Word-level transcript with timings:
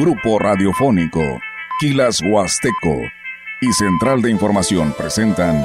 Grupo 0.00 0.38
Radiofónico, 0.38 1.20
Quilas 1.78 2.22
Huasteco 2.22 3.02
y 3.60 3.70
Central 3.74 4.22
de 4.22 4.30
Información 4.30 4.94
presentan 4.96 5.62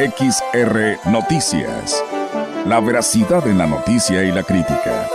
XR 0.00 0.98
Noticias. 1.08 2.02
La 2.66 2.80
veracidad 2.80 3.46
en 3.46 3.58
la 3.58 3.68
noticia 3.68 4.24
y 4.24 4.32
la 4.32 4.42
crítica. 4.42 5.08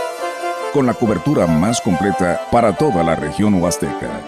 Con 0.72 0.86
la 0.86 0.94
cobertura 0.94 1.46
más 1.46 1.82
completa 1.82 2.40
para 2.50 2.72
toda 2.72 3.04
la 3.04 3.16
región 3.16 3.62
huasteca. 3.62 4.22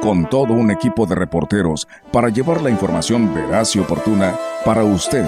Con 0.00 0.26
todo 0.30 0.54
un 0.54 0.70
equipo 0.70 1.04
de 1.04 1.16
reporteros 1.16 1.86
para 2.10 2.30
llevar 2.30 2.62
la 2.62 2.70
información 2.70 3.34
veraz 3.34 3.76
y 3.76 3.78
oportuna 3.78 4.34
para 4.64 4.84
usted. 4.84 5.26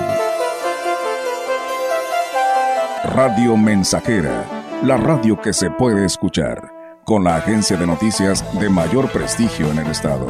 Radio 3.04 3.59
Mensajera, 3.59 4.59
la 4.83 4.97
radio 4.97 5.39
que 5.39 5.52
se 5.52 5.70
puede 5.70 6.07
escuchar, 6.07 6.73
con 7.05 7.25
la 7.25 7.37
agencia 7.37 7.77
de 7.77 7.87
noticias 7.87 8.45
de 8.59 8.70
mayor 8.70 9.11
prestigio 9.11 9.70
en 9.70 9.79
el 9.79 9.87
estado. 9.89 10.27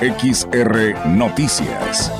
XR 0.00 1.06
Noticias. 1.08 2.10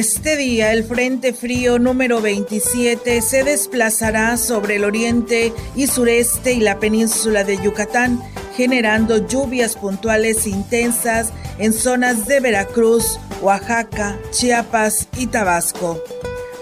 Este 0.00 0.38
día 0.38 0.72
el 0.72 0.84
Frente 0.84 1.34
Frío 1.34 1.78
número 1.78 2.22
27 2.22 3.20
se 3.20 3.44
desplazará 3.44 4.38
sobre 4.38 4.76
el 4.76 4.84
oriente 4.84 5.52
y 5.76 5.88
sureste 5.88 6.54
y 6.54 6.60
la 6.60 6.78
península 6.78 7.44
de 7.44 7.62
Yucatán, 7.62 8.18
generando 8.56 9.28
lluvias 9.28 9.76
puntuales 9.76 10.46
intensas 10.46 11.34
en 11.58 11.74
zonas 11.74 12.26
de 12.26 12.40
Veracruz, 12.40 13.20
Oaxaca, 13.42 14.18
Chiapas 14.30 15.06
y 15.18 15.26
Tabasco. 15.26 16.02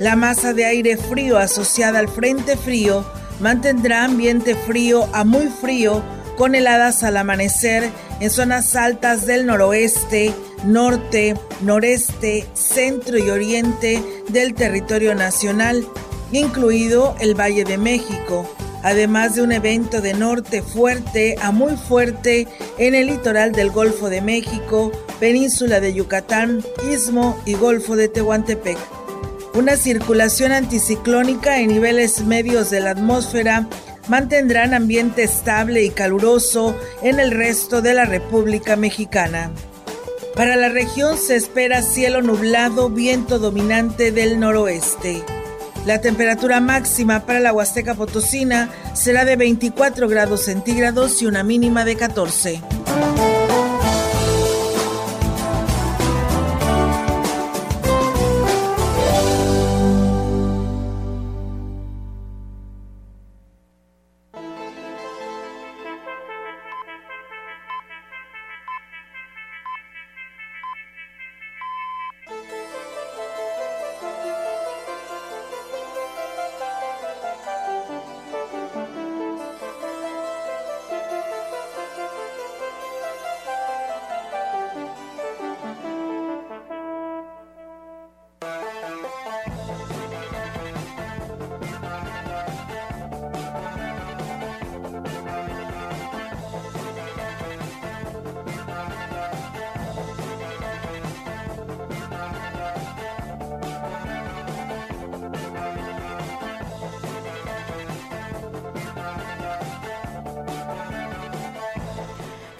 La 0.01 0.17
masa 0.17 0.53
de 0.53 0.65
aire 0.65 0.97
frío 0.97 1.39
asociada 1.39 2.01
al 2.01 2.09
Frente 2.09 2.57
Frío 2.57 3.07
mantendrá 3.39 4.03
ambiente 4.03 4.57
frío 4.57 5.09
a 5.13 5.23
muy 5.23 5.47
frío 5.47 6.03
con 6.39 6.55
heladas 6.55 7.03
al 7.03 7.17
amanecer 7.17 7.91
en 8.21 8.31
zonas 8.31 8.77
altas 8.77 9.27
del 9.27 9.45
noroeste, 9.45 10.33
norte, 10.65 11.35
noreste, 11.63 12.47
centro 12.55 13.19
y 13.19 13.29
oriente 13.29 14.01
del 14.29 14.55
territorio 14.55 15.17
nacional, 15.17 15.85
incluido 16.31 17.17
el 17.19 17.35
Valle 17.35 17.65
de 17.65 17.77
México, 17.77 18.49
además 18.85 19.35
de 19.35 19.43
un 19.43 19.51
evento 19.51 20.01
de 20.01 20.15
norte 20.15 20.63
fuerte 20.63 21.35
a 21.43 21.51
muy 21.51 21.77
fuerte 21.77 22.47
en 22.79 22.95
el 22.95 23.09
litoral 23.09 23.51
del 23.51 23.73
Golfo 23.73 24.09
de 24.09 24.23
México, 24.23 24.93
península 25.19 25.81
de 25.81 25.93
Yucatán, 25.93 26.65
Istmo 26.89 27.37
y 27.47 27.55
Golfo 27.55 27.97
de 27.97 28.09
Tehuantepec. 28.09 28.79
Una 29.55 29.77
circulación 29.77 30.53
anticiclónica 30.53 31.59
en 31.59 31.71
niveles 31.71 32.25
medios 32.25 32.71
de 32.71 32.79
la 32.79 32.91
atmósfera 32.91 33.67
mantendrán 34.09 34.75
ambiente 34.75 35.23
estable 35.23 35.85
y 35.85 35.91
caluroso 35.91 36.77
en 37.03 37.21
el 37.21 37.31
resto 37.31 37.83
de 37.83 37.95
la 37.95 38.05
República 38.05 38.77
Mexicana. 38.77 39.51
Para 40.35 40.57
la 40.57 40.69
región 40.69 41.19
se 41.19 41.37
espera 41.37 41.83
cielo 41.83 42.23
nublado, 42.23 42.91
viento 42.91 43.39
dominante 43.39 44.13
del 44.13 44.39
noroeste. 44.39 45.23
La 45.85 46.01
temperatura 46.01 46.61
máxima 46.61 47.27
para 47.27 47.41
la 47.41 47.53
Huasteca 47.53 47.95
Potosina 47.95 48.71
será 48.95 49.25
de 49.25 49.37
24 49.37 50.09
grados 50.09 50.45
centígrados 50.45 51.23
y 51.23 51.27
una 51.27 51.43
mínima 51.43 51.85
de 51.85 51.97
14. 51.97 52.63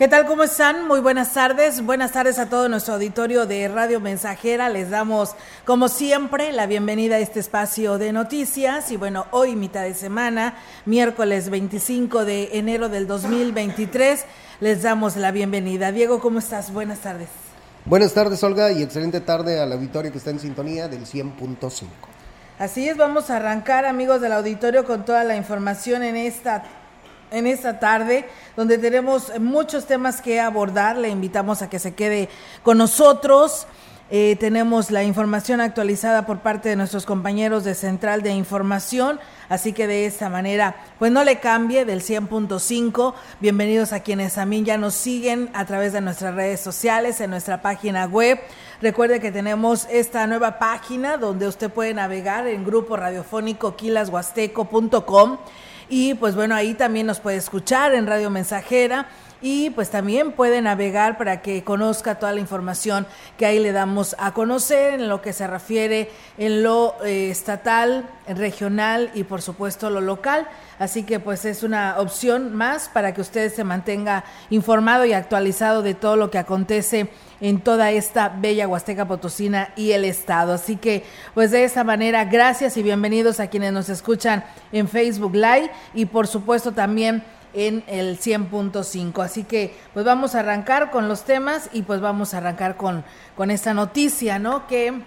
¿Qué 0.09 0.17
tal? 0.17 0.25
¿Cómo 0.25 0.45
están? 0.45 0.89
Muy 0.89 1.01
buenas 1.01 1.35
tardes. 1.35 1.85
Buenas 1.85 2.13
tardes 2.13 2.39
a 2.39 2.49
todo 2.49 2.71
nuestro 2.71 2.95
auditorio 2.95 3.45
de 3.45 3.69
Radio 3.69 4.01
Mensajera. 4.01 4.71
Les 4.71 4.89
damos, 4.89 5.35
como 5.67 5.89
siempre, 5.89 6.51
la 6.53 6.67
bienvenida 6.67 7.17
a 7.17 7.19
este 7.19 7.41
espacio 7.41 7.99
de 7.99 8.15
noticias. 8.15 8.91
Y 8.91 8.97
bueno, 8.97 9.27
hoy, 9.33 9.55
mitad 9.55 9.83
de 9.83 9.93
semana, 9.93 10.55
miércoles 10.87 11.51
25 11.51 12.25
de 12.25 12.57
enero 12.57 12.89
del 12.89 13.07
2023, 13.07 14.25
les 14.61 14.81
damos 14.81 15.17
la 15.17 15.31
bienvenida. 15.31 15.93
Diego, 15.93 16.21
¿cómo 16.21 16.39
estás? 16.39 16.73
Buenas 16.73 17.01
tardes. 17.01 17.29
Buenas 17.85 18.15
tardes, 18.15 18.43
Olga, 18.43 18.73
y 18.73 18.83
excelente 18.83 19.21
tarde 19.21 19.61
al 19.61 19.71
auditorio 19.73 20.11
que 20.11 20.17
está 20.17 20.31
en 20.31 20.41
sintonía 20.41 20.89
del 20.89 21.05
100.5. 21.05 21.85
Así 22.59 22.89
es, 22.89 22.97
vamos 22.97 23.29
a 23.29 23.37
arrancar, 23.37 23.85
amigos 23.85 24.23
del 24.23 24.33
auditorio, 24.33 24.85
con 24.85 25.05
toda 25.05 25.23
la 25.23 25.37
información 25.37 26.03
en 26.03 26.17
esta 26.17 26.65
en 27.31 27.47
esta 27.47 27.79
tarde, 27.79 28.27
donde 28.57 28.79
tenemos 28.79 29.33
muchos 29.39 29.87
temas 29.87 30.21
que 30.21 30.41
abordar. 30.41 30.97
Le 30.97 31.09
invitamos 31.09 31.63
a 31.63 31.71
que 31.71 31.79
se 31.79 31.95
quede 31.95 32.29
con 32.63 32.79
nosotros. 32.79 33.67
Eh, 34.11 34.37
tenemos 34.41 34.91
la 34.91 35.05
información 35.05 35.61
actualizada 35.61 36.25
por 36.25 36.39
parte 36.39 36.71
de 36.71 36.77
nuestros 36.77 37.05
compañeros 37.05 37.65
de 37.65 37.75
Central 37.75 38.23
de 38.23 38.31
Información, 38.31 39.21
así 39.51 39.75
que 39.75 39.87
de 39.87 40.07
esta 40.07 40.31
manera, 40.31 40.77
pues 40.99 41.13
no 41.13 41.25
le 41.25 41.41
cambie 41.41 41.85
del 41.85 42.01
100.5. 42.01 43.13
Bienvenidos 43.39 43.93
a 43.93 44.01
quienes 44.01 44.33
también 44.33 44.65
ya 44.65 44.79
nos 44.79 44.95
siguen 44.95 45.51
a 45.53 45.67
través 45.67 45.93
de 45.93 46.01
nuestras 46.01 46.35
redes 46.35 46.61
sociales, 46.61 47.21
en 47.21 47.29
nuestra 47.29 47.61
página 47.61 48.07
web. 48.07 48.41
Recuerde 48.81 49.21
que 49.21 49.31
tenemos 49.31 49.87
esta 49.91 50.27
nueva 50.27 50.59
página 50.59 51.19
donde 51.19 51.47
usted 51.47 51.71
puede 51.71 51.93
navegar 51.93 52.47
en 52.47 52.65
grupo 52.65 52.97
radiofónico 52.97 53.77
quilashuasteco.com 53.77 55.37
y 55.89 56.15
pues 56.15 56.35
bueno, 56.35 56.55
ahí 56.55 56.75
también 56.75 57.07
nos 57.07 57.21
puede 57.21 57.37
escuchar 57.37 57.95
en 57.95 58.07
Radio 58.07 58.31
Mensajera 58.31 59.09
y 59.41 59.71
pues 59.71 59.91
también 59.91 60.33
puede 60.33 60.61
navegar 60.61 61.17
para 61.17 61.43
que 61.43 61.63
conozca 61.63 62.17
toda 62.17 62.33
la 62.33 62.41
información 62.41 63.07
que 63.37 63.47
ahí 63.47 63.59
le 63.59 63.73
damos 63.73 64.17
a 64.19 64.35
conocer 64.35 64.95
en 64.95 65.09
lo 65.09 65.23
que 65.23 65.33
se 65.33 65.47
refiere 65.47 66.11
en 66.39 66.63
lo 66.63 66.95
eh, 67.05 67.31
estatal, 67.31 68.09
regional 68.27 69.11
y 69.15 69.25
por 69.25 69.43
supuesto 69.43 69.91
lo 69.91 70.01
local. 70.01 70.49
Así 70.79 71.03
que 71.03 71.21
pues 71.21 71.45
es 71.45 71.63
una 71.63 71.97
opción 71.99 72.55
más 72.55 72.89
para 72.89 73.15
que 73.15 73.21
usted 73.21 73.53
se 73.53 73.65
mantenga 73.65 74.25
informado 74.51 75.05
y 75.05 75.13
actualizado 75.13 75.83
de 75.83 75.95
todo 75.95 76.17
lo 76.17 76.31
que 76.31 76.39
acontece 76.39 77.11
en 77.41 77.61
toda 77.61 77.91
esta 77.93 78.29
bella 78.29 78.67
Huasteca 78.67 79.07
Potosina 79.07 79.73
y 79.77 79.93
el 79.93 80.05
estado. 80.05 80.55
Así 80.55 80.77
que 80.77 81.05
pues 81.35 81.51
de 81.51 81.65
esa 81.65 81.85
manera 81.85 82.25
gracias 82.25 82.77
y 82.77 82.83
bienvenidos 82.83 83.39
a 83.41 83.49
quienes 83.49 83.73
nos 83.73 83.89
escuchan 83.89 84.45
en 84.73 84.89
Facebook 84.89 85.35
Live 85.35 85.71
y 85.95 86.07
por 86.07 86.27
supuesto 86.27 86.73
también 86.73 87.23
en 87.59 87.83
el 87.89 88.21
100.5. 88.21 89.25
Así 89.25 89.43
que 89.43 89.75
pues 89.93 90.07
vamos 90.07 90.37
a 90.37 90.41
arrancar 90.41 90.93
con 90.93 91.09
los 91.09 91.25
temas 91.25 91.69
y 91.73 91.83
pues 91.83 92.01
vamos 92.01 92.33
a 92.33 92.39
arrancar 92.39 92.77
con, 92.77 93.05
con 93.37 93.51
esta 93.51 93.75
noticia, 93.75 94.39
¿no? 94.39 94.69
Que 94.69 95.03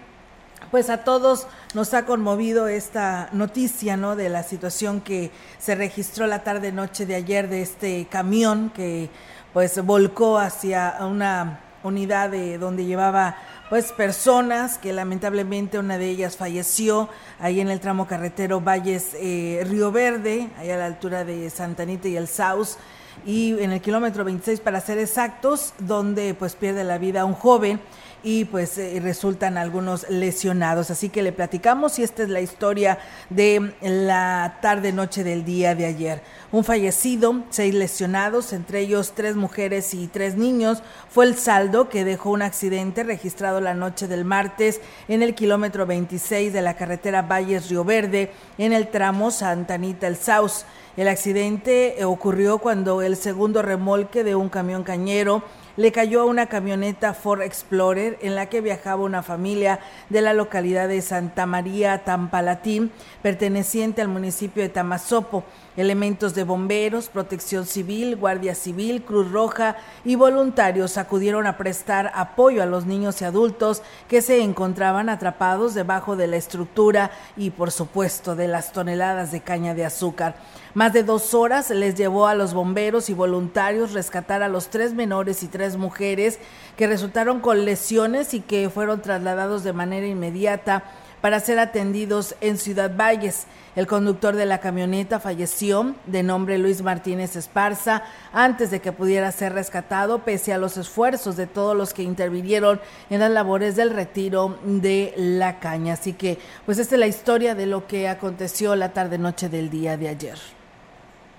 pues 0.70 0.90
a 0.90 0.98
todos 0.98 1.46
nos 1.72 1.94
ha 1.94 2.04
conmovido 2.04 2.68
esta 2.68 3.30
noticia, 3.32 3.96
¿no? 3.96 4.16
De 4.16 4.28
la 4.28 4.42
situación 4.42 5.00
que 5.00 5.30
se 5.58 5.74
registró 5.74 6.26
la 6.26 6.44
tarde 6.44 6.72
noche 6.72 7.06
de 7.06 7.14
ayer 7.14 7.48
de 7.48 7.62
este 7.62 8.06
camión 8.10 8.70
que 8.74 9.08
pues 9.54 9.82
volcó 9.82 10.38
hacia 10.38 10.96
una 11.00 11.60
unidad 11.82 12.28
de 12.28 12.58
donde 12.58 12.84
llevaba 12.84 13.36
pues 13.72 13.90
personas 13.90 14.76
que 14.76 14.92
lamentablemente 14.92 15.78
una 15.78 15.96
de 15.96 16.10
ellas 16.10 16.36
falleció 16.36 17.08
ahí 17.40 17.58
en 17.58 17.70
el 17.70 17.80
tramo 17.80 18.06
carretero 18.06 18.60
Valles 18.60 19.12
eh, 19.14 19.64
Río 19.66 19.90
Verde, 19.90 20.50
ahí 20.58 20.68
a 20.68 20.76
la 20.76 20.84
altura 20.84 21.24
de 21.24 21.48
Santa 21.48 21.84
Anita 21.84 22.06
y 22.06 22.18
el 22.18 22.28
Saus. 22.28 22.76
y 23.24 23.58
en 23.62 23.72
el 23.72 23.80
kilómetro 23.80 24.24
26 24.24 24.60
para 24.60 24.78
ser 24.82 24.98
exactos, 24.98 25.72
donde 25.78 26.34
pues 26.34 26.54
pierde 26.54 26.84
la 26.84 26.98
vida 26.98 27.24
un 27.24 27.32
joven 27.32 27.80
y 28.22 28.44
pues 28.44 28.78
eh, 28.78 29.00
resultan 29.02 29.58
algunos 29.58 30.08
lesionados. 30.08 30.90
Así 30.90 31.08
que 31.08 31.22
le 31.22 31.32
platicamos 31.32 31.98
y 31.98 32.02
esta 32.02 32.22
es 32.22 32.28
la 32.28 32.40
historia 32.40 32.98
de 33.30 33.72
la 33.80 34.58
tarde 34.62 34.92
noche 34.92 35.24
del 35.24 35.44
día 35.44 35.74
de 35.74 35.86
ayer. 35.86 36.22
Un 36.52 36.64
fallecido, 36.64 37.44
seis 37.50 37.74
lesionados, 37.74 38.52
entre 38.52 38.80
ellos 38.80 39.12
tres 39.16 39.36
mujeres 39.36 39.94
y 39.94 40.06
tres 40.06 40.36
niños, 40.36 40.82
fue 41.10 41.24
el 41.24 41.36
saldo 41.36 41.88
que 41.88 42.04
dejó 42.04 42.30
un 42.30 42.42
accidente 42.42 43.04
registrado 43.04 43.60
la 43.60 43.74
noche 43.74 44.06
del 44.06 44.24
martes 44.24 44.80
en 45.08 45.22
el 45.22 45.34
kilómetro 45.34 45.86
26 45.86 46.52
de 46.52 46.62
la 46.62 46.74
carretera 46.74 47.22
Valles 47.22 47.68
Río 47.68 47.84
Verde 47.84 48.32
en 48.58 48.72
el 48.72 48.88
tramo 48.88 49.30
Santa 49.30 49.74
Anita 49.74 50.06
El 50.06 50.16
Saus. 50.16 50.64
El 50.96 51.08
accidente 51.08 52.04
ocurrió 52.04 52.58
cuando 52.58 53.00
el 53.00 53.16
segundo 53.16 53.62
remolque 53.62 54.24
de 54.24 54.34
un 54.34 54.50
camión 54.50 54.84
cañero 54.84 55.42
le 55.76 55.92
cayó 55.92 56.22
a 56.22 56.26
una 56.26 56.46
camioneta 56.46 57.14
Ford 57.14 57.42
Explorer 57.42 58.18
en 58.22 58.34
la 58.34 58.46
que 58.46 58.60
viajaba 58.60 59.02
una 59.02 59.22
familia 59.22 59.80
de 60.08 60.20
la 60.20 60.34
localidad 60.34 60.88
de 60.88 61.02
Santa 61.02 61.46
María 61.46 62.04
Tampalatín, 62.04 62.90
perteneciente 63.22 64.02
al 64.02 64.08
municipio 64.08 64.62
de 64.62 64.68
Tamazopo. 64.68 65.44
Elementos 65.74 66.34
de 66.34 66.44
bomberos, 66.44 67.08
protección 67.08 67.64
civil, 67.64 68.16
guardia 68.16 68.54
civil, 68.54 69.02
Cruz 69.04 69.32
Roja 69.32 69.76
y 70.04 70.16
voluntarios 70.16 70.98
acudieron 70.98 71.46
a 71.46 71.56
prestar 71.56 72.12
apoyo 72.14 72.62
a 72.62 72.66
los 72.66 72.84
niños 72.84 73.22
y 73.22 73.24
adultos 73.24 73.80
que 74.06 74.20
se 74.20 74.42
encontraban 74.42 75.08
atrapados 75.08 75.72
debajo 75.72 76.14
de 76.14 76.26
la 76.26 76.36
estructura 76.36 77.10
y 77.38 77.50
por 77.50 77.70
supuesto 77.70 78.36
de 78.36 78.48
las 78.48 78.72
toneladas 78.72 79.32
de 79.32 79.40
caña 79.40 79.72
de 79.72 79.86
azúcar. 79.86 80.34
Más 80.74 80.92
de 80.92 81.04
dos 81.04 81.32
horas 81.32 81.70
les 81.70 81.94
llevó 81.94 82.26
a 82.26 82.34
los 82.34 82.52
bomberos 82.52 83.08
y 83.08 83.14
voluntarios 83.14 83.94
rescatar 83.94 84.42
a 84.42 84.48
los 84.48 84.68
tres 84.68 84.92
menores 84.92 85.42
y 85.42 85.48
tres 85.48 85.78
mujeres 85.78 86.38
que 86.76 86.86
resultaron 86.86 87.40
con 87.40 87.64
lesiones 87.64 88.34
y 88.34 88.40
que 88.40 88.68
fueron 88.68 89.00
trasladados 89.00 89.64
de 89.64 89.72
manera 89.72 90.06
inmediata 90.06 90.84
para 91.22 91.40
ser 91.40 91.58
atendidos 91.58 92.34
en 92.42 92.58
Ciudad 92.58 92.94
Valles. 92.94 93.46
El 93.74 93.86
conductor 93.86 94.36
de 94.36 94.44
la 94.44 94.60
camioneta 94.60 95.20
falleció, 95.20 95.94
de 96.06 96.22
nombre 96.22 96.58
Luis 96.58 96.82
Martínez 96.82 97.36
Esparza, 97.36 98.02
antes 98.32 98.70
de 98.70 98.80
que 98.80 98.92
pudiera 98.92 99.32
ser 99.32 99.54
rescatado, 99.54 100.24
pese 100.24 100.52
a 100.52 100.58
los 100.58 100.76
esfuerzos 100.76 101.36
de 101.36 101.46
todos 101.46 101.74
los 101.74 101.94
que 101.94 102.02
intervinieron 102.02 102.80
en 103.08 103.20
las 103.20 103.30
labores 103.30 103.76
del 103.76 103.90
retiro 103.90 104.58
de 104.64 105.14
la 105.16 105.60
caña. 105.60 105.94
Así 105.94 106.12
que, 106.12 106.38
pues 106.66 106.78
esta 106.78 106.96
es 106.96 107.00
la 107.00 107.06
historia 107.06 107.54
de 107.54 107.66
lo 107.66 107.86
que 107.86 108.08
aconteció 108.08 108.76
la 108.76 108.92
tarde-noche 108.92 109.48
del 109.48 109.70
día 109.70 109.96
de 109.96 110.08
ayer. 110.08 110.38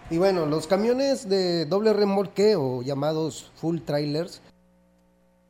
Y 0.10 0.18
bueno, 0.18 0.46
los 0.46 0.66
camiones 0.66 1.28
de 1.28 1.66
doble 1.66 1.92
remolque 1.92 2.56
o 2.56 2.82
llamados 2.82 3.52
full 3.56 3.80
trailers 3.80 4.42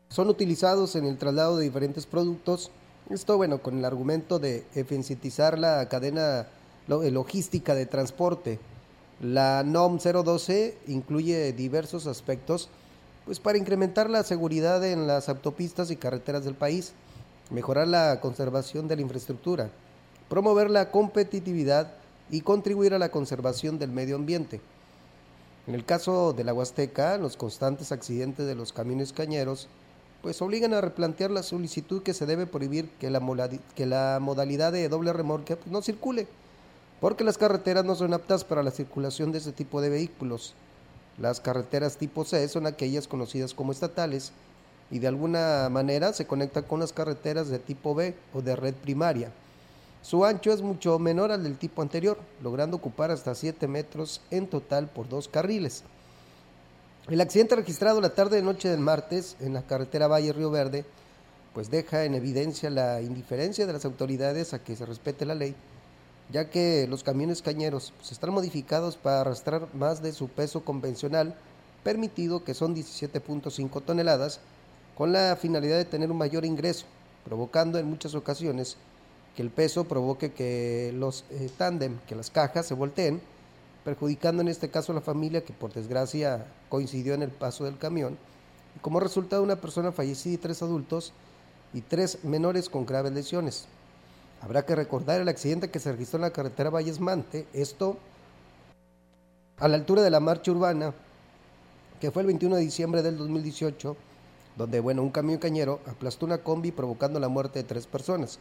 son 0.09 0.29
utilizados 0.29 0.95
en 0.95 1.05
el 1.05 1.17
traslado 1.17 1.57
de 1.57 1.65
diferentes 1.65 2.05
productos. 2.05 2.71
Esto, 3.09 3.35
bueno, 3.35 3.61
con 3.61 3.77
el 3.77 3.85
argumento 3.85 4.39
de 4.39 4.65
eficientizar 4.75 5.59
la 5.59 5.89
cadena 5.89 6.47
eh, 6.87 7.11
logística 7.11 7.75
de 7.75 7.85
transporte. 7.85 8.59
La 9.21 9.63
NOM 9.63 9.99
012 9.99 10.77
incluye 10.87 11.51
diversos 11.53 12.07
aspectos 12.07 12.69
pues 13.25 13.39
para 13.39 13.57
incrementar 13.57 14.09
la 14.09 14.23
seguridad 14.23 14.85
en 14.85 15.07
las 15.07 15.29
autopistas 15.29 15.91
y 15.91 15.95
carreteras 15.95 16.43
del 16.43 16.55
país, 16.55 16.93
mejorar 17.51 17.87
la 17.87 18.19
conservación 18.19 18.87
de 18.87 18.97
la 18.97 19.01
infraestructura, 19.01 19.69
promover 20.27 20.69
la 20.69 20.91
competitividad 20.91 21.93
y 22.29 22.41
contribuir 22.41 22.93
a 22.93 22.99
la 22.99 23.09
conservación 23.09 23.79
del 23.79 23.91
medio 23.91 24.15
ambiente. 24.15 24.59
En 25.67 25.75
el 25.75 25.85
caso 25.85 26.33
de 26.33 26.43
la 26.43 26.53
Huasteca, 26.53 27.17
los 27.17 27.37
constantes 27.37 27.93
accidentes 27.93 28.45
de 28.45 28.55
los 28.55 28.73
camiones 28.73 29.13
cañeros 29.13 29.69
pues 30.23 30.41
obligan 30.41 30.73
a 30.73 30.79
replantear 30.79 31.29
la 31.29 31.43
solicitud 31.43 32.01
que 32.01 32.13
se 32.13 32.25
debe 32.25 32.47
prohibir 32.47 32.89
que 32.97 33.09
la, 33.09 33.19
modalidad 34.21 34.71
de 34.71 34.87
doble 34.87 35.11
remolque 35.11 35.57
pues, 35.57 35.69
no 35.69 35.81
circule 35.81 36.27
porque 37.01 37.25
las 37.25 37.37
carreteras 37.37 37.83
no 37.83 37.93
son 37.93 38.13
aptas 38.13 38.45
para 38.45 38.63
la 38.63 38.71
circulación 38.71 39.33
de 39.33 39.39
ese 39.39 39.51
tipo 39.51 39.81
de 39.81 39.89
vehículos. 39.89 40.53
Las 41.17 41.41
carreteras 41.41 41.97
tipo 41.97 42.23
C 42.23 42.47
son 42.47 42.65
aquellas 42.65 43.09
conocidas 43.09 43.53
como 43.53 43.73
estatales 43.73 44.31
y 44.89 44.99
de 44.99 45.07
alguna 45.09 45.67
manera 45.69 46.13
se 46.13 46.25
conectan 46.25 46.63
con 46.63 46.79
las 46.79 46.93
carreteras 46.93 47.49
de 47.49 47.59
tipo 47.59 47.93
B 47.93 48.15
o 48.33 48.41
de 48.41 48.55
red 48.55 48.73
primaria. 48.75 49.29
Su 50.01 50.23
ancho 50.23 50.53
es 50.53 50.61
mucho 50.61 50.97
menor 50.97 51.33
al 51.33 51.43
del 51.43 51.57
tipo 51.57 51.81
anterior, 51.81 52.17
logrando 52.41 52.77
ocupar 52.77 53.11
hasta 53.11 53.35
7 53.35 53.67
metros 53.67 54.21
en 54.31 54.47
total 54.47 54.87
por 54.87 55.09
dos 55.09 55.27
carriles. 55.27 55.83
El 57.09 57.21
accidente 57.21 57.55
registrado 57.55 58.01
la 58.01 58.13
tarde 58.13 58.37
de 58.37 58.43
noche 58.43 58.69
del 58.69 58.79
martes 58.79 59.35
en 59.39 59.53
la 59.53 59.63
carretera 59.63 60.07
Valle 60.07 60.33
Río 60.33 60.51
Verde, 60.51 60.85
pues 61.53 61.69
deja 61.69 62.05
en 62.05 62.15
evidencia 62.15 62.69
la 62.69 63.01
indiferencia 63.01 63.67
de 63.67 63.73
las 63.73 63.85
autoridades 63.85 64.53
a 64.53 64.63
que 64.63 64.75
se 64.75 64.85
respete 64.85 65.25
la 65.25 65.35
ley 65.35 65.55
ya 66.31 66.49
que 66.49 66.87
los 66.89 67.03
camiones 67.03 67.41
cañeros 67.41 67.93
pues, 67.97 68.11
están 68.11 68.31
modificados 68.31 68.97
para 68.97 69.21
arrastrar 69.21 69.67
más 69.73 70.01
de 70.01 70.13
su 70.13 70.29
peso 70.29 70.63
convencional 70.63 71.35
permitido, 71.83 72.43
que 72.43 72.53
son 72.53 72.75
17.5 72.75 73.83
toneladas, 73.83 74.39
con 74.95 75.11
la 75.11 75.35
finalidad 75.35 75.77
de 75.77 75.85
tener 75.85 76.09
un 76.09 76.17
mayor 76.17 76.45
ingreso, 76.45 76.85
provocando 77.25 77.77
en 77.77 77.87
muchas 77.87 78.15
ocasiones 78.15 78.77
que 79.35 79.41
el 79.41 79.49
peso 79.49 79.83
provoque 79.83 80.31
que 80.31 80.93
los 80.95 81.25
eh, 81.31 81.49
tándem, 81.57 81.97
que 82.07 82.15
las 82.15 82.29
cajas 82.29 82.67
se 82.67 82.73
volteen, 82.73 83.21
perjudicando 83.83 84.41
en 84.41 84.47
este 84.47 84.69
caso 84.69 84.91
a 84.91 84.95
la 84.95 85.01
familia 85.01 85.43
que 85.43 85.53
por 85.53 85.73
desgracia 85.73 86.45
coincidió 86.69 87.13
en 87.13 87.23
el 87.23 87.31
paso 87.31 87.65
del 87.65 87.77
camión, 87.77 88.17
como 88.81 88.99
resultado 88.99 89.43
una 89.43 89.57
persona 89.57 89.91
fallecida 89.91 90.33
y 90.33 90.37
tres 90.37 90.61
adultos 90.61 91.13
y 91.73 91.81
tres 91.81 92.23
menores 92.23 92.69
con 92.69 92.85
graves 92.85 93.11
lesiones. 93.11 93.65
Habrá 94.41 94.65
que 94.65 94.75
recordar 94.75 95.21
el 95.21 95.29
accidente 95.29 95.69
que 95.69 95.79
se 95.79 95.91
registró 95.91 96.17
en 96.17 96.23
la 96.23 96.33
carretera 96.33 96.69
Valles 96.69 96.99
Mante, 96.99 97.47
esto 97.53 97.97
a 99.59 99.67
la 99.67 99.75
altura 99.75 100.01
de 100.01 100.09
la 100.09 100.19
marcha 100.19 100.51
urbana, 100.51 100.93
que 102.01 102.11
fue 102.11 102.21
el 102.21 102.27
21 102.27 102.57
de 102.57 102.61
diciembre 102.61 103.01
del 103.01 103.17
2018, 103.17 103.95
donde, 104.57 104.79
bueno, 104.79 105.01
un 105.01 105.09
camión 105.09 105.39
cañero 105.39 105.79
aplastó 105.85 106.25
una 106.25 106.39
combi 106.39 106.71
provocando 106.71 107.19
la 107.19 107.29
muerte 107.29 107.59
de 107.59 107.65
tres 107.65 107.87
personas. 107.87 108.39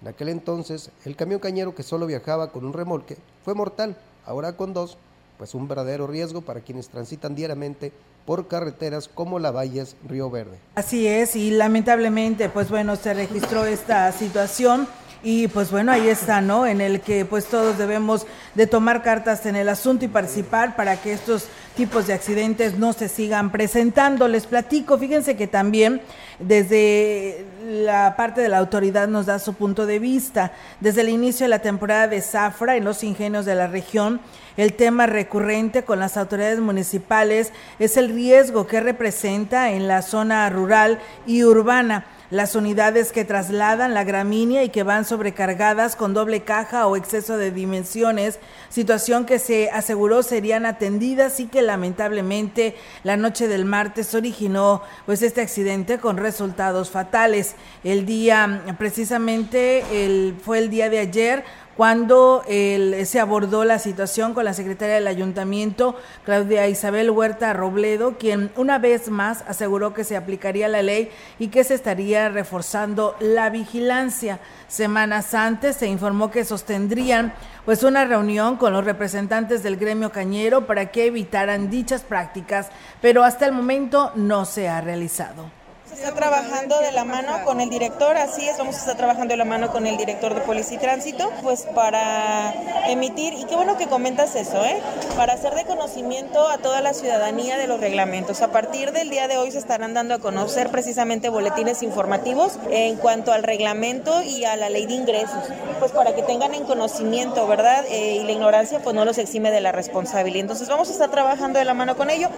En 0.00 0.08
aquel 0.08 0.28
entonces, 0.28 0.90
el 1.04 1.16
camión 1.16 1.40
cañero 1.40 1.74
que 1.74 1.82
solo 1.82 2.06
viajaba 2.06 2.52
con 2.52 2.64
un 2.64 2.72
remolque 2.72 3.16
fue 3.44 3.54
mortal, 3.54 3.96
ahora 4.26 4.56
con 4.56 4.72
dos, 4.72 4.96
pues 5.38 5.54
un 5.54 5.68
verdadero 5.68 6.06
riesgo 6.06 6.40
para 6.42 6.60
quienes 6.60 6.88
transitan 6.88 7.34
diariamente 7.34 7.92
por 8.24 8.46
carreteras 8.46 9.08
como 9.08 9.38
la 9.38 9.50
Valles 9.50 9.96
Río 10.08 10.30
Verde. 10.30 10.58
Así 10.74 11.06
es, 11.06 11.34
y 11.34 11.50
lamentablemente, 11.50 12.48
pues 12.48 12.70
bueno, 12.70 12.96
se 12.96 13.14
registró 13.14 13.64
esta 13.64 14.10
situación 14.12 14.86
y 15.24 15.48
pues 15.48 15.70
bueno, 15.70 15.92
ahí 15.92 16.08
está, 16.08 16.40
¿no? 16.40 16.66
En 16.66 16.80
el 16.80 17.00
que 17.00 17.24
pues 17.24 17.46
todos 17.46 17.78
debemos 17.78 18.26
de 18.54 18.66
tomar 18.66 19.02
cartas 19.02 19.46
en 19.46 19.54
el 19.54 19.68
asunto 19.68 20.04
y 20.04 20.08
participar 20.08 20.74
para 20.74 21.00
que 21.00 21.12
estos 21.12 21.46
tipos 21.76 22.06
de 22.06 22.12
accidentes 22.12 22.76
no 22.78 22.92
se 22.92 23.08
sigan 23.08 23.52
presentando. 23.52 24.26
Les 24.26 24.46
platico, 24.46 24.98
fíjense 24.98 25.36
que 25.36 25.46
también 25.46 26.02
desde 26.40 27.44
la 27.62 28.16
parte 28.16 28.40
de 28.40 28.48
la 28.48 28.58
autoridad 28.58 29.08
nos 29.08 29.26
da 29.26 29.38
su 29.38 29.54
punto 29.54 29.86
de 29.86 29.98
vista. 29.98 30.52
Desde 30.80 31.02
el 31.02 31.08
inicio 31.08 31.44
de 31.44 31.50
la 31.50 31.60
temporada 31.60 32.08
de 32.08 32.20
zafra 32.20 32.76
en 32.76 32.84
los 32.84 33.04
ingenios 33.04 33.44
de 33.44 33.54
la 33.54 33.66
región, 33.66 34.20
el 34.56 34.74
tema 34.74 35.06
recurrente 35.06 35.84
con 35.84 35.98
las 35.98 36.16
autoridades 36.16 36.60
municipales 36.60 37.52
es 37.78 37.96
el 37.96 38.10
riesgo 38.10 38.66
que 38.66 38.80
representa 38.80 39.70
en 39.70 39.88
la 39.88 40.02
zona 40.02 40.48
rural 40.50 40.98
y 41.26 41.44
urbana 41.44 42.04
las 42.32 42.54
unidades 42.54 43.12
que 43.12 43.26
trasladan 43.26 43.92
la 43.92 44.04
gramínea 44.04 44.64
y 44.64 44.70
que 44.70 44.84
van 44.84 45.04
sobrecargadas 45.04 45.96
con 45.96 46.14
doble 46.14 46.40
caja 46.40 46.86
o 46.86 46.96
exceso 46.96 47.36
de 47.36 47.50
dimensiones, 47.50 48.38
situación 48.72 49.26
que 49.26 49.38
se 49.38 49.70
aseguró 49.70 50.22
serían 50.22 50.64
atendidas 50.64 51.38
y 51.40 51.46
que 51.46 51.60
lamentablemente 51.60 52.74
la 53.04 53.18
noche 53.18 53.46
del 53.46 53.66
martes 53.66 54.14
originó 54.14 54.82
pues 55.04 55.20
este 55.22 55.42
accidente 55.42 55.98
con 55.98 56.16
resultados 56.16 56.90
fatales. 56.90 57.54
El 57.84 58.06
día 58.06 58.64
precisamente 58.78 60.04
el, 60.04 60.34
fue 60.42 60.58
el 60.58 60.70
día 60.70 60.88
de 60.88 61.00
ayer 61.00 61.44
cuando 61.76 62.44
se 62.46 63.18
abordó 63.18 63.64
la 63.64 63.78
situación 63.78 64.34
con 64.34 64.44
la 64.44 64.52
secretaria 64.52 64.96
del 64.96 65.06
ayuntamiento, 65.06 65.96
Claudia 66.24 66.68
Isabel 66.68 67.10
Huerta 67.10 67.54
Robledo, 67.54 68.18
quien 68.18 68.52
una 68.56 68.78
vez 68.78 69.08
más 69.08 69.42
aseguró 69.48 69.94
que 69.94 70.04
se 70.04 70.16
aplicaría 70.16 70.68
la 70.68 70.82
ley 70.82 71.10
y 71.38 71.48
que 71.48 71.64
se 71.64 71.74
estaría 71.74 72.28
reforzando 72.28 73.16
la 73.20 73.48
vigilancia. 73.48 74.38
Semanas 74.68 75.32
antes 75.32 75.76
se 75.76 75.86
informó 75.86 76.30
que 76.30 76.44
sostendrían 76.44 77.32
pues 77.64 77.82
una 77.82 78.04
reunión 78.04 78.56
con 78.56 78.72
los 78.72 78.84
representantes 78.84 79.62
del 79.62 79.76
gremio 79.76 80.10
cañero 80.10 80.66
para 80.66 80.90
que 80.90 81.06
evitaran 81.06 81.70
dichas 81.70 82.02
prácticas, 82.02 82.70
pero 83.00 83.24
hasta 83.24 83.46
el 83.46 83.52
momento 83.52 84.12
no 84.14 84.44
se 84.44 84.68
ha 84.68 84.80
realizado. 84.80 85.61
Está 85.92 86.14
trabajando 86.14 86.80
de 86.80 86.90
la 86.90 87.04
mano 87.04 87.44
con 87.44 87.60
el 87.60 87.68
director, 87.68 88.16
así 88.16 88.48
es, 88.48 88.58
vamos 88.58 88.76
a 88.76 88.78
estar 88.78 88.96
trabajando 88.96 89.32
de 89.32 89.36
la 89.36 89.44
mano 89.44 89.70
con 89.70 89.86
el 89.86 89.96
director 89.96 90.34
de 90.34 90.40
Policía 90.40 90.78
y 90.78 90.80
Tránsito, 90.80 91.30
pues 91.42 91.62
para 91.74 92.52
emitir, 92.88 93.34
y 93.34 93.44
qué 93.44 93.54
bueno 93.54 93.76
que 93.76 93.86
comentas 93.86 94.34
eso, 94.34 94.64
¿eh? 94.64 94.80
Para 95.16 95.34
hacer 95.34 95.54
de 95.54 95.64
conocimiento 95.64 96.48
a 96.48 96.58
toda 96.58 96.80
la 96.80 96.94
ciudadanía 96.94 97.56
de 97.56 97.66
los 97.66 97.78
reglamentos. 97.78 98.42
A 98.42 98.48
partir 98.48 98.92
del 98.92 99.10
día 99.10 99.28
de 99.28 99.36
hoy 99.36 99.52
se 99.52 99.58
estarán 99.58 99.94
dando 99.94 100.14
a 100.14 100.18
conocer 100.18 100.70
precisamente 100.70 101.28
boletines 101.28 101.82
informativos 101.82 102.58
en 102.70 102.96
cuanto 102.96 103.32
al 103.32 103.42
reglamento 103.42 104.22
y 104.22 104.44
a 104.44 104.56
la 104.56 104.70
ley 104.70 104.86
de 104.86 104.94
ingresos, 104.94 105.44
pues 105.78 105.92
para 105.92 106.14
que 106.14 106.22
tengan 106.22 106.54
en 106.54 106.64
conocimiento, 106.64 107.46
¿verdad? 107.46 107.84
Eh, 107.88 108.16
y 108.16 108.24
la 108.24 108.32
ignorancia 108.32 108.80
pues 108.80 108.96
no 108.96 109.04
los 109.04 109.18
exime 109.18 109.50
de 109.50 109.60
la 109.60 109.72
responsabilidad. 109.72 110.40
Entonces 110.40 110.68
vamos 110.68 110.88
a 110.88 110.92
estar 110.92 111.10
trabajando 111.10 111.58
de 111.58 111.64
la 111.64 111.74
mano 111.74 111.96
con 111.96 112.10
ello. 112.10 112.30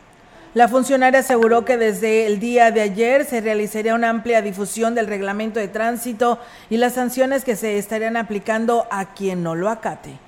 La 0.54 0.68
funcionaria 0.68 1.18
aseguró 1.18 1.64
que 1.64 1.76
desde 1.76 2.26
el 2.26 2.38
día 2.38 2.70
de 2.70 2.80
ayer 2.80 3.24
se 3.24 3.40
realizaría 3.40 3.92
una 3.92 4.08
amplia 4.08 4.40
difusión 4.40 4.94
del 4.94 5.08
reglamento 5.08 5.58
de 5.58 5.66
tránsito 5.66 6.38
y 6.70 6.76
las 6.76 6.92
sanciones 6.92 7.42
que 7.42 7.56
se 7.56 7.76
estarían 7.76 8.16
aplicando 8.16 8.86
a 8.92 9.14
quien 9.14 9.42
no 9.42 9.56
lo 9.56 9.68
acate. 9.68 10.23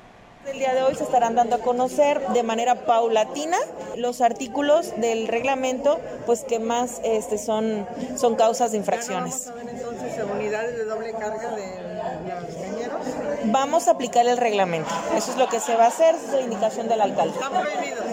El 0.47 0.59
día 0.61 0.75
de 0.75 0.83
hoy 0.83 0.95
se 0.95 1.05
estarán 1.05 1.35
dando 1.35 1.57
a 1.57 1.59
conocer 1.59 2.27
de 2.29 2.43
manera 2.43 2.87
paulatina 2.87 3.57
los 3.97 4.21
artículos 4.21 4.93
del 4.97 5.27
reglamento, 5.29 5.99
pues 6.25 6.45
que 6.45 6.59
más 6.59 7.01
este, 7.03 7.37
son, 7.39 7.87
son 8.17 8.37
causas 8.37 8.73
de 8.73 8.79
infracciones. 8.79 9.49
entonces 9.61 10.25
unidades 10.25 10.77
de 10.77 10.85
doble 10.85 11.13
carga 11.13 11.51
de 11.51 11.83
los 11.83 13.53
Vamos 13.53 13.89
a 13.89 13.93
aplicar 13.93 14.27
el 14.27 14.37
reglamento. 14.37 14.91
Eso 15.17 15.33
es 15.33 15.37
lo 15.37 15.49
que 15.49 15.61
se 15.61 15.75
va 15.77 15.85
a 15.85 15.89
hacer, 15.89 16.15
es 16.15 16.33
la 16.33 16.41
indicación 16.41 16.89
del 16.89 17.01
alcalde. 17.01 17.35
Están 17.35 17.53
prohibidos. 17.53 18.05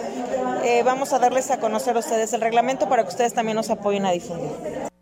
Eh, 0.64 0.82
vamos 0.82 1.12
a 1.12 1.18
darles 1.18 1.50
a 1.50 1.58
conocer 1.58 1.96
a 1.96 2.00
ustedes 2.00 2.32
el 2.32 2.40
reglamento 2.40 2.88
para 2.88 3.02
que 3.02 3.10
ustedes 3.10 3.34
también 3.34 3.56
nos 3.56 3.70
apoyen 3.70 4.06
a 4.06 4.10
difundir. 4.10 4.93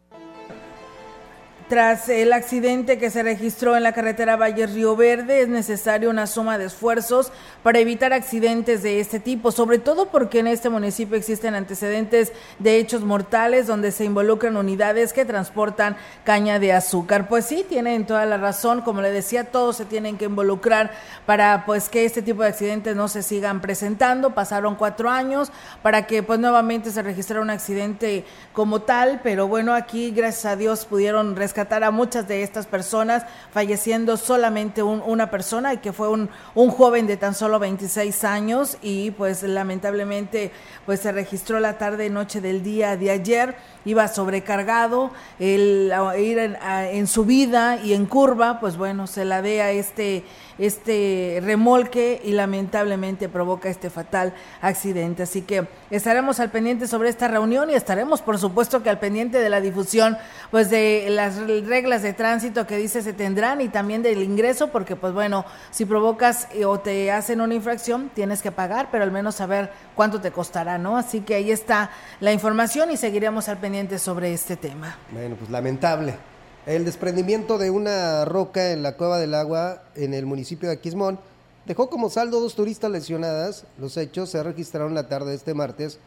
Tras 1.69 2.09
el 2.09 2.33
accidente 2.33 2.99
que 2.99 3.11
se 3.11 3.23
registró 3.23 3.77
en 3.77 3.83
la 3.83 3.93
carretera 3.93 4.37
Valle 4.37 4.67
Río 4.67 4.97
Verde, 4.97 5.43
es 5.43 5.49
necesaria 5.49 6.09
una 6.09 6.27
suma 6.27 6.59
de 6.59 6.67
esfuerzos 6.67 7.33
para 7.63 7.79
evitar 7.79 8.13
accidentes 8.13 8.83
de 8.83 9.01
este 9.01 9.21
tipo, 9.21 9.53
sobre 9.53 9.79
todo 9.79 10.07
porque 10.07 10.41
en 10.41 10.49
este 10.49 10.69
municipio 10.69 11.17
existen 11.17 11.55
antecedentes 11.55 12.33
de 12.59 12.79
hechos 12.79 13.03
mortales 13.03 13.67
donde 13.67 13.91
se 13.93 14.05
involucran 14.05 14.57
unidades 14.57 15.13
que 15.13 15.25
transportan 15.25 15.97
caña 16.25 16.59
de 16.59 16.73
azúcar. 16.73 17.29
Pues 17.29 17.47
sí, 17.47 17.65
tienen 17.69 18.07
toda 18.07 18.27
la 18.27 18.37
razón, 18.37 18.83
como 18.83 19.01
le 19.01 19.11
decía, 19.11 19.45
todos 19.45 19.77
se 19.77 19.85
tienen 19.85 20.19
que 20.19 20.27
involucrar 20.27 20.93
para 21.27 21.65
pues 21.65 21.89
que 21.89 22.05
este 22.05 22.23
tipo 22.23 22.43
de 22.43 22.49
accidentes 22.49 22.97
no 22.97 23.09
se 23.09 23.23
sigan 23.23 23.61
presentando. 23.61 24.35
Pasaron 24.35 24.75
cuatro 24.75 25.09
años 25.11 25.51
para 25.83 26.07
que 26.07 26.23
pues 26.23 26.39
nuevamente 26.39 26.91
se 26.91 27.03
registrara 27.03 27.41
un 27.41 27.51
accidente 27.51 28.25
como 28.53 28.83
tal, 28.83 29.21
pero 29.23 29.49
bueno, 29.49 29.75
aquí 29.75 30.11
gracias 30.11 30.47
a 30.47 30.57
Dios 30.57 30.85
pudieron 30.85 31.35
rescatar 31.35 31.62
a 31.85 31.91
muchas 31.91 32.29
de 32.29 32.43
estas 32.43 32.67
personas, 32.67 33.25
falleciendo 33.53 34.17
solamente 34.17 34.83
una 34.83 35.31
persona 35.31 35.75
y 35.75 35.79
que 35.79 35.93
fue 35.93 36.09
un, 36.09 36.29
un 36.55 36.71
joven 36.71 37.07
de 37.07 37.17
tan 37.17 37.35
solo 37.35 37.59
26 37.59 38.25
años 38.25 38.79
y 38.83 39.11
pues 39.13 39.43
lamentablemente 39.43 40.53
pues 40.87 41.01
se 41.01 41.13
registró 41.13 41.61
la 41.61 41.79
tarde 41.79 42.11
noche 42.11 42.41
del 42.41 42.63
día 42.63 42.97
de 42.97 43.11
ayer, 43.11 43.57
iba 43.85 44.07
sobrecargado, 44.09 45.11
el 45.39 45.93
ir 46.19 46.39
en, 46.39 46.57
en 46.63 47.07
subida 47.07 47.77
y 47.77 47.95
en 47.95 48.07
curva, 48.07 48.61
pues 48.61 48.77
bueno, 48.77 49.07
se 49.07 49.25
la 49.25 49.41
ve 49.41 49.63
a 49.63 49.71
este 49.71 50.25
este 50.59 51.41
remolque 51.43 52.21
y 52.25 52.33
lamentablemente 52.33 53.29
provoca 53.29 53.69
este 53.69 53.91
fatal 53.91 54.35
accidente. 54.61 55.23
Así 55.23 55.43
que 55.43 55.67
estaremos 55.91 56.41
al 56.41 56.51
pendiente 56.51 56.87
sobre 56.87 57.09
esta 57.09 57.29
reunión 57.29 57.71
y 57.71 57.75
estaremos 57.75 58.23
por 58.23 58.39
supuesto 58.39 58.83
que 58.83 58.91
al 58.91 58.99
pendiente 58.99 59.39
de 59.39 59.51
la 59.51 59.61
difusión 59.61 60.17
pues 60.51 60.71
de 60.71 61.07
las 61.11 61.37
reglas 61.39 62.03
de 62.03 62.13
tránsito 62.13 62.67
que 62.67 62.77
dice 62.77 63.03
se 63.03 63.13
tendrán 63.13 63.61
y 63.61 63.69
también 63.69 64.03
del 64.03 64.23
ingreso 64.23 64.69
porque 64.69 64.97
pues 64.97 65.13
bueno, 65.13 65.45
si 65.71 65.85
provocas 65.85 66.49
o 66.65 66.81
te 66.81 67.11
hacen 67.11 67.41
una 67.41 67.55
infracción 67.55 68.11
tienes 68.15 68.43
que 68.43 68.53
pagar, 68.53 68.89
pero 68.91 69.05
al 69.05 69.13
menos 69.13 69.37
saber 69.37 69.73
cuánto 69.95 70.21
te 70.21 70.31
costará, 70.31 70.79
¿no? 70.79 70.97
Así 70.97 71.21
que 71.21 71.35
ahí 71.35 71.51
está 71.51 71.91
la 72.21 72.33
información 72.33 72.91
y 72.91 72.97
seguiremos 72.97 73.49
al 73.49 73.59
pendiente 73.59 73.99
sobre 73.99 74.33
este 74.33 74.57
tema. 74.57 74.97
Bueno, 75.11 75.37
pues 75.37 75.51
lamentable. 75.51 76.32
El 76.65 76.85
desprendimiento 76.85 77.59
de 77.59 77.73
una 77.73 78.25
roca 78.25 78.71
en 78.71 78.85
la 78.85 78.97
cueva 78.97 79.19
del 79.19 79.35
agua 79.35 79.83
en 79.97 80.15
el 80.15 80.27
municipio 80.27 80.69
de 80.69 80.77
Aquismón 80.77 81.19
dejó 81.67 81.91
como 81.91 82.09
saldo 82.09 82.41
dos 82.41 82.55
turistas 82.55 82.89
lesionadas. 82.89 83.65
Los 83.79 83.97
hechos 83.97 84.31
se 84.31 84.41
registraron 84.45 84.95
la 84.95 85.09
tarde 85.09 85.31
de 85.31 85.37
este 85.37 85.55
martes 85.55 85.99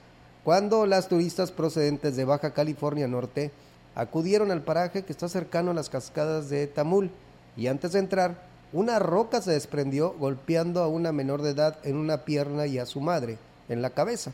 cuando 0.45 0.85
las 0.85 1.09
turistas 1.09 1.51
procedentes 1.51 2.15
de 2.15 2.23
Baja 2.23 2.53
California 2.53 3.05
Norte 3.05 3.51
acudieron 3.95 4.49
al 4.49 4.61
paraje 4.61 5.03
que 5.03 5.11
está 5.11 5.27
cercano 5.27 5.71
a 5.71 5.73
las 5.73 5.89
cascadas 5.89 6.49
de 6.49 6.67
Tamul 6.67 7.11
y 7.57 7.67
antes 7.67 7.91
de 7.91 7.99
entrar, 7.99 8.41
una 8.71 8.97
roca 8.99 9.41
se 9.41 9.51
desprendió 9.51 10.13
golpeando 10.13 10.83
a 10.83 10.87
una 10.87 11.11
menor 11.11 11.41
de 11.41 11.49
edad 11.49 11.79
en 11.83 11.97
una 11.97 12.23
pierna 12.23 12.65
y 12.65 12.77
a 12.77 12.85
su 12.85 13.01
madre 13.01 13.37
en 13.67 13.81
la 13.81 13.89
cabeza. 13.89 14.31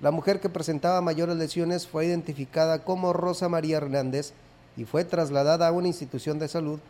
La 0.00 0.10
mujer 0.10 0.40
que 0.40 0.48
presentaba 0.48 1.00
mayores 1.02 1.36
lesiones 1.36 1.86
fue 1.86 2.06
identificada 2.06 2.82
como 2.82 3.12
Rosa 3.12 3.48
María 3.48 3.76
Hernández, 3.76 4.32
y 4.76 4.84
fue 4.84 5.04
trasladada 5.04 5.68
a 5.68 5.72
una 5.72 5.88
institución 5.88 6.38
de 6.38 6.48
salud 6.48 6.80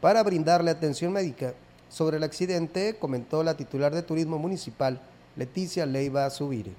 para 0.00 0.22
brindarle 0.22 0.70
atención 0.70 1.12
médica. 1.12 1.54
Sobre 1.88 2.18
el 2.18 2.22
accidente 2.22 2.98
comentó 2.98 3.42
la 3.42 3.56
titular 3.56 3.92
de 3.92 4.02
Turismo 4.02 4.38
Municipal, 4.38 5.00
Leticia 5.36 5.86
Leiva 5.86 6.28
Subire. 6.30 6.72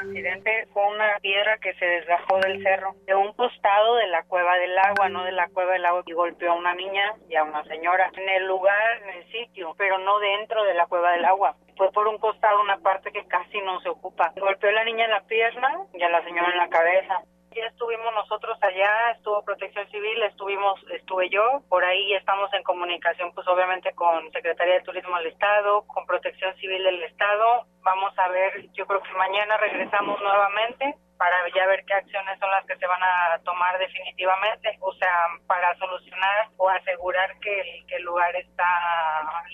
El 0.00 0.08
accidente 0.08 0.68
fue 0.72 0.86
una 0.86 1.18
piedra 1.20 1.58
que 1.58 1.74
se 1.74 1.84
desgajó 1.84 2.38
del 2.38 2.62
cerro, 2.62 2.94
de 3.06 3.14
un 3.14 3.32
costado 3.32 3.96
de 3.96 4.06
la 4.06 4.22
cueva 4.22 4.56
del 4.56 4.78
agua, 4.78 5.08
no 5.08 5.24
de 5.24 5.32
la 5.32 5.48
cueva 5.48 5.72
del 5.72 5.84
agua, 5.84 6.02
y 6.06 6.12
golpeó 6.12 6.52
a 6.52 6.54
una 6.54 6.74
niña 6.74 7.14
y 7.28 7.34
a 7.34 7.42
una 7.42 7.64
señora 7.64 8.10
en 8.16 8.28
el 8.28 8.46
lugar, 8.46 9.02
en 9.02 9.10
el 9.10 9.32
sitio, 9.32 9.74
pero 9.76 9.98
no 9.98 10.18
dentro 10.20 10.62
de 10.64 10.74
la 10.74 10.86
cueva 10.86 11.12
del 11.12 11.24
agua. 11.24 11.56
Fue 11.76 11.90
por 11.92 12.06
un 12.06 12.18
costado, 12.18 12.62
una 12.62 12.78
parte 12.78 13.10
que 13.12 13.26
casi 13.26 13.60
no 13.60 13.80
se 13.80 13.88
ocupa. 13.88 14.32
Golpeó 14.36 14.70
a 14.70 14.72
la 14.72 14.84
niña 14.84 15.04
en 15.04 15.10
la 15.10 15.22
pierna 15.22 15.80
y 15.92 16.02
a 16.02 16.08
la 16.08 16.22
señora 16.22 16.52
en 16.52 16.58
la 16.58 16.68
cabeza 16.68 17.22
ya 17.54 17.66
estuvimos 17.66 18.12
nosotros 18.14 18.58
allá, 18.62 19.12
estuvo 19.16 19.42
Protección 19.42 19.88
Civil, 19.90 20.22
estuvimos, 20.22 20.80
estuve 20.92 21.28
yo, 21.30 21.62
por 21.68 21.84
ahí 21.84 22.14
estamos 22.14 22.52
en 22.52 22.62
comunicación, 22.62 23.32
pues 23.34 23.46
obviamente 23.48 23.92
con 23.94 24.30
Secretaría 24.32 24.74
de 24.74 24.82
Turismo 24.82 25.16
del 25.18 25.28
Estado, 25.28 25.82
con 25.86 26.06
Protección 26.06 26.54
Civil 26.56 26.84
del 26.84 27.02
Estado. 27.04 27.66
Vamos 27.82 28.12
a 28.18 28.28
ver, 28.28 28.70
yo 28.72 28.86
creo 28.86 29.02
que 29.02 29.12
mañana 29.12 29.56
regresamos 29.56 30.20
nuevamente 30.20 30.94
para 31.16 31.36
ya 31.54 31.66
ver 31.66 31.84
qué 31.84 31.94
acciones 31.94 32.38
son 32.38 32.50
las 32.50 32.64
que 32.66 32.76
se 32.76 32.86
van 32.86 33.02
a 33.02 33.40
tomar 33.44 33.78
definitivamente, 33.78 34.78
o 34.80 34.92
sea, 34.94 35.10
para 35.46 35.76
solucionar 35.78 36.48
o 36.56 36.68
asegurar 36.68 37.38
que 37.40 37.60
el, 37.60 37.86
que 37.86 37.96
el 37.96 38.02
lugar 38.04 38.34
está 38.36 38.66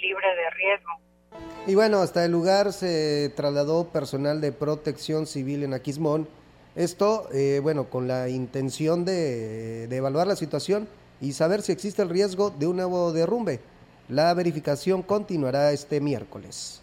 libre 0.00 0.34
de 0.34 0.50
riesgo. 0.50 0.92
Y 1.66 1.74
bueno, 1.74 2.02
hasta 2.02 2.24
el 2.24 2.32
lugar 2.32 2.72
se 2.72 3.30
trasladó 3.34 3.90
personal 3.90 4.40
de 4.42 4.52
protección 4.52 5.26
civil 5.26 5.64
en 5.64 5.72
Aquismón 5.72 6.28
esto, 6.76 7.28
eh, 7.32 7.60
bueno, 7.62 7.88
con 7.88 8.08
la 8.08 8.28
intención 8.28 9.04
de, 9.04 9.84
evaluar 9.84 10.26
la 10.26 10.36
situación 10.36 10.88
y 11.20 11.32
saber 11.32 11.62
si 11.62 11.72
existe 11.72 12.02
el 12.02 12.08
riesgo 12.08 12.50
de 12.50 12.66
un 12.66 12.76
nuevo 12.76 13.12
derrumbe. 13.12 13.60
La 14.08 14.34
verificación 14.34 15.02
continuará 15.02 15.70
este 15.72 16.00
miércoles. 16.00 16.80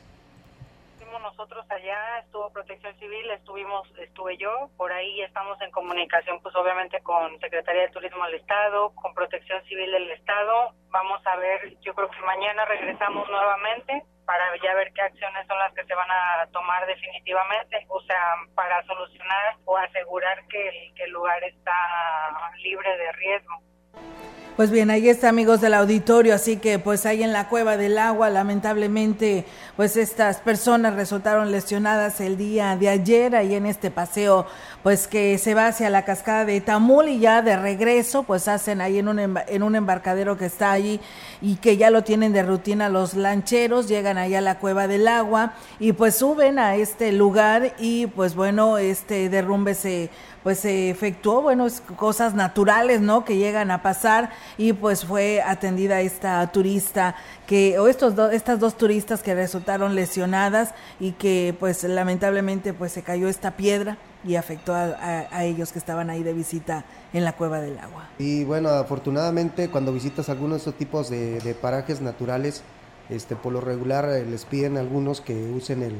Nosotros 1.21 1.65
allá, 1.69 2.19
estuvo 2.19 2.50
Protección 2.51 2.93
Civil, 3.00 3.29
estuvimos, 3.31 3.88
estuve 3.98 4.38
yo, 4.38 4.69
por 4.77 4.91
ahí 4.91 5.21
estamos 5.21 5.60
en 5.62 5.71
comunicación 5.71 6.39
pues 6.41 6.55
obviamente 6.55 7.00
con 7.01 7.39
Secretaría 7.39 7.83
de 7.83 7.89
Turismo 7.89 8.24
del 8.25 8.36
Estado, 8.36 8.91
con 8.91 9.13
Protección 9.13 9.63
Civil 9.65 9.91
del 9.91 10.12
Estado, 10.12 10.74
vamos 10.89 11.25
a 11.25 11.36
ver, 11.38 11.79
yo 11.81 11.95
creo 11.95 12.10
que 12.10 12.19
mañana 12.21 12.65
regresamos 12.65 13.27
nuevamente 13.29 14.03
para 14.31 14.55
ya 14.63 14.73
ver 14.75 14.93
qué 14.93 15.01
acciones 15.01 15.45
son 15.45 15.59
las 15.59 15.73
que 15.73 15.83
se 15.83 15.93
van 15.93 16.09
a 16.09 16.47
tomar 16.53 16.88
definitivamente, 16.88 17.85
o 17.89 18.00
sea, 18.03 18.35
para 18.55 18.81
solucionar 18.85 19.57
o 19.65 19.75
asegurar 19.75 20.41
que 20.47 20.69
el, 20.69 20.93
que 20.95 21.03
el 21.03 21.11
lugar 21.11 21.43
está 21.43 21.73
libre 22.63 22.97
de 22.97 23.11
riesgo. 23.11 23.61
Pues 24.57 24.69
bien, 24.69 24.91
ahí 24.91 25.07
está 25.07 25.29
amigos 25.29 25.62
del 25.62 25.74
auditorio, 25.74 26.36
así 26.36 26.57
que 26.57 26.77
pues 26.77 27.05
ahí 27.05 27.24
en 27.24 27.31
la 27.31 27.48
cueva 27.48 27.77
del 27.77 27.98
agua, 27.98 28.29
lamentablemente, 28.29 29.45
pues 29.77 29.95
estas 29.95 30.38
personas 30.38 30.93
resultaron 30.95 31.53
lesionadas 31.53 32.19
el 32.19 32.36
día 32.36 32.75
de 32.75 32.89
ayer, 32.89 33.33
ahí 33.33 33.55
en 33.55 33.65
este 33.65 33.91
paseo, 33.91 34.45
pues 34.83 35.07
que 35.07 35.38
se 35.38 35.53
va 35.53 35.67
hacia 35.67 35.89
la 35.89 36.03
cascada 36.03 36.43
de 36.43 36.60
Tamul 36.60 37.07
y 37.07 37.19
ya 37.19 37.41
de 37.41 37.55
regreso, 37.55 38.24
pues 38.24 38.50
hacen 38.50 38.81
ahí 38.81 39.00
en 39.00 39.07
un, 39.07 39.19
en 39.19 39.63
un 39.63 39.75
embarcadero 39.75 40.38
que 40.38 40.48
está 40.48 40.74
allí 40.74 41.00
y 41.41 41.55
que 41.55 41.77
ya 41.77 41.89
lo 41.89 42.03
tienen 42.03 42.33
de 42.33 42.43
rutina 42.43 42.89
los 42.89 43.13
lancheros, 43.13 43.88
llegan 43.88 44.17
ahí 44.17 44.36
a 44.36 44.41
la 44.41 44.60
cueva 44.60 44.89
del 44.89 45.07
agua 45.07 45.53
y 45.79 45.93
pues 45.93 46.15
suben 46.15 46.60
a 46.60 46.75
este 46.75 47.13
lugar 47.13 47.74
y 47.79 48.07
pues 48.07 48.36
bueno, 48.36 48.77
este 48.77 49.29
derrumbe 49.29 49.75
se 49.75 50.10
pues 50.43 50.60
se 50.60 50.89
efectuó, 50.89 51.41
bueno, 51.41 51.65
es 51.67 51.81
cosas 51.81 52.33
naturales, 52.33 53.01
¿no? 53.01 53.25
Que 53.25 53.38
llegan 53.38 53.71
a 53.71 53.81
pasar 53.81 54.31
y 54.57 54.74
pues 54.74 55.05
fue 55.05 55.41
atendida 55.41 56.01
esta 56.01 56.51
turista 56.51 57.15
que 57.48 57.77
o 57.79 57.88
estos 57.88 58.15
dos 58.15 58.33
estas 58.33 58.60
dos 58.60 58.77
turistas 58.77 59.21
que 59.21 59.36
resultaron 59.36 59.95
lesionadas 59.95 60.74
y 61.00 61.12
que 61.13 61.55
pues 61.60 61.83
lamentablemente 61.83 62.74
pues 62.74 62.91
se 62.91 63.03
cayó 63.03 63.27
esta 63.27 63.51
piedra 63.51 63.98
y 64.24 64.36
afectó 64.36 64.74
a, 64.75 65.43
ellos 65.43 65.71
que 65.71 65.79
estaban 65.79 66.10
ahí 66.10 66.21
de 66.21 66.33
visita 66.33 66.86
en 67.12 67.24
la 67.24 67.33
cueva 67.33 67.60
del 67.60 67.79
agua. 67.79 68.07
Y 68.19 68.43
bueno, 68.43 68.69
afortunadamente 68.69 69.69
cuando 69.69 69.91
visitas 69.91 70.29
algunos 70.29 70.51
de 70.51 70.57
estos 70.57 70.75
tipos 70.75 71.10
de, 71.10 71.39
de 71.39 71.55
parajes 71.55 72.01
naturales, 72.01 72.63
este, 73.10 73.36
por 73.36 73.51
lo 73.51 73.62
regular 73.62 74.10
eh, 74.10 74.25
les 74.25 74.45
piden 74.45 74.77
a 74.77 74.79
algunos 74.79 75.21
que 75.21 75.33
usen 75.51 75.83
el, 75.83 75.95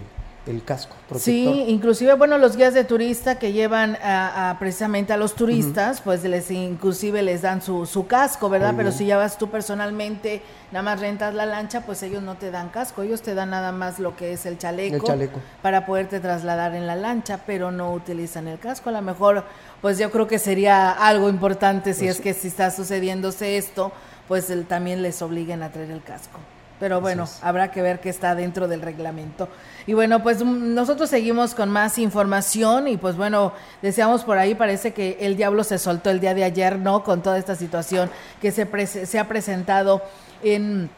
el 0.48 0.64
casco 0.64 0.96
protector. 1.08 1.22
Sí, 1.22 1.66
inclusive, 1.68 2.16
bueno, 2.16 2.38
los 2.38 2.56
guías 2.56 2.74
de 2.74 2.84
turista 2.84 3.38
que 3.38 3.54
llevan 3.54 3.98
a, 4.04 4.56
precisamente 4.60 5.14
a 5.14 5.18
los 5.18 5.36
turistas, 5.36 6.02
pues 6.02 6.24
les 6.24 6.50
inclusive 6.50 7.22
les 7.22 7.44
dan 7.44 7.62
su, 7.62 7.86
su 7.86 8.08
casco, 8.08 8.50
¿verdad? 8.50 8.74
Pero 8.76 8.92
si 8.92 9.06
ya 9.06 9.18
vas 9.18 9.38
tú 9.38 9.50
personalmente, 9.50 10.42
nada 10.72 10.84
más 10.84 11.00
rentas 11.00 11.36
la 11.36 11.46
lancha, 11.46 11.82
pues 11.82 12.02
ellos 12.02 12.24
no 12.24 12.36
te 12.36 12.50
dan 12.50 12.70
casco, 12.70 13.04
ellos 13.04 13.22
te 13.22 13.36
dan 13.36 13.52
nada 13.52 13.72
más 13.72 14.00
lo 14.00 14.16
que 14.16 14.34
es 14.34 14.46
el 14.48 14.58
chaleco, 14.58 14.96
el 14.96 15.04
chaleco. 15.04 15.40
para 15.62 15.86
poderte 15.86 16.20
trasladar 16.20 16.74
en 16.74 16.88
la 16.88 16.96
lancha, 16.96 17.42
pero 17.46 17.72
no 17.72 17.94
utilizan 17.94 18.48
el 18.48 18.58
casco. 18.58 18.90
A 18.90 18.94
lo 18.94 19.02
mejor, 19.02 19.44
pues 19.82 20.00
yo 20.00 20.10
creo 20.10 20.28
que 20.28 20.40
sería 20.40 20.92
algo 20.92 21.30
importante 21.30 21.94
si 21.94 22.06
pues 22.06 22.18
es 22.18 22.22
que 22.22 22.34
si 22.34 22.48
está 22.48 22.72
sucediéndose 22.72 23.58
esto, 23.58 23.92
pues 24.28 24.50
el, 24.50 24.66
también 24.66 25.04
les 25.04 25.22
obliguen 25.22 25.62
a 25.62 25.72
traer 25.72 25.92
el 25.92 26.02
casco 26.02 26.40
pero 26.82 27.00
bueno, 27.00 27.30
habrá 27.44 27.70
que 27.70 27.84
ver 27.84 28.00
qué 28.00 28.10
está 28.10 28.34
dentro 28.34 28.68
del 28.68 28.82
reglamento. 28.82 29.48
Y 29.86 29.94
bueno, 29.94 30.24
pues 30.24 30.44
mm, 30.44 30.74
nosotros 30.74 31.12
seguimos 31.12 31.54
con 31.54 31.70
más 31.70 32.00
información 32.00 32.88
y 32.88 32.98
pues 32.98 33.16
bueno, 33.16 33.54
deseamos 33.84 34.24
por 34.24 34.40
ahí, 34.40 34.56
parece 34.56 34.92
que 34.92 35.16
el 35.22 35.38
diablo 35.38 35.64
se 35.64 35.78
soltó 35.78 36.10
el 36.10 36.20
día 36.20 36.34
de 36.34 36.44
ayer, 36.44 36.80
¿no? 36.80 37.04
Con 37.04 37.22
toda 37.22 37.38
esta 37.38 37.56
situación 37.56 38.10
que 38.42 38.52
se, 38.52 38.66
se 39.06 39.20
ha 39.20 39.28
presentado 39.28 40.02
en 40.42 40.90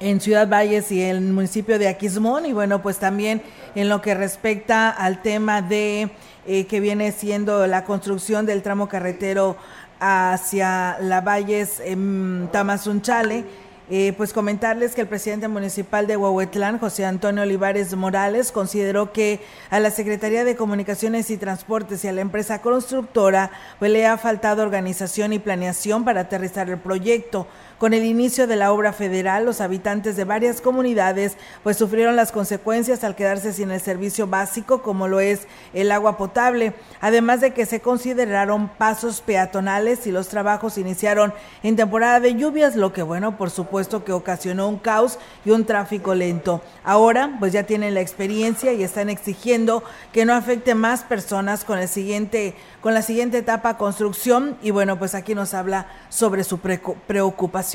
en 0.00 0.18
Ciudad 0.22 0.48
Valles 0.48 0.90
y 0.90 1.02
el 1.02 1.20
municipio 1.20 1.78
de 1.78 1.86
Aquismón 1.86 2.46
y 2.46 2.54
bueno 2.54 2.80
pues 2.80 2.96
también 2.96 3.42
en 3.74 3.90
lo 3.90 4.00
que 4.00 4.14
respecta 4.14 4.88
al 4.88 5.20
tema 5.20 5.60
de 5.60 6.10
eh, 6.46 6.64
que 6.64 6.80
viene 6.80 7.12
siendo 7.12 7.66
la 7.66 7.84
construcción 7.84 8.46
del 8.46 8.62
tramo 8.62 8.88
carretero 8.88 9.58
hacia 9.98 10.96
la 11.02 11.20
Valles 11.20 11.80
en 11.80 12.48
Tamazunchale 12.50 13.44
eh, 13.92 14.14
pues 14.16 14.32
comentarles 14.32 14.94
que 14.94 15.00
el 15.00 15.08
presidente 15.08 15.48
municipal 15.48 16.06
de 16.06 16.16
Huehuetlán, 16.16 16.78
José 16.78 17.04
Antonio 17.04 17.42
Olivares 17.42 17.96
Morales, 17.96 18.52
consideró 18.52 19.12
que 19.12 19.40
a 19.68 19.80
la 19.80 19.90
Secretaría 19.90 20.44
de 20.44 20.54
Comunicaciones 20.54 21.28
y 21.28 21.36
Transportes 21.36 22.04
y 22.04 22.08
a 22.08 22.12
la 22.12 22.20
empresa 22.20 22.62
constructora 22.62 23.50
pues 23.80 23.90
le 23.90 24.06
ha 24.06 24.16
faltado 24.16 24.62
organización 24.62 25.32
y 25.32 25.40
planeación 25.40 26.04
para 26.04 26.20
aterrizar 26.20 26.70
el 26.70 26.78
proyecto. 26.78 27.48
Con 27.80 27.94
el 27.94 28.04
inicio 28.04 28.46
de 28.46 28.56
la 28.56 28.72
obra 28.72 28.92
federal, 28.92 29.46
los 29.46 29.62
habitantes 29.62 30.14
de 30.14 30.24
varias 30.24 30.60
comunidades 30.60 31.38
pues 31.62 31.78
sufrieron 31.78 32.14
las 32.14 32.30
consecuencias 32.30 33.04
al 33.04 33.16
quedarse 33.16 33.54
sin 33.54 33.70
el 33.70 33.80
servicio 33.80 34.26
básico 34.26 34.82
como 34.82 35.08
lo 35.08 35.18
es 35.18 35.48
el 35.72 35.90
agua 35.90 36.18
potable, 36.18 36.74
además 37.00 37.40
de 37.40 37.54
que 37.54 37.64
se 37.64 37.80
consideraron 37.80 38.68
pasos 38.68 39.22
peatonales 39.22 40.06
y 40.06 40.12
los 40.12 40.28
trabajos 40.28 40.76
iniciaron 40.76 41.32
en 41.62 41.76
temporada 41.76 42.20
de 42.20 42.34
lluvias, 42.34 42.76
lo 42.76 42.92
que 42.92 43.00
bueno, 43.00 43.38
por 43.38 43.48
supuesto 43.48 44.04
que 44.04 44.12
ocasionó 44.12 44.68
un 44.68 44.76
caos 44.76 45.18
y 45.46 45.50
un 45.50 45.64
tráfico 45.64 46.14
lento. 46.14 46.60
Ahora 46.84 47.38
pues 47.38 47.54
ya 47.54 47.62
tienen 47.62 47.94
la 47.94 48.02
experiencia 48.02 48.74
y 48.74 48.82
están 48.82 49.08
exigiendo 49.08 49.82
que 50.12 50.26
no 50.26 50.34
afecte 50.34 50.74
más 50.74 51.02
personas 51.02 51.64
con 51.64 51.78
el 51.78 51.88
siguiente 51.88 52.54
con 52.82 52.92
la 52.92 53.00
siguiente 53.00 53.38
etapa 53.38 53.78
construcción 53.78 54.58
y 54.60 54.70
bueno, 54.70 54.98
pues 54.98 55.14
aquí 55.14 55.34
nos 55.34 55.54
habla 55.54 55.86
sobre 56.10 56.44
su 56.44 56.58
preocupación. 56.58 57.69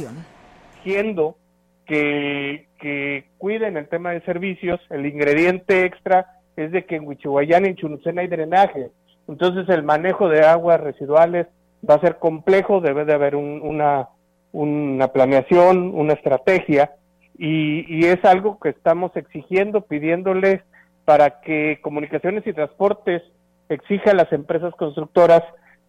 Siendo 0.84 1.38
que, 1.86 2.68
que 2.80 3.26
cuiden 3.38 3.78
el 3.78 3.88
tema 3.88 4.12
de 4.12 4.22
servicios, 4.22 4.80
el 4.90 5.06
ingrediente 5.06 5.86
extra 5.86 6.40
es 6.56 6.72
de 6.72 6.86
que 6.86 6.96
en 6.96 7.08
Huichihuayán 7.08 7.66
y 7.66 7.76
en 7.80 8.20
hay 8.20 8.28
drenaje, 8.28 8.92
entonces 9.28 9.68
el 9.70 9.84
manejo 9.84 10.30
de 10.30 10.46
aguas 10.46 10.80
residuales 10.80 11.48
va 11.88 11.96
a 11.96 12.02
ser 12.02 12.18
complejo, 12.18 12.82
debe 12.82 13.06
de 13.06 13.14
haber 13.14 13.36
una, 13.36 14.10
una 14.52 15.08
planeación, 15.10 15.92
una 15.94 16.14
estrategia, 16.14 16.92
y, 17.38 17.86
y, 17.94 18.06
es 18.06 18.24
algo 18.24 18.60
que 18.60 18.70
estamos 18.70 19.14
exigiendo, 19.18 19.82
pidiéndoles 19.82 20.62
para 21.04 21.42
que 21.42 21.80
comunicaciones 21.82 22.48
y 22.48 22.54
transportes 22.54 23.22
exige 23.68 24.12
a 24.12 24.14
las 24.14 24.32
empresas 24.32 24.74
constructoras 24.76 25.44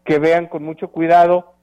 que 0.05 0.19
vean 0.19 0.47
con 0.47 0.65
mucho 0.65 0.89
cuidado 0.89 1.56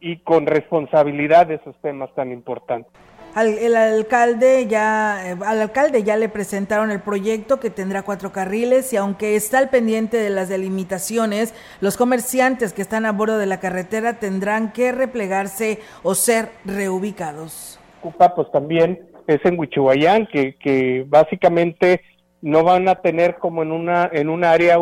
y 0.00 0.18
con 0.18 0.46
responsabilidad 0.46 1.50
esos 1.50 1.76
temas 1.82 2.14
tan 2.14 2.32
importantes. 2.32 2.92
Al, 3.34 3.58
el 3.58 3.76
alcalde 3.76 4.66
ya, 4.66 5.30
eh, 5.30 5.36
al 5.44 5.60
alcalde 5.60 6.02
ya 6.02 6.16
le 6.16 6.28
presentaron 6.28 6.90
el 6.90 7.00
proyecto 7.00 7.60
que 7.60 7.70
tendrá 7.70 8.02
cuatro 8.02 8.32
carriles 8.32 8.92
y 8.92 8.96
aunque 8.96 9.36
está 9.36 9.58
al 9.58 9.68
pendiente 9.68 10.16
de 10.16 10.30
las 10.30 10.48
delimitaciones, 10.48 11.54
los 11.80 11.96
comerciantes 11.96 12.72
que 12.72 12.82
están 12.82 13.06
a 13.06 13.12
bordo 13.12 13.38
de 13.38 13.46
la 13.46 13.60
carretera 13.60 14.14
tendrán 14.14 14.72
que 14.72 14.92
replegarse 14.92 15.78
o 16.02 16.14
ser 16.14 16.48
reubicados. 16.64 17.78
Ocupa 18.00 18.34
pues 18.34 18.50
también 18.50 19.08
es 19.26 19.44
en 19.44 19.58
Huichihuayán, 19.58 20.26
que, 20.26 20.56
que 20.56 21.04
básicamente 21.06 22.00
no 22.40 22.64
van 22.64 22.88
a 22.88 22.96
tener 22.96 23.36
como 23.36 23.62
en 23.62 23.72
una 23.72 24.08
en 24.12 24.28
un 24.28 24.44
área 24.44 24.78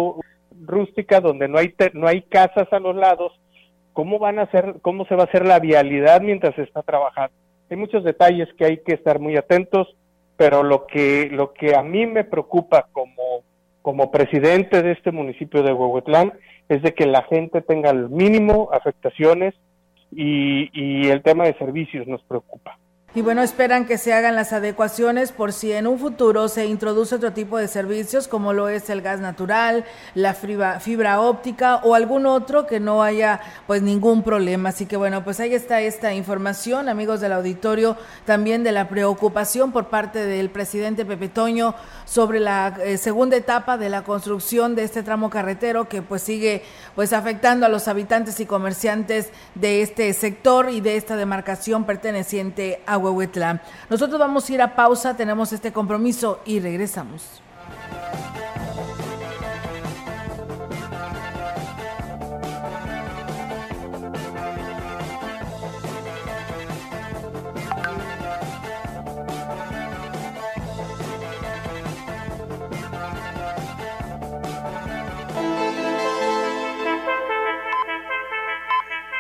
rústica 0.62 1.20
donde 1.20 1.48
no 1.48 1.59
hay 1.59 1.74
no 1.94 2.07
hay 2.07 2.22
casas 2.22 2.68
a 2.72 2.79
los 2.79 2.94
lados, 2.94 3.33
¿cómo 3.96 4.18
van 4.18 4.38
a 4.38 4.42
hacer 4.42 4.74
cómo 4.82 5.06
se 5.06 5.16
va 5.16 5.22
a 5.22 5.26
hacer 5.26 5.46
la 5.46 5.59
vialidad 5.59 6.20
mientras 6.20 6.54
se 6.54 6.62
está 6.62 6.82
trabajando? 6.82 7.35
Hay 7.70 7.78
muchos 7.78 8.04
detalles 8.04 8.46
que 8.59 8.66
hay 8.66 8.76
que 8.82 8.92
estar 8.92 9.18
muy 9.18 9.38
atentos, 9.38 9.96
pero 10.37 10.62
lo 10.62 10.87
que 10.87 11.30
lo 11.32 11.54
que 11.54 11.74
a 11.74 11.82
mí 11.82 12.06
me 12.06 12.22
preocupa 12.22 12.88
como 12.92 13.42
como 13.80 14.11
presidente 14.11 14.82
de 14.82 14.92
este 14.92 15.12
municipio 15.12 15.62
de 15.62 15.72
Huehuetlán 15.72 16.35
es 16.68 16.82
de 16.82 16.92
que 16.92 17.06
la 17.06 17.22
gente 17.22 17.62
tenga 17.62 17.88
el 17.88 18.11
mínimo 18.11 18.68
afectaciones 18.70 19.54
y, 20.12 20.68
y 20.74 21.09
el 21.09 21.22
tema 21.22 21.44
de 21.44 21.54
servicios 21.54 22.06
nos 22.06 22.22
preocupa. 22.24 22.78
Y 23.16 23.22
bueno, 23.22 23.42
esperan 23.42 23.87
que 23.87 23.96
se 23.96 24.12
hagan 24.12 24.37
las 24.37 24.52
adecuaciones 24.52 25.33
por 25.33 25.55
si 25.55 25.72
en 25.72 25.87
un 25.87 25.98
futuro 25.98 26.48
se 26.48 26.66
introduce 26.66 27.14
otro 27.14 27.33
tipo 27.33 27.57
de 27.57 27.66
servicios 27.66 28.29
como 28.29 28.52
lo 28.52 28.68
es 28.68 28.90
el 28.90 29.00
gas 29.00 29.20
natural, 29.20 29.87
la 30.14 30.35
fibra, 30.35 31.20
óptica 31.22 31.76
o 31.76 31.94
algún 31.94 32.26
otro 32.26 32.66
que 32.66 32.79
no 32.79 33.02
haya 33.02 33.40
pues 33.66 33.81
ningún 33.81 34.22
problema. 34.22 34.68
Así 34.68 34.85
que 34.85 34.98
bueno, 34.98 35.24
pues 35.24 35.40
ahí 35.40 35.55
está 35.55 35.81
esta 35.81 36.12
información, 36.12 36.90
amigos 36.90 37.22
del 37.22 37.33
auditorio, 37.33 37.96
también 38.26 38.62
de 38.64 38.72
la 38.72 38.90
preocupación 38.90 39.72
por 39.72 39.87
parte 39.87 40.26
del 40.26 40.50
presidente 40.50 41.07
Pepe 41.07 41.31
Toño 41.31 41.74
sobre 42.05 42.38
la 42.38 42.76
eh, 42.85 42.98
segunda 42.98 43.38
etapa 43.38 43.79
de 43.79 43.88
la 43.88 44.05
construcción 44.05 44.74
de 44.74 44.85
este 44.85 45.02
tramo 45.02 45.31
carretero 45.31 45.88
que 45.88 46.02
pues 46.02 46.20
sigue 46.20 46.64
pues 46.94 47.14
afectando 47.14 47.64
a 47.64 47.70
los 47.70 47.88
habitantes 47.88 48.40
y 48.40 48.44
comerciantes 48.44 49.31
de 49.55 49.81
este 49.81 50.12
sector 50.12 50.68
y 50.68 50.83
de 50.83 50.98
esta 50.98 51.16
demarcación 51.16 51.85
perteneciente 51.85 52.83
a 52.85 53.06
nosotros 53.90 54.19
vamos 54.19 54.49
a 54.49 54.53
ir 54.53 54.62
a 54.62 54.75
pausa, 54.75 55.16
tenemos 55.16 55.53
este 55.53 55.73
compromiso 55.73 56.40
y 56.45 56.61
regresamos. 56.61 57.42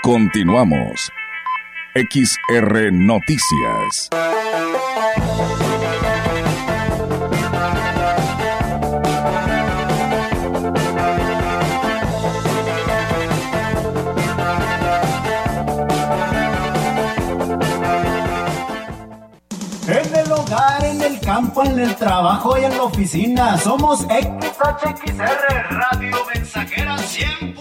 Continuamos. 0.06 1.10
XR 1.96 2.92
Noticias. 2.92 4.10
En 19.88 20.14
el 20.14 20.32
hogar, 20.32 20.84
en 20.84 21.00
el 21.00 21.18
campo, 21.20 21.64
en 21.64 21.78
el 21.78 21.96
trabajo 21.96 22.58
y 22.58 22.64
en 22.64 22.76
la 22.76 22.82
oficina, 22.82 23.56
somos 23.56 24.00
XHXR 24.00 25.16
Radio 25.70 26.16
Mensajera 26.34 26.96
100.5 26.98 27.55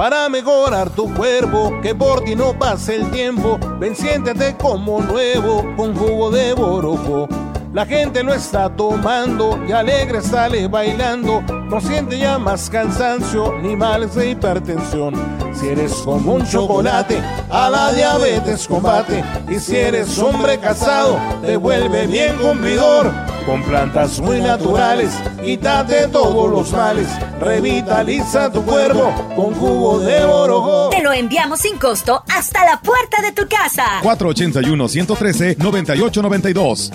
para 0.00 0.30
mejorar 0.30 0.88
tu 0.88 1.12
cuerpo, 1.12 1.78
que 1.82 1.94
por 1.94 2.24
ti 2.24 2.34
no 2.34 2.58
pase 2.58 2.96
el 2.96 3.10
tiempo. 3.10 3.58
Ven, 3.78 3.94
siéntete 3.94 4.56
como 4.56 5.02
nuevo 5.02 5.62
con 5.76 5.94
jugo 5.94 6.30
de 6.30 6.54
borojo 6.54 7.28
La 7.74 7.84
gente 7.84 8.22
lo 8.22 8.32
está 8.32 8.74
tomando 8.74 9.62
y 9.68 9.72
alegre 9.72 10.22
sale 10.22 10.68
bailando. 10.68 11.42
No 11.42 11.82
siente 11.82 12.16
ya 12.16 12.38
más 12.38 12.70
cansancio 12.70 13.58
ni 13.58 13.76
males 13.76 14.14
de 14.14 14.30
hipertensión. 14.30 15.12
Si 15.52 15.68
eres 15.68 15.92
como 15.92 16.32
un 16.32 16.46
chocolate, 16.46 17.20
a 17.50 17.68
la 17.68 17.92
diabetes 17.92 18.66
combate. 18.66 19.22
Y 19.50 19.58
si 19.58 19.76
eres 19.76 20.18
hombre 20.18 20.58
casado, 20.58 21.18
te 21.42 21.58
vuelve 21.58 22.06
bien 22.06 22.38
cumplidor. 22.38 23.29
Con 23.46 23.62
plantas 23.62 24.20
muy 24.20 24.40
naturales, 24.40 25.12
quítate 25.42 26.08
todos 26.08 26.50
los 26.50 26.72
males. 26.72 27.08
Revitaliza 27.40 28.52
tu 28.52 28.62
cuerpo 28.62 29.12
con 29.34 29.54
jugo 29.54 30.00
de 30.00 30.24
oro. 30.24 30.90
Te 30.90 31.02
lo 31.02 31.12
enviamos 31.12 31.60
sin 31.60 31.78
costo 31.78 32.22
hasta 32.28 32.64
la 32.64 32.80
puerta 32.80 33.22
de 33.22 33.32
tu 33.32 33.48
casa. 33.48 34.02
481-113-9892. 34.02 36.92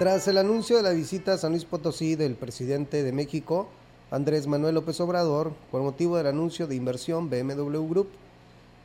Tras 0.02 0.28
el 0.28 0.40
anuncio 0.40 0.78
de 0.78 0.82
la 0.82 0.90
visita 0.90 1.34
a 1.34 1.38
San 1.38 1.52
Luis 1.52 1.64
Potosí 1.64 2.16
del 2.16 2.34
presidente 2.34 3.04
de 3.04 3.12
México, 3.12 3.68
Andrés 4.10 4.48
Manuel 4.48 4.74
López 4.74 5.00
Obrador, 5.00 5.54
por 5.70 5.84
motivo 5.84 6.18
del 6.18 6.26
anuncio 6.26 6.66
de 6.66 6.74
inversión 6.74 7.30
BMW 7.30 7.88
Group, 7.88 8.08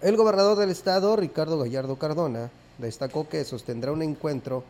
el 0.02 0.14
gobernador 0.18 0.58
del 0.58 0.68
estado, 0.68 1.16
Ricardo 1.16 1.58
Gallardo 1.58 1.96
Cardona, 1.96 2.50
destacó 2.76 3.30
que 3.30 3.46
sostendrá 3.46 3.92
un 3.92 4.02
encuentro 4.02 4.62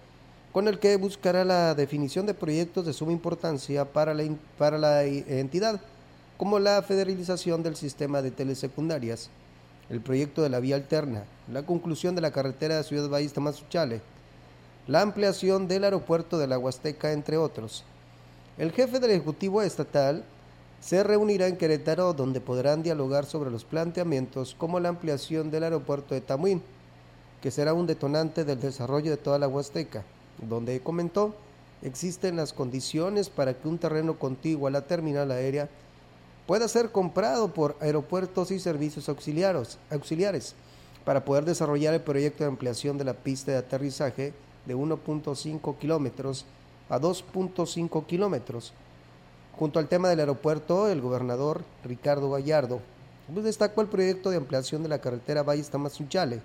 con 0.53 0.69
el 0.69 0.79
que 0.79 0.95
buscará 0.95 1.45
la 1.45 1.75
definición 1.75 2.27
de 2.27 2.35
proyectos 2.35 2.87
de 2.87 2.93
suma 2.93 3.11
importancia 3.11 3.85
para 3.85 4.15
la, 4.15 5.03
entidad, 5.03 5.81
como 6.37 6.61
la 6.61 6.81
federalización 6.83 7.65
del 7.65 7.75
sistema 7.75 8.23
de 8.23 8.31
telesecundarias, 8.31 9.31
el 9.91 10.01
proyecto 10.01 10.45
de 10.45 10.51
la 10.51 10.61
vía 10.61 10.77
alterna, 10.77 11.25
la 11.53 11.65
conclusión 11.65 12.15
de 12.15 12.21
la 12.21 12.31
carretera 12.31 12.77
de 12.77 12.85
Ciudad 12.85 13.09
Valles 13.09 13.33
Tamazuchale, 13.33 14.01
la 14.87 15.03
ampliación 15.03 15.67
del 15.67 15.83
aeropuerto 15.83 16.39
de 16.39 16.47
la 16.47 16.59
Huasteca, 16.59 17.13
entre 17.13 17.37
otros. 17.37 17.83
El 18.57 18.71
jefe 18.71 19.01
del 19.01 19.11
Ejecutivo 19.11 19.61
Estatal 19.61 20.23
se 20.81 21.03
reunirá 21.03 21.49
en 21.49 21.57
Querétaro 21.57 22.13
donde 22.13 22.41
podrán 22.41 22.85
dialogar 22.85 23.27
sobre 23.27 23.51
los 23.51 23.65
planteamientos 23.65 24.55
como 24.57 24.79
la 24.79 24.91
ampliación 24.91 25.51
del 25.51 25.65
aeropuerto 25.65 26.15
de 26.15 26.21
Tamuín, 26.21 26.63
que 27.43 27.51
será 27.51 27.75
un 27.75 27.89
detonante 27.89 28.45
del 28.45 28.61
desarrollo 28.61 29.11
de 29.11 29.17
toda 29.17 29.41
la 29.41 29.49
Huasteca, 29.49 30.05
donde 30.49 30.81
comentó 30.81 31.35
existen 31.83 32.37
las 32.37 32.53
condiciones 32.53 33.29
para 33.29 33.55
que 33.55 33.69
un 33.69 33.79
terreno 33.79 34.19
contiguo 34.19 34.69
a 34.69 34.71
la 34.71 34.83
terminal 34.83 35.31
aérea 35.31 35.69
pueda 36.47 36.69
ser 36.69 36.91
comprado 36.91 37.49
por 37.53 37.77
aeropuertos 37.81 38.53
y 38.53 38.61
servicios 38.61 39.09
auxiliares, 39.09 39.79
auxiliares 39.91 40.55
para 41.05 41.25
poder 41.25 41.45
desarrollar 41.45 41.93
el 41.93 42.01
proyecto 42.01 42.45
de 42.45 42.51
ampliación 42.51 42.99
de 42.99 43.05
la 43.05 43.15
pista 43.15 43.51
de 43.51 43.59
aterrizaje 43.59 44.33
de 44.67 44.77
1.5 44.77 45.79
kilómetros 45.79 46.45
a 46.89 47.01
2.5 47.01 48.07
kilómetros. 48.07 48.73
Junto 49.59 49.79
al 49.79 49.89
tema 49.89 50.09
del 50.09 50.21
aeropuerto, 50.21 50.89
el 50.89 51.01
gobernador 51.01 51.65
Ricardo 51.85 52.31
Gallardo 52.31 52.81
pues, 53.33 53.45
destacó 53.45 53.81
el 53.81 53.89
proyecto 53.89 54.31
de 54.31 54.37
ampliación 54.37 54.83
de 54.83 54.89
la 54.89 55.01
carretera 55.01 55.43
Valles 55.43 55.71
Tamazunchale, 55.71 56.41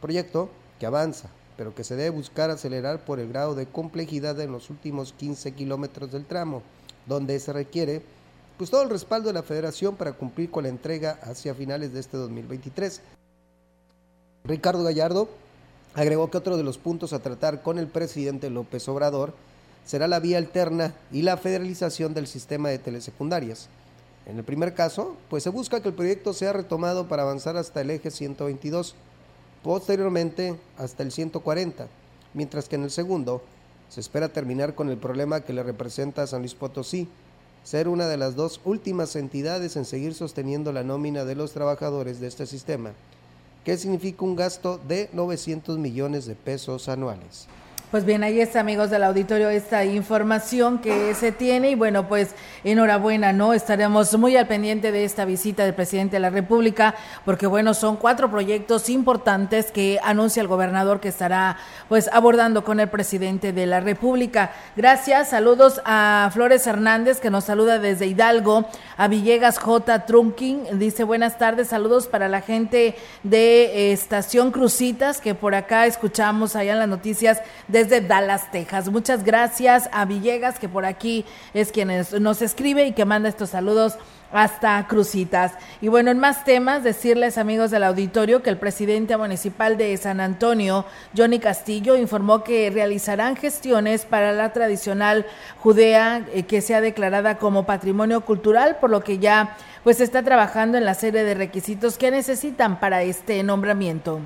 proyecto 0.00 0.50
que 0.78 0.86
avanza, 0.86 1.28
pero 1.56 1.74
que 1.74 1.84
se 1.84 1.96
debe 1.96 2.10
buscar 2.10 2.50
acelerar 2.50 3.04
por 3.04 3.20
el 3.20 3.28
grado 3.28 3.54
de 3.54 3.66
complejidad 3.66 4.38
en 4.40 4.52
los 4.52 4.70
últimos 4.70 5.12
15 5.14 5.52
kilómetros 5.52 6.12
del 6.12 6.26
tramo, 6.26 6.62
donde 7.06 7.38
se 7.40 7.52
requiere 7.52 8.02
pues 8.58 8.70
todo 8.70 8.82
el 8.82 8.90
respaldo 8.90 9.28
de 9.28 9.34
la 9.34 9.42
federación 9.42 9.96
para 9.96 10.12
cumplir 10.12 10.50
con 10.50 10.64
la 10.64 10.68
entrega 10.68 11.18
hacia 11.22 11.54
finales 11.54 11.92
de 11.92 12.00
este 12.00 12.16
2023. 12.16 13.00
Ricardo 14.44 14.84
Gallardo 14.84 15.28
Agregó 15.94 16.30
que 16.30 16.38
otro 16.38 16.56
de 16.56 16.62
los 16.62 16.78
puntos 16.78 17.12
a 17.12 17.18
tratar 17.18 17.62
con 17.62 17.78
el 17.78 17.86
presidente 17.86 18.48
López 18.48 18.88
Obrador 18.88 19.34
será 19.84 20.08
la 20.08 20.20
vía 20.20 20.38
alterna 20.38 20.94
y 21.10 21.22
la 21.22 21.36
federalización 21.36 22.14
del 22.14 22.26
sistema 22.26 22.70
de 22.70 22.78
telesecundarias. 22.78 23.68
En 24.24 24.38
el 24.38 24.44
primer 24.44 24.74
caso, 24.74 25.16
pues 25.28 25.42
se 25.42 25.50
busca 25.50 25.82
que 25.82 25.88
el 25.88 25.94
proyecto 25.94 26.32
sea 26.32 26.54
retomado 26.54 27.08
para 27.08 27.24
avanzar 27.24 27.58
hasta 27.58 27.82
el 27.82 27.90
eje 27.90 28.10
122, 28.10 28.94
posteriormente 29.62 30.56
hasta 30.78 31.02
el 31.02 31.12
140, 31.12 31.88
mientras 32.32 32.68
que 32.68 32.76
en 32.76 32.84
el 32.84 32.90
segundo 32.90 33.42
se 33.90 34.00
espera 34.00 34.32
terminar 34.32 34.74
con 34.74 34.88
el 34.88 34.96
problema 34.96 35.42
que 35.42 35.52
le 35.52 35.62
representa 35.62 36.22
a 36.22 36.26
San 36.26 36.40
Luis 36.40 36.54
Potosí, 36.54 37.08
ser 37.64 37.88
una 37.88 38.06
de 38.06 38.16
las 38.16 38.34
dos 38.34 38.60
últimas 38.64 39.14
entidades 39.14 39.76
en 39.76 39.84
seguir 39.84 40.14
sosteniendo 40.14 40.72
la 40.72 40.84
nómina 40.84 41.24
de 41.24 41.34
los 41.34 41.52
trabajadores 41.52 42.18
de 42.18 42.28
este 42.28 42.46
sistema 42.46 42.92
que 43.64 43.76
significa 43.76 44.24
un 44.24 44.36
gasto 44.36 44.78
de 44.78 45.08
900 45.12 45.78
millones 45.78 46.26
de 46.26 46.34
pesos 46.34 46.88
anuales. 46.88 47.46
Pues 47.92 48.06
bien, 48.06 48.24
ahí 48.24 48.40
está, 48.40 48.60
amigos 48.60 48.88
del 48.88 49.04
auditorio, 49.04 49.50
esta 49.50 49.84
información 49.84 50.78
que 50.78 51.14
se 51.14 51.30
tiene 51.30 51.72
y 51.72 51.74
bueno, 51.74 52.08
pues 52.08 52.34
enhorabuena, 52.64 53.34
¿no? 53.34 53.52
Estaremos 53.52 54.16
muy 54.16 54.34
al 54.34 54.46
pendiente 54.46 54.92
de 54.92 55.04
esta 55.04 55.26
visita 55.26 55.62
del 55.62 55.74
presidente 55.74 56.16
de 56.16 56.20
la 56.20 56.30
República 56.30 56.94
porque 57.26 57.46
bueno, 57.46 57.74
son 57.74 57.96
cuatro 57.96 58.30
proyectos 58.30 58.88
importantes 58.88 59.70
que 59.70 60.00
anuncia 60.02 60.40
el 60.40 60.48
gobernador 60.48 61.00
que 61.00 61.08
estará 61.08 61.58
pues 61.90 62.08
abordando 62.10 62.64
con 62.64 62.80
el 62.80 62.88
presidente 62.88 63.52
de 63.52 63.66
la 63.66 63.80
República. 63.80 64.52
Gracias, 64.74 65.28
saludos 65.28 65.82
a 65.84 66.30
Flores 66.32 66.66
Hernández 66.66 67.20
que 67.20 67.28
nos 67.28 67.44
saluda 67.44 67.78
desde 67.78 68.06
Hidalgo, 68.06 68.64
a 68.96 69.06
Villegas 69.06 69.58
J. 69.58 70.06
Trunking, 70.06 70.78
dice 70.78 71.04
buenas 71.04 71.36
tardes, 71.36 71.68
saludos 71.68 72.06
para 72.06 72.30
la 72.30 72.40
gente 72.40 72.96
de 73.22 73.64
eh, 73.64 73.92
Estación 73.92 74.50
Crucitas 74.50 75.20
que 75.20 75.34
por 75.34 75.54
acá 75.54 75.84
escuchamos 75.84 76.56
allá 76.56 76.72
en 76.72 76.78
las 76.78 76.88
noticias 76.88 77.42
de 77.68 77.81
desde 77.82 78.06
Dallas, 78.06 78.50
Texas. 78.52 78.88
Muchas 78.88 79.24
gracias 79.24 79.88
a 79.92 80.04
Villegas, 80.04 80.58
que 80.60 80.68
por 80.68 80.84
aquí 80.84 81.24
es 81.52 81.72
quien 81.72 81.90
nos 82.20 82.40
escribe 82.40 82.86
y 82.86 82.92
que 82.92 83.04
manda 83.04 83.28
estos 83.28 83.50
saludos 83.50 83.98
hasta 84.30 84.86
Crucitas. 84.86 85.52
Y 85.80 85.88
bueno, 85.88 86.12
en 86.12 86.20
más 86.20 86.44
temas, 86.44 86.84
decirles 86.84 87.38
amigos 87.38 87.72
del 87.72 87.82
auditorio 87.82 88.40
que 88.42 88.50
el 88.50 88.56
presidente 88.56 89.16
municipal 89.16 89.76
de 89.76 89.96
San 89.96 90.20
Antonio, 90.20 90.86
Johnny 91.16 91.40
Castillo, 91.40 91.96
informó 91.96 92.44
que 92.44 92.70
realizarán 92.70 93.34
gestiones 93.36 94.04
para 94.04 94.32
la 94.32 94.52
tradicional 94.52 95.26
Judea 95.58 96.24
eh, 96.32 96.44
que 96.44 96.60
sea 96.60 96.80
declarada 96.80 97.36
como 97.38 97.66
patrimonio 97.66 98.20
cultural, 98.22 98.76
por 98.80 98.90
lo 98.90 99.02
que 99.02 99.18
ya 99.18 99.56
pues 99.82 100.00
está 100.00 100.22
trabajando 100.22 100.78
en 100.78 100.84
la 100.84 100.94
serie 100.94 101.24
de 101.24 101.34
requisitos 101.34 101.98
que 101.98 102.12
necesitan 102.12 102.78
para 102.78 103.02
este 103.02 103.42
nombramiento 103.42 104.20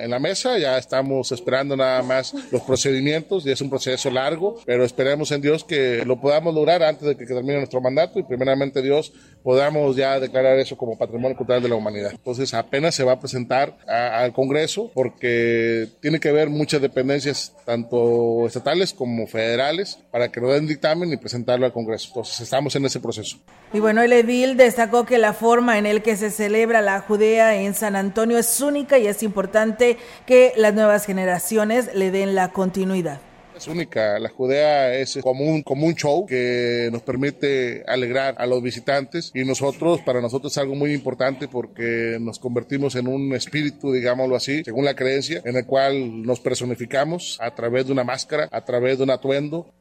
en 0.00 0.10
la 0.10 0.18
mesa, 0.18 0.58
ya 0.58 0.76
estamos 0.76 1.32
esperando 1.32 1.76
nada 1.76 2.02
más 2.02 2.34
los 2.50 2.62
procedimientos 2.62 3.46
y 3.46 3.50
es 3.50 3.60
un 3.60 3.70
proceso 3.70 4.10
largo, 4.10 4.60
pero 4.66 4.84
esperemos 4.84 5.30
en 5.32 5.40
Dios 5.40 5.64
que 5.64 6.04
lo 6.04 6.20
podamos 6.20 6.54
lograr 6.54 6.82
antes 6.82 7.08
de 7.08 7.16
que 7.16 7.26
termine 7.26 7.56
nuestro 7.56 7.80
mandato 7.80 8.18
y 8.18 8.22
primeramente 8.22 8.82
Dios 8.82 9.12
podamos 9.42 9.96
ya 9.96 10.20
declarar 10.20 10.58
eso 10.58 10.76
como 10.76 10.98
patrimonio 10.98 11.36
cultural 11.36 11.62
de 11.62 11.68
la 11.68 11.74
humanidad. 11.74 12.12
Entonces 12.12 12.52
apenas 12.54 12.94
se 12.94 13.04
va 13.04 13.12
a 13.12 13.20
presentar 13.20 13.76
al 13.86 14.32
Congreso 14.32 14.90
porque 14.94 15.88
tiene 16.00 16.20
que 16.20 16.28
haber 16.28 16.50
muchas 16.50 16.80
dependencias, 16.80 17.54
tanto 17.64 18.46
estatales 18.46 18.92
como 18.92 19.26
federales, 19.26 19.98
para 20.10 20.30
que 20.30 20.40
lo 20.40 20.52
den 20.52 20.66
dictamen 20.66 21.12
y 21.12 21.16
presentarlo 21.16 21.66
al 21.66 21.72
Congreso. 21.72 22.08
Entonces 22.08 22.40
estamos 22.40 22.74
en 22.76 22.84
ese 22.84 23.00
proceso. 23.00 23.38
Y 23.72 23.80
bueno, 23.80 24.02
el 24.02 24.12
edil 24.12 24.56
destacó 24.56 25.04
que 25.04 25.18
la 25.18 25.32
forma 25.32 25.78
en 25.78 25.86
el 25.86 26.02
que 26.02 26.16
se 26.16 26.30
celebra 26.30 26.80
la 26.80 27.00
Judea 27.00 27.60
en 27.62 27.74
San 27.74 27.96
Antonio 27.96 28.38
es 28.38 28.60
única 28.60 28.98
y 28.98 29.06
es 29.06 29.22
importante 29.22 29.53
que 30.26 30.52
las 30.56 30.74
nuevas 30.74 31.06
generaciones 31.06 31.94
le 31.94 32.10
den 32.10 32.34
la 32.34 32.48
continuidad. 32.48 33.20
Es 33.56 33.68
única, 33.68 34.18
la 34.18 34.30
Judea 34.30 34.94
es 34.94 35.20
como 35.22 35.44
un, 35.44 35.62
como 35.62 35.86
un 35.86 35.94
show 35.94 36.26
que 36.26 36.88
nos 36.90 37.02
permite 37.02 37.84
alegrar 37.86 38.34
a 38.36 38.46
los 38.46 38.60
visitantes 38.60 39.30
y 39.32 39.44
nosotros, 39.44 40.00
para 40.00 40.20
nosotros 40.20 40.52
es 40.52 40.58
algo 40.58 40.74
muy 40.74 40.92
importante 40.92 41.46
porque 41.46 42.18
nos 42.20 42.40
convertimos 42.40 42.96
en 42.96 43.06
un 43.06 43.32
espíritu, 43.32 43.92
digámoslo 43.92 44.34
así, 44.34 44.64
según 44.64 44.84
la 44.84 44.96
creencia, 44.96 45.40
en 45.44 45.56
el 45.56 45.66
cual 45.66 46.22
nos 46.22 46.40
personificamos 46.40 47.38
a 47.40 47.54
través 47.54 47.86
de 47.86 47.92
una 47.92 48.02
máscara, 48.02 48.48
a 48.50 48.64
través 48.64 48.98
de 48.98 49.04
un 49.04 49.10
atuendo. 49.10 49.72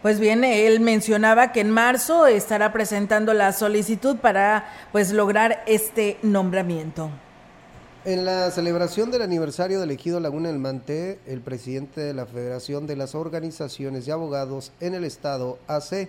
Pues 0.00 0.18
bien, 0.18 0.42
él 0.42 0.80
mencionaba 0.80 1.52
que 1.52 1.60
en 1.60 1.70
marzo 1.70 2.26
estará 2.26 2.72
presentando 2.72 3.34
la 3.34 3.52
solicitud 3.52 4.16
para 4.16 4.66
pues 4.92 5.12
lograr 5.12 5.62
este 5.66 6.16
nombramiento. 6.22 7.10
En 8.08 8.24
la 8.24 8.50
celebración 8.50 9.10
del 9.10 9.20
aniversario 9.20 9.80
del 9.80 9.90
ejido 9.90 10.18
Laguna 10.18 10.48
del 10.48 10.58
Manté, 10.58 11.18
el 11.26 11.42
presidente 11.42 12.00
de 12.00 12.14
la 12.14 12.24
Federación 12.24 12.86
de 12.86 12.96
las 12.96 13.14
Organizaciones 13.14 14.06
de 14.06 14.12
Abogados 14.12 14.72
en 14.80 14.94
el 14.94 15.04
Estado, 15.04 15.58
AC, 15.66 16.08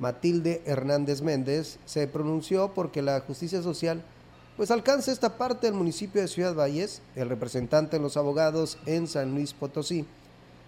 Matilde 0.00 0.62
Hernández 0.66 1.22
Méndez, 1.22 1.78
se 1.86 2.08
pronunció 2.08 2.72
porque 2.74 3.02
la 3.02 3.20
justicia 3.20 3.62
social 3.62 4.02
pues 4.56 4.72
alcance 4.72 5.12
esta 5.12 5.38
parte 5.38 5.68
del 5.68 5.76
municipio 5.76 6.20
de 6.20 6.26
Ciudad 6.26 6.56
Valles. 6.56 7.02
El 7.14 7.28
representante 7.28 7.98
de 7.98 8.02
los 8.02 8.16
abogados 8.16 8.76
en 8.84 9.06
San 9.06 9.32
Luis 9.32 9.54
Potosí 9.54 10.06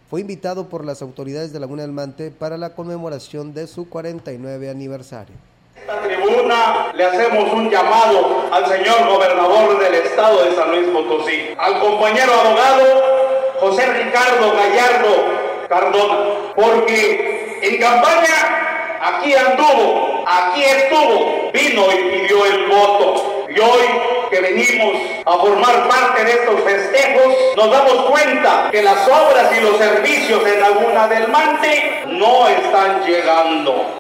fue 0.09 0.21
invitado 0.21 0.69
por 0.69 0.85
las 0.85 1.03
autoridades 1.03 1.53
de 1.53 1.59
Laguna 1.59 1.83
del 1.83 1.91
Mante 1.91 2.31
para 2.31 2.57
la 2.57 2.77
conmemoración 2.77 3.55
de 3.55 3.67
su 3.67 3.89
49 3.89 4.71
aniversario 4.71 5.50
esta 5.81 6.01
tribuna 6.01 6.91
le 6.95 7.05
hacemos 7.05 7.53
un 7.53 7.71
llamado 7.71 8.49
al 8.53 8.67
señor 8.67 9.07
gobernador 9.09 9.79
del 9.79 9.95
estado 9.95 10.45
de 10.45 10.55
San 10.55 10.71
Luis 10.71 10.89
Potosí, 10.89 11.55
al 11.59 11.81
compañero 11.81 12.33
abogado 12.35 13.55
José 13.61 13.87
Ricardo 13.87 14.53
Gallardo 14.55 15.25
Cardona, 15.69 16.19
porque 16.55 17.59
en 17.63 17.81
campaña 17.81 18.99
aquí 19.01 19.35
anduvo, 19.35 20.25
aquí 20.27 20.65
estuvo, 20.65 21.51
vino 21.53 21.93
y 21.93 22.11
pidió 22.11 22.47
el 22.47 22.67
voto. 22.67 23.47
Y 23.49 23.59
hoy 23.59 23.87
que 24.31 24.41
venimos 24.41 24.95
a 25.27 25.33
formar 25.39 25.89
parte 25.89 26.25
de 26.25 26.33
estos 26.33 26.61
festejos, 26.61 27.35
nos 27.57 27.71
damos 27.71 28.11
cuenta 28.11 28.69
que 28.71 28.83
las 28.83 29.09
obras 29.09 29.51
y 29.57 29.61
los 29.61 29.77
servicios 29.77 30.47
en 30.47 30.61
Laguna 30.61 31.09
del 31.09 31.29
Mante 31.29 32.05
no 32.07 32.49
están 32.49 33.05
llegando. 33.05 34.00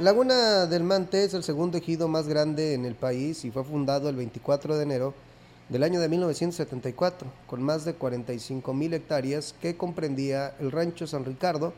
Laguna 0.00 0.66
del 0.66 0.84
Mante 0.84 1.24
es 1.24 1.34
el 1.34 1.42
segundo 1.42 1.76
ejido 1.76 2.06
más 2.06 2.28
grande 2.28 2.74
en 2.74 2.84
el 2.84 2.94
país 2.94 3.44
y 3.44 3.50
fue 3.50 3.64
fundado 3.64 4.08
el 4.08 4.14
24 4.14 4.76
de 4.76 4.84
enero 4.84 5.12
del 5.68 5.82
año 5.82 5.98
de 5.98 6.08
1974, 6.08 7.26
con 7.48 7.64
más 7.64 7.84
de 7.84 7.94
45 7.94 8.72
mil 8.74 8.94
hectáreas 8.94 9.56
que 9.60 9.76
comprendía 9.76 10.54
el 10.60 10.70
rancho 10.70 11.08
San 11.08 11.24
Ricardo, 11.24 11.72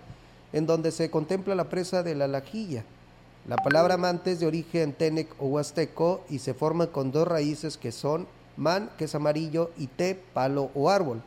en 0.53 0.67
donde 0.67 0.93
se 0.93 1.11
contempla 1.11 1.55
la 1.55 1.71
presa 1.71 2.03
de 2.03 2.15
la 2.15 2.29
Lajilla. 2.29 2.85
La 3.49 3.57
palabra 3.57 3.97
mante 3.97 4.33
es 4.33 4.41
de 4.41 4.47
origen 4.47 4.93
tenec 4.93 5.29
o 5.39 5.47
huasteco 5.47 6.23
y 6.29 6.41
se 6.41 6.53
forma 6.53 6.89
con 6.89 7.13
dos 7.13 7.27
raíces 7.27 7.79
que 7.79 7.91
son 7.91 8.27
man, 8.59 8.91
que 8.99 9.07
es 9.07 9.15
amarillo, 9.15 9.71
y 9.79 9.87
te, 9.87 10.15
palo 10.15 10.71
o 10.75 10.91
árbol, 10.91 11.23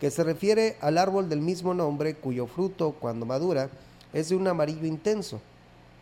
que 0.00 0.10
se 0.10 0.24
refiere 0.24 0.78
al 0.80 0.98
árbol 0.98 1.28
del 1.28 1.42
mismo 1.42 1.74
nombre 1.74 2.16
cuyo 2.16 2.48
fruto, 2.48 2.96
cuando 2.98 3.24
madura, 3.24 3.70
es 4.12 4.30
de 4.30 4.34
un 4.34 4.48
amarillo 4.48 4.84
intenso. 4.84 5.40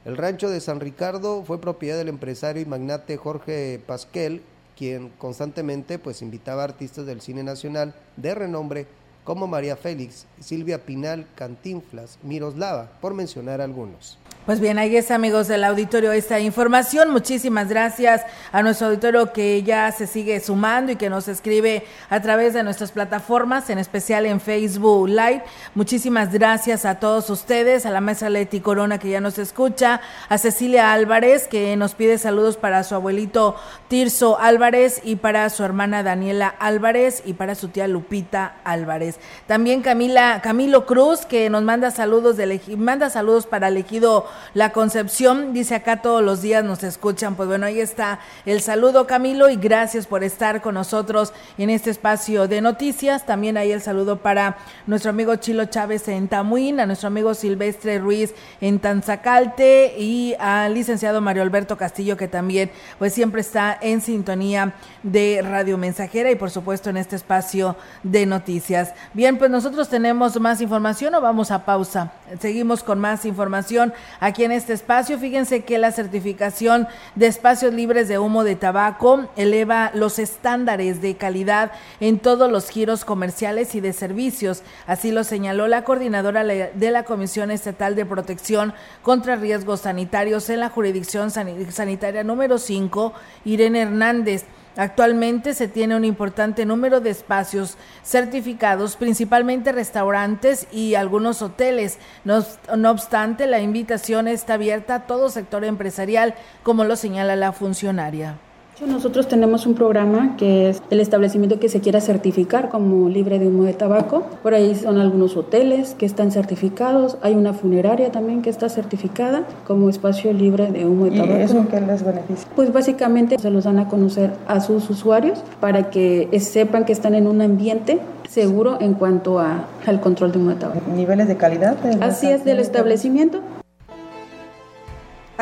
El 0.05 0.17
rancho 0.17 0.51
de 0.51 0.61
San 0.61 0.81
Ricardo 0.81 1.45
fue 1.45 1.61
propiedad 1.61 1.97
del 1.97 2.09
empresario 2.09 2.61
y 2.61 2.67
magnate 2.67 3.17
Jorge 3.17 3.81
Pasquel, 3.87 4.43
quien 4.77 5.11
constantemente 5.11 6.01
pues 6.01 6.23
invitaba 6.23 6.63
a 6.63 6.65
artistas 6.65 7.07
del 7.07 7.21
cine 7.21 7.45
nacional 7.45 7.95
de 8.17 8.35
renombre 8.35 8.87
como 9.23 9.47
María 9.47 9.77
Félix, 9.77 10.27
Silvia 10.41 10.85
Pinal, 10.85 11.29
Cantinflas, 11.37 12.19
Miroslava, 12.25 12.91
por 13.01 13.15
mencionar 13.15 13.61
algunos. 13.61 14.19
Pues 14.45 14.59
bien, 14.59 14.77
ahí 14.77 14.97
es 14.97 15.13
amigos 15.13 15.47
del 15.47 15.63
auditorio 15.63 16.11
esta 16.11 16.41
información. 16.41 17.11
Muchísimas 17.11 17.69
gracias 17.69 18.23
a 18.51 18.61
nuestro 18.61 18.89
auditorio 18.89 19.33
que 19.33 19.63
ya 19.63 19.93
se 19.93 20.09
sigue 20.09 20.41
sumando 20.41 20.91
y 20.91 20.97
que 20.97 21.09
nos 21.09 21.29
escribe 21.29 21.85
a 22.11 22.21
través 22.21 22.53
de 22.53 22.65
nuestras 22.65 22.91
plataformas, 22.91 23.71
en 23.71 23.79
especial 23.79 24.27
en 24.27 24.41
Facebook 24.41 25.09
Live. 25.09 25.45
Muchísimas 25.77 26.33
gracias 26.33 26.85
a 26.85 26.97
todos 26.97 27.31
ustedes, 27.31 27.87
a 27.87 27.93
la 27.93 28.01
maestra 28.01 28.31
Leti 28.31 28.59
Corona 28.59 28.99
que 28.99 29.11
ya 29.11 29.21
nos 29.21 29.39
escucha, 29.39 30.01
a 30.29 30.39
Cecilia 30.39 30.93
Álvarez 30.93 31.47
que 31.47 31.77
nos 31.77 31.95
pide 31.95 32.19
saludos 32.19 32.57
para 32.57 32.83
su 32.83 32.97
abuelito 32.97 33.55
Tirso 33.87 34.41
Álvarez 34.41 35.03
y 35.05 35.17
para 35.17 35.49
su 35.51 35.63
hermana 35.63 36.03
Daniela 36.03 36.49
Álvarez 36.49 37.23
y 37.25 37.35
para 37.35 37.55
su 37.55 37.69
tía 37.69 37.87
Lupita 37.87 38.57
Álvarez. 38.65 39.21
También 39.47 39.83
Camila 39.83 40.41
Camilo 40.43 40.85
Cruz 40.85 41.27
que 41.27 41.49
nos 41.49 41.63
manda 41.63 41.93
saludos 41.93 42.37
de 42.37 42.61
manda 42.77 43.09
saludos 43.09 43.47
para 43.47 43.69
elegido 43.69 44.32
la 44.55 44.71
Concepción. 44.73 45.53
Dice 45.53 45.75
acá 45.75 46.03
todos 46.03 46.23
los 46.23 46.43
días 46.43 46.65
nos 46.65 46.83
escuchan. 46.83 47.35
Pues 47.35 47.49
bueno, 47.49 47.67
ahí 47.67 47.81
está 47.81 48.21
el 48.47 48.61
saludo 48.61 49.07
Camilo 49.07 49.49
y 49.49 49.57
gracias 49.57 50.07
por 50.07 50.25
estar 50.25 50.63
con 50.63 50.75
nosotros 50.75 51.33
en 51.59 51.71
este 51.71 51.91
espacio 51.91 52.49
de 52.49 52.61
noticias. 52.61 53.27
También 53.27 53.57
ahí 53.57 53.73
el 53.73 53.81
saludo 53.81 54.19
para 54.19 54.57
nuestro 54.87 55.11
amigo 55.11 55.37
Chilo 55.37 55.65
Chávez 55.67 56.09
en 56.09 56.29
Tamuín, 56.29 56.81
a 56.81 56.87
nuestro 56.87 57.09
amigo 57.09 57.35
Silvestre 57.35 57.99
Ruiz 57.99 58.35
en 58.61 58.79
Tanzacalte 58.79 59.95
y 59.99 60.35
al 60.39 60.75
licenciado 60.75 61.21
Mario 61.21 61.43
Alberto 61.43 61.77
Castillo 61.77 62.17
que 62.17 62.29
también 62.29 62.71
pues 62.99 63.15
siempre 63.15 63.41
está 63.41 63.77
en 63.81 64.01
sintonía 64.01 64.75
de 65.03 65.41
Radio 65.43 65.79
Mensajera 65.79 66.31
y 66.31 66.37
por 66.37 66.51
supuesto 66.51 66.91
en 66.91 66.97
este 66.97 67.17
espacio 67.17 67.77
de 68.03 68.27
noticias. 68.27 68.95
Bien, 69.15 69.39
pues 69.39 69.51
nosotros 69.51 69.89
tenemos 69.89 70.39
más 70.41 70.61
información 70.61 71.15
o 71.15 71.21
vamos 71.21 71.51
a 71.51 71.65
pausa. 71.65 72.13
Seguimos 72.41 72.83
con 72.83 72.99
más 72.99 73.25
información 73.25 73.93
aquí 74.23 74.45
en 74.45 74.53
este 74.53 74.73
espacio. 74.73 75.19
Fíjense 75.19 75.65
que 75.65 75.79
la 75.79 75.91
certificación 75.91 76.87
de 77.17 77.27
espacios 77.27 77.75
libres 77.75 78.07
de 78.07 78.21
humo 78.21 78.45
de 78.45 78.55
tabaco 78.55 79.29
eleva 79.37 79.91
los 79.95 80.21
estándares 80.21 81.03
de 81.03 81.17
calidad 81.17 81.73
en 81.99 82.21
todos 82.21 82.51
los 82.51 82.71
giros 82.71 83.05
comerciales 83.05 83.75
y 83.75 83.81
de 83.81 83.93
servicios. 83.93 84.63
Así 84.87 85.11
lo 85.11 85.25
señaló 85.25 85.67
la 85.67 85.83
coordinadora 85.83 86.45
de 86.45 86.91
la 86.93 87.03
Comisión 87.03 87.51
Estatal 87.51 87.97
de 87.97 88.07
Protección 88.07 88.75
contra 89.03 89.35
Riesgos 89.35 89.81
Sanitarios 89.81 90.49
en 90.51 90.61
la 90.61 90.71
jurisdicción 90.71 91.33
sanitaria 91.33 92.23
número 92.23 92.59
5, 92.59 93.13
Irene 93.45 93.83
Hernández. 93.83 94.45
Actualmente 94.77 95.53
se 95.53 95.69
tiene 95.69 95.97
un 95.97 96.05
importante 96.05 96.65
número 96.65 97.01
de 97.01 97.11
espacios 97.11 97.77
certificados, 98.03 98.97
principalmente 98.97 99.71
restaurantes 99.71 100.67
y 100.73 100.95
algunos 100.95 101.43
hoteles. 101.43 101.99
No, 102.25 102.43
obstante, 102.91 103.47
la 103.47 103.61
invitación 103.61 104.29
está 104.29 104.55
abierta 104.55 104.95
a 104.95 105.07
todo 105.07 105.29
sector 105.29 105.65
empresarial, 105.65 106.35
como 106.63 106.85
lo 106.85 106.97
señala 106.97 107.37
la 107.37 107.53
funcionaria. 107.53 108.39
Nosotros 108.87 109.29
tenemos 109.29 109.67
un 109.67 109.75
programa 109.75 110.37
que 110.37 110.69
es 110.69 110.83
el 110.91 111.01
establecimiento 111.01 111.61
que 111.61 111.69
se 111.69 111.81
quiera 111.81 112.01
certificar 112.01 112.69
como 112.69 113.09
libre 113.09 113.39
de 113.39 113.47
humo 113.47 113.65
de 113.65 113.75
tabaco. 113.75 114.25
Por 114.43 114.55
ahí 114.55 114.75
son 114.75 114.99
algunos 114.99 115.37
hoteles 115.37 115.95
que 115.95 116.05
están 116.05 116.33
certificados. 116.33 117.17
Hay 117.23 117.35
una 117.35 117.53
funeraria 117.53 118.11
también 118.11 118.43
que 118.43 118.51
está 118.51 118.69
certificada 118.69 119.45
como 119.67 119.89
espacio 119.89 120.33
libre 120.33 120.73
de 120.73 120.85
humo 120.87 121.05
de 121.05 121.13
tabaco. 121.13 121.39
¿Y 121.39 121.43
eso 121.43 121.67
qué 121.71 121.81
les 121.81 122.05
beneficia? 122.05 122.49
Pues 122.57 122.73
básicamente 122.73 123.39
se 123.39 123.51
los 123.51 123.65
dan 123.65 123.79
a 123.79 123.89
conocer 123.89 124.33
a 124.47 124.61
sus 124.61 124.91
usuarios 124.91 125.43
para 125.61 125.91
que 125.91 126.29
sepan 126.41 126.85
que 126.85 126.93
están 126.93 127.15
en 127.15 127.27
un 127.27 127.41
ambiente 127.41 128.01
seguro 128.29 128.79
en 128.81 128.95
cuanto 128.95 129.39
a, 129.39 129.67
al 129.87 130.01
control 130.01 130.33
de 130.33 130.39
humo 130.39 130.51
de 130.51 130.57
tabaco. 130.57 130.81
¿Niveles 130.95 131.29
de 131.29 131.37
calidad? 131.37 131.77
Así 132.01 132.29
es, 132.29 132.45
del 132.45 132.59
establecimiento. 132.59 133.41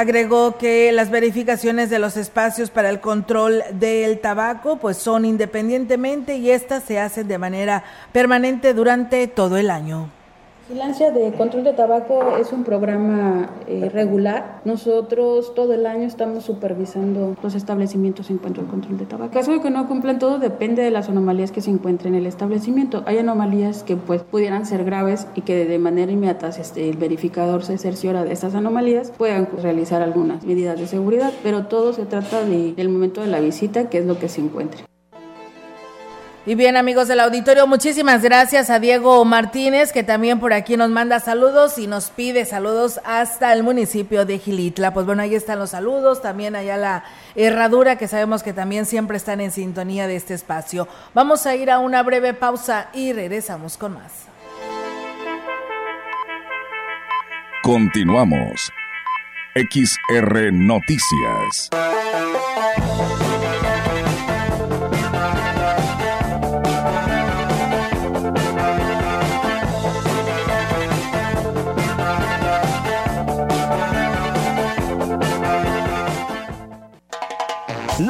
Agregó 0.01 0.57
que 0.57 0.93
las 0.93 1.11
verificaciones 1.11 1.91
de 1.91 1.99
los 1.99 2.17
espacios 2.17 2.71
para 2.71 2.89
el 2.89 3.01
control 3.01 3.63
del 3.73 4.19
tabaco 4.19 4.79
pues 4.79 4.97
son 4.97 5.27
independientemente 5.27 6.37
y 6.37 6.53
estas 6.53 6.85
se 6.85 6.99
hacen 6.99 7.29
de 7.29 7.37
manera 7.37 7.85
permanente 8.11 8.73
durante 8.73 9.27
todo 9.27 9.59
el 9.59 9.69
año. 9.71 10.11
Vigilancia 10.71 11.11
de 11.11 11.33
control 11.33 11.65
de 11.65 11.73
tabaco 11.73 12.37
es 12.41 12.53
un 12.53 12.63
programa 12.63 13.51
eh, 13.67 13.91
regular. 13.93 14.61
Nosotros 14.65 15.53
todo 15.53 15.75
el 15.75 15.85
año 15.85 16.07
estamos 16.07 16.45
supervisando 16.45 17.35
los 17.43 17.57
establecimientos 17.57 18.31
en 18.31 18.39
cuanto 18.39 18.61
al 18.61 18.69
control 18.69 18.97
de 18.97 19.05
tabaco. 19.05 19.33
Caso 19.33 19.51
de 19.51 19.61
que 19.61 19.71
no 19.71 19.89
cumplan 19.89 20.21
todo, 20.21 20.39
depende 20.39 20.83
de 20.83 20.93
las 20.93 21.09
anomalías 21.09 21.51
que 21.51 21.61
se 21.61 21.71
encuentren 21.71 22.15
en 22.15 22.21
el 22.21 22.27
establecimiento. 22.29 23.03
Hay 23.07 23.19
anomalías 23.19 23.83
que 23.83 23.97
pues 23.97 24.23
pudieran 24.23 24.65
ser 24.65 24.85
graves 24.85 25.27
y 25.35 25.41
que 25.41 25.65
de 25.65 25.79
manera 25.81 26.13
inmediata 26.13 26.51
este, 26.51 26.89
el 26.89 26.99
verificador 26.99 27.65
se 27.65 27.77
cerciora 27.77 28.23
de 28.23 28.33
estas 28.33 28.55
anomalías, 28.55 29.11
puedan 29.11 29.49
realizar 29.61 30.03
algunas 30.03 30.45
medidas 30.45 30.79
de 30.79 30.87
seguridad, 30.87 31.33
pero 31.43 31.67
todo 31.67 31.93
se 31.93 32.07
trata 32.07 32.45
de, 32.45 32.75
del 32.75 32.91
momento 32.91 33.23
de 33.23 33.27
la 33.27 33.41
visita, 33.41 33.91
que 33.91 33.99
es 33.99 34.07
lo 34.07 34.21
que 34.21 34.29
se 34.29 34.41
encuentre. 34.41 34.90
Y 36.47 36.55
bien, 36.55 36.79
amigos 36.79 37.07
del 37.07 37.21
auditorio, 37.21 37.67
muchísimas 37.67 38.23
gracias 38.23 38.71
a 38.71 38.79
Diego 38.79 39.23
Martínez, 39.27 39.93
que 39.93 40.03
también 40.03 40.41
por 40.41 40.55
aquí 40.55 40.79
nos 40.79 40.89
manda 40.89 41.21
saludos 41.21 41.77
y 41.77 41.87
nos 41.87 42.09
pide 42.11 42.47
saludos 42.47 42.99
hasta 43.05 43.53
el 43.53 43.63
municipio 43.63 44.25
de 44.25 44.39
Gilitla. 44.39 44.95
Pues 44.95 45.05
bueno, 45.05 45.21
ahí 45.21 45.35
están 45.35 45.59
los 45.59 45.71
saludos, 45.71 46.23
también 46.23 46.57
allá 46.57 46.79
la 46.79 47.05
herradura, 47.35 47.99
que 47.99 48.09
sabemos 48.09 48.43
que 48.43 48.55
también 48.55 48.87
siempre 48.87 49.19
están 49.19 49.43
en 49.43 49.51
sintonía 49.51 50.07
de 50.07 50.17
este 50.17 50.33
espacio. 50.33 50.89
Vamos 51.13 51.45
a 51.45 51.55
ir 51.57 51.71
a 51.71 51.79
una 51.79 52.03
breve 52.03 52.33
pausa 52.33 52.89
y 52.95 53.13
regresamos 53.13 53.77
con 53.77 53.93
más. 53.93 54.11
Continuamos. 57.63 58.73
XR 59.55 60.53
Noticias. 60.53 61.69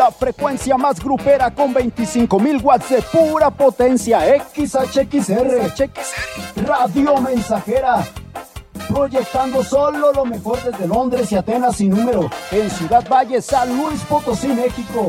La 0.00 0.10
frecuencia 0.10 0.76
más 0.78 0.98
grupera 0.98 1.50
con 1.50 1.74
25.000 1.74 2.64
watts 2.64 2.88
de 2.88 3.02
pura 3.02 3.50
potencia. 3.50 4.22
XHXR. 4.54 5.70
Radio 6.66 7.20
Mensajera. 7.20 8.02
Proyectando 8.88 9.62
solo 9.62 10.10
lo 10.14 10.24
mejor 10.24 10.58
desde 10.62 10.88
Londres 10.88 11.30
y 11.32 11.36
Atenas 11.36 11.76
sin 11.76 11.90
número. 11.90 12.30
En 12.50 12.70
Ciudad 12.70 13.06
Valle, 13.10 13.42
San 13.42 13.76
Luis 13.76 14.00
Potosí, 14.04 14.48
México. 14.48 15.08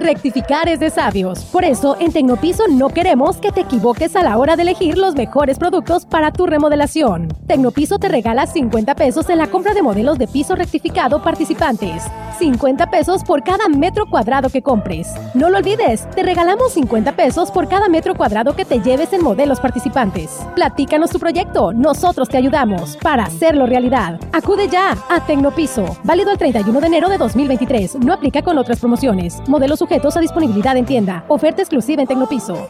Rectificar 0.00 0.66
es 0.66 0.80
de 0.80 0.88
sabios. 0.88 1.44
Por 1.44 1.62
eso, 1.62 1.94
en 2.00 2.10
Tecnopiso 2.10 2.64
no 2.70 2.88
queremos 2.88 3.36
que 3.36 3.52
te 3.52 3.60
equivoques 3.60 4.16
a 4.16 4.22
la 4.22 4.38
hora 4.38 4.56
de 4.56 4.62
elegir 4.62 4.96
los 4.96 5.14
mejores 5.14 5.58
productos 5.58 6.06
para 6.06 6.32
tu 6.32 6.46
remodelación. 6.46 7.28
Tecnopiso 7.46 7.98
te 7.98 8.08
regala 8.08 8.46
50 8.46 8.94
pesos 8.94 9.28
en 9.28 9.36
la 9.36 9.48
compra 9.48 9.74
de 9.74 9.82
modelos 9.82 10.16
de 10.16 10.26
piso 10.26 10.56
rectificado 10.56 11.22
participantes. 11.22 12.04
50 12.38 12.90
pesos 12.90 13.22
por 13.24 13.42
cada 13.44 13.68
metro 13.68 14.06
cuadrado 14.08 14.48
que 14.48 14.62
compres. 14.62 15.08
No 15.34 15.50
lo 15.50 15.58
olvides, 15.58 16.08
te 16.12 16.22
regalamos 16.22 16.72
50 16.72 17.12
pesos 17.12 17.50
por 17.50 17.68
cada 17.68 17.90
metro 17.90 18.14
cuadrado 18.14 18.56
que 18.56 18.64
te 18.64 18.80
lleves 18.80 19.12
en 19.12 19.22
modelos 19.22 19.60
participantes. 19.60 20.40
Platícanos 20.54 21.10
tu 21.10 21.18
proyecto, 21.18 21.74
nosotros 21.74 22.30
te 22.30 22.38
ayudamos 22.38 22.96
para 23.02 23.24
hacerlo 23.24 23.66
realidad. 23.66 24.18
Acude 24.32 24.68
ya 24.68 24.96
a 25.10 25.26
Tecnopiso, 25.26 25.98
válido 26.04 26.30
el 26.32 26.38
31 26.38 26.80
de 26.80 26.86
enero 26.86 27.10
de 27.10 27.18
2023. 27.18 27.96
No 27.96 28.14
aplica 28.14 28.40
con 28.40 28.56
otras 28.56 28.80
promociones. 28.80 29.42
Modelos 29.46 29.82
sujetos 29.90 30.16
a 30.16 30.20
disponibilidad 30.20 30.76
en 30.76 30.86
tienda. 30.86 31.24
Oferta 31.26 31.62
exclusiva 31.62 32.02
en 32.02 32.06
Tecnopiso. 32.06 32.68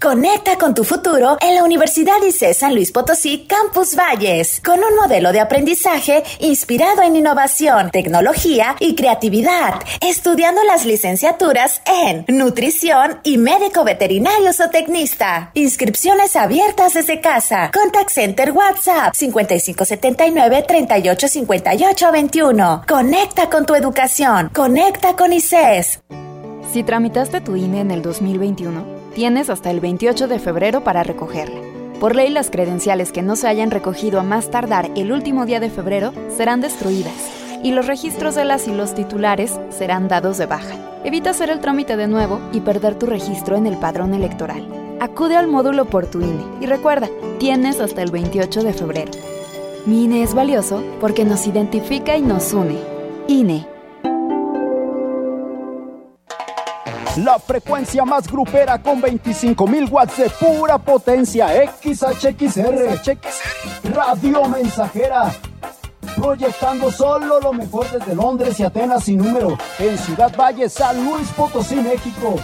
Conecta 0.00 0.56
con 0.56 0.74
tu 0.74 0.84
futuro 0.84 1.38
en 1.40 1.56
la 1.56 1.64
Universidad 1.64 2.22
ICE 2.22 2.54
San 2.54 2.72
Luis 2.74 2.92
Potosí 2.92 3.48
Campus 3.48 3.96
Valles, 3.96 4.60
con 4.64 4.78
un 4.78 4.94
modelo 4.94 5.32
de 5.32 5.40
aprendizaje 5.40 6.22
inspirado 6.38 7.02
en 7.02 7.16
innovación, 7.16 7.90
tecnología 7.90 8.76
y 8.78 8.94
creatividad, 8.94 9.74
estudiando 10.00 10.62
las 10.62 10.84
licenciaturas 10.84 11.82
en 11.86 12.24
nutrición 12.28 13.18
y 13.24 13.38
médico 13.38 13.82
veterinario 13.82 14.50
o 14.50 14.70
tecnista. 14.70 15.50
Inscripciones 15.54 16.36
abiertas 16.36 16.94
desde 16.94 17.20
casa. 17.20 17.72
Contact 17.72 18.10
Center 18.10 18.52
WhatsApp 18.52 19.14
5579 19.14 20.64
385821. 20.68 22.84
Conecta 22.86 23.50
con 23.50 23.66
tu 23.66 23.74
educación. 23.74 24.48
Conecta 24.54 25.16
con 25.16 25.32
ICES. 25.32 25.98
Si 26.72 26.82
tramitaste 26.82 27.40
tu 27.40 27.56
INE 27.56 27.80
en 27.80 27.90
el 27.90 28.02
2021, 28.02 28.84
tienes 29.14 29.48
hasta 29.48 29.70
el 29.70 29.80
28 29.80 30.28
de 30.28 30.38
febrero 30.38 30.84
para 30.84 31.02
recogerla. 31.02 31.62
Por 31.98 32.14
ley, 32.14 32.28
las 32.28 32.50
credenciales 32.50 33.10
que 33.10 33.22
no 33.22 33.36
se 33.36 33.48
hayan 33.48 33.70
recogido 33.70 34.20
a 34.20 34.22
más 34.22 34.50
tardar 34.50 34.90
el 34.94 35.10
último 35.10 35.46
día 35.46 35.60
de 35.60 35.70
febrero 35.70 36.12
serán 36.36 36.60
destruidas 36.60 37.14
y 37.64 37.72
los 37.72 37.86
registros 37.86 38.34
de 38.34 38.44
las 38.44 38.68
y 38.68 38.72
los 38.72 38.94
titulares 38.94 39.58
serán 39.70 40.08
dados 40.08 40.36
de 40.36 40.44
baja. 40.44 40.76
Evita 41.04 41.30
hacer 41.30 41.48
el 41.48 41.60
trámite 41.60 41.96
de 41.96 42.06
nuevo 42.06 42.38
y 42.52 42.60
perder 42.60 42.96
tu 42.96 43.06
registro 43.06 43.56
en 43.56 43.66
el 43.66 43.78
padrón 43.78 44.12
electoral. 44.12 44.68
Acude 45.00 45.36
al 45.36 45.48
módulo 45.48 45.86
por 45.86 46.06
tu 46.06 46.20
INE 46.20 46.44
y 46.60 46.66
recuerda, 46.66 47.08
tienes 47.38 47.80
hasta 47.80 48.02
el 48.02 48.10
28 48.10 48.62
de 48.62 48.72
febrero. 48.74 49.12
Mi 49.86 50.04
INE 50.04 50.22
es 50.22 50.34
valioso 50.34 50.84
porque 51.00 51.24
nos 51.24 51.46
identifica 51.46 52.18
y 52.18 52.20
nos 52.20 52.52
une. 52.52 52.76
INE. 53.26 53.77
La 57.24 57.38
frecuencia 57.38 58.04
más 58.04 58.30
grupera 58.30 58.80
con 58.80 59.00
25.000 59.02 59.90
watts 59.90 60.18
de 60.18 60.30
pura 60.30 60.78
potencia. 60.78 61.48
XHXR. 61.82 62.96
Radio 63.92 64.44
Mensajera. 64.44 65.34
Proyectando 66.14 66.92
solo 66.92 67.40
lo 67.40 67.52
mejor 67.52 67.90
desde 67.90 68.14
Londres 68.14 68.60
y 68.60 68.62
Atenas 68.62 69.02
sin 69.04 69.18
número. 69.18 69.58
En 69.80 69.98
Ciudad 69.98 70.32
Valle, 70.36 70.68
San 70.68 71.04
Luis 71.04 71.26
Potosí, 71.30 71.74
México. 71.76 72.36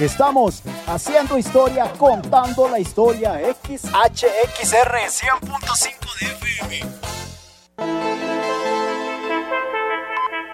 Estamos 0.00 0.60
haciendo 0.88 1.38
historia, 1.38 1.92
contando 1.96 2.68
la 2.68 2.80
historia. 2.80 3.38
XHXR 3.62 4.96
100.5 5.08 6.18
de 6.18 6.26
FM. 6.26 6.80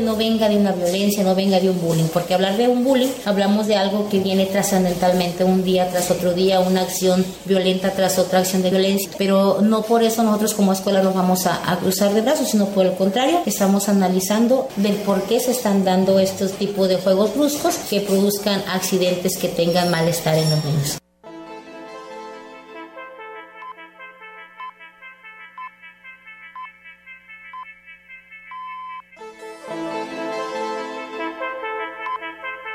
no 0.00 0.16
venga 0.16 0.50
de 0.50 0.56
una 0.56 0.72
violencia, 0.72 1.24
no 1.24 1.34
venga 1.34 1.58
de 1.58 1.70
un 1.70 1.80
bullying, 1.80 2.08
porque 2.12 2.34
hablar 2.34 2.58
de 2.58 2.68
un 2.68 2.84
bullying 2.84 3.08
hablamos 3.24 3.66
de 3.66 3.76
algo 3.76 4.08
que 4.10 4.20
viene 4.20 4.44
trascendentalmente 4.44 5.44
un 5.44 5.64
día 5.64 5.88
tras 5.88 6.10
otro 6.10 6.34
día, 6.34 6.60
una 6.60 6.82
acción 6.82 7.24
violenta 7.46 7.90
tras 7.92 8.18
otra 8.18 8.40
acción 8.40 8.62
de 8.62 8.70
violencia, 8.70 9.10
pero 9.16 9.60
no 9.62 9.82
por 9.82 10.02
eso 10.02 10.22
nosotros 10.22 10.52
como 10.52 10.74
escuela 10.74 11.02
nos 11.02 11.14
vamos 11.14 11.46
a, 11.46 11.78
cruzar 11.80 12.12
de 12.12 12.20
brazos, 12.20 12.48
sino 12.50 12.66
por 12.66 12.84
el 12.84 12.92
contrario, 12.94 13.40
estamos 13.46 13.88
analizando 13.88 14.68
del 14.76 14.96
por 14.96 15.22
qué 15.22 15.40
se 15.40 15.52
están 15.52 15.84
dando 15.84 16.18
estos 16.18 16.52
tipos 16.52 16.88
de 16.88 16.96
juegos 16.96 17.34
bruscos 17.34 17.76
que 17.88 18.00
produzcan 18.00 18.62
accidentes 18.68 19.38
que 19.38 19.48
tengan 19.48 19.90
malestar 19.90 20.36
en 20.36 20.50
los 20.50 20.64
niños. 20.64 20.98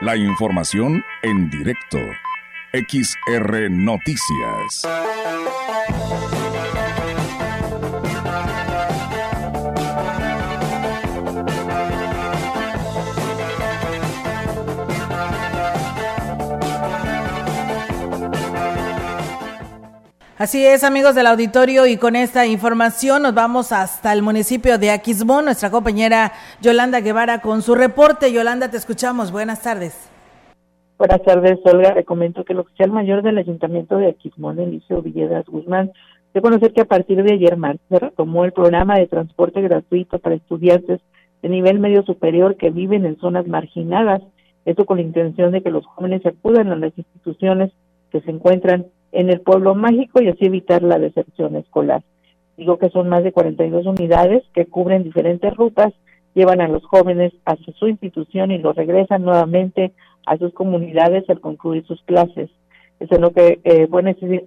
La 0.07 0.15
información 0.15 1.03
en 1.21 1.49
directo. 1.49 1.97
XR 2.71 3.69
Noticias. 3.69 4.87
Así 20.39 20.63
es, 20.63 20.83
amigos 20.83 21.15
del 21.15 21.25
auditorio, 21.25 21.87
y 21.87 21.97
con 21.97 22.15
esta 22.15 22.45
información 22.45 23.23
nos 23.23 23.33
vamos 23.33 23.71
hasta 23.71 24.13
el 24.13 24.21
municipio 24.21 24.77
de 24.77 24.91
Aquismón. 24.91 25.45
Nuestra 25.45 25.71
compañera 25.71 26.31
Yolanda 26.61 27.01
Guevara 27.01 27.41
con 27.41 27.63
su 27.63 27.73
reporte. 27.73 28.31
Yolanda, 28.31 28.69
te 28.69 28.77
escuchamos. 28.77 29.31
Buenas 29.31 29.63
tardes. 29.63 30.11
Buenas 30.99 31.23
tardes, 31.23 31.57
Olga. 31.63 31.95
Le 31.95 32.03
comento 32.03 32.45
que 32.45 32.53
el 32.53 32.59
oficial 32.59 32.91
mayor 32.91 33.23
del 33.23 33.39
Ayuntamiento 33.39 33.97
de 33.97 34.09
Aquismón, 34.09 34.59
Eliseo 34.59 35.01
Villedas 35.01 35.47
Guzmán, 35.47 35.91
de 36.35 36.41
conocer 36.41 36.71
que 36.71 36.81
a 36.81 36.85
partir 36.85 37.23
de 37.23 37.33
ayer 37.33 37.57
martes 37.57 37.81
se 37.89 37.97
retomó 37.97 38.45
el 38.45 38.51
programa 38.51 38.99
de 38.99 39.07
transporte 39.07 39.59
gratuito 39.61 40.19
para 40.19 40.35
estudiantes 40.35 41.01
de 41.41 41.49
nivel 41.49 41.79
medio 41.79 42.03
superior 42.03 42.57
que 42.57 42.69
viven 42.69 43.07
en 43.07 43.17
zonas 43.17 43.47
marginadas. 43.47 44.21
Esto 44.65 44.85
con 44.85 44.97
la 44.97 45.03
intención 45.03 45.51
de 45.51 45.63
que 45.63 45.71
los 45.71 45.87
jóvenes 45.87 46.23
acudan 46.27 46.71
a 46.71 46.75
las 46.75 46.95
instituciones 46.95 47.71
que 48.11 48.21
se 48.21 48.29
encuentran 48.29 48.85
en 49.17 49.31
el 49.31 49.41
pueblo 49.41 49.73
mágico 49.73 50.21
y 50.21 50.27
así 50.27 50.45
evitar 50.45 50.83
la 50.83 50.99
deserción 50.99 51.55
escolar. 51.55 52.03
Digo 52.55 52.77
que 52.77 52.91
son 52.91 53.09
más 53.09 53.23
de 53.23 53.31
42 53.31 53.87
unidades 53.87 54.43
que 54.53 54.67
cubren 54.67 55.03
diferentes 55.03 55.55
rutas, 55.55 55.91
llevan 56.35 56.61
a 56.61 56.67
los 56.67 56.85
jóvenes 56.85 57.33
hacia 57.43 57.73
su 57.73 57.87
institución 57.87 58.51
y 58.51 58.59
los 58.59 58.75
regresan 58.75 59.23
nuevamente 59.23 59.91
a 60.27 60.37
sus 60.37 60.53
comunidades 60.53 61.27
al 61.31 61.39
concluir 61.39 61.83
sus 61.87 61.99
clases. 62.03 62.51
Es 62.99 63.09
lo 63.19 63.31
que, 63.31 63.59
eh, 63.63 63.87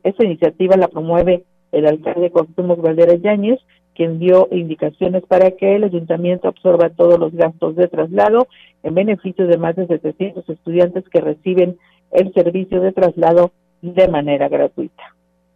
esta 0.05 0.25
iniciativa 0.25 0.77
la 0.77 0.87
promueve 0.87 1.43
el 1.73 1.87
alcalde 1.87 2.31
Cuauhtémoc 2.31 2.81
Valdera 2.81 3.15
Yáñez, 3.15 3.59
quien 3.97 4.21
dio 4.21 4.47
indicaciones 4.53 5.25
para 5.27 5.51
que 5.51 5.75
el 5.75 5.83
ayuntamiento 5.83 6.47
absorba 6.47 6.91
todos 6.91 7.19
los 7.19 7.35
gastos 7.35 7.75
de 7.75 7.89
traslado 7.89 8.47
en 8.85 8.95
beneficio 8.95 9.49
de 9.49 9.59
más 9.59 9.75
de 9.75 9.89
700 9.89 10.49
estudiantes 10.49 11.09
que 11.09 11.21
reciben 11.21 11.77
el 12.13 12.33
servicio 12.35 12.81
de 12.81 12.93
traslado 12.93 13.51
de 13.83 14.09
manera 14.09 14.49
gratuita. 14.49 15.03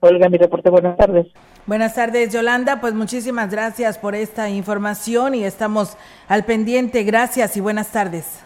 Olga, 0.01 0.29
mi 0.29 0.39
reporte, 0.39 0.71
buenas 0.71 0.97
tardes. 0.97 1.27
Buenas 1.67 1.95
tardes, 1.95 2.33
Yolanda. 2.33 2.81
Pues 2.81 2.93
muchísimas 2.93 3.51
gracias 3.51 3.97
por 3.97 4.15
esta 4.15 4.51
información 4.51 5.35
y 5.35 5.45
estamos 5.45 5.97
al 6.29 6.45
pendiente. 6.45 7.05
Gracias 7.05 7.57
y 7.57 7.61
buenas 7.61 7.91
tardes. 7.91 8.45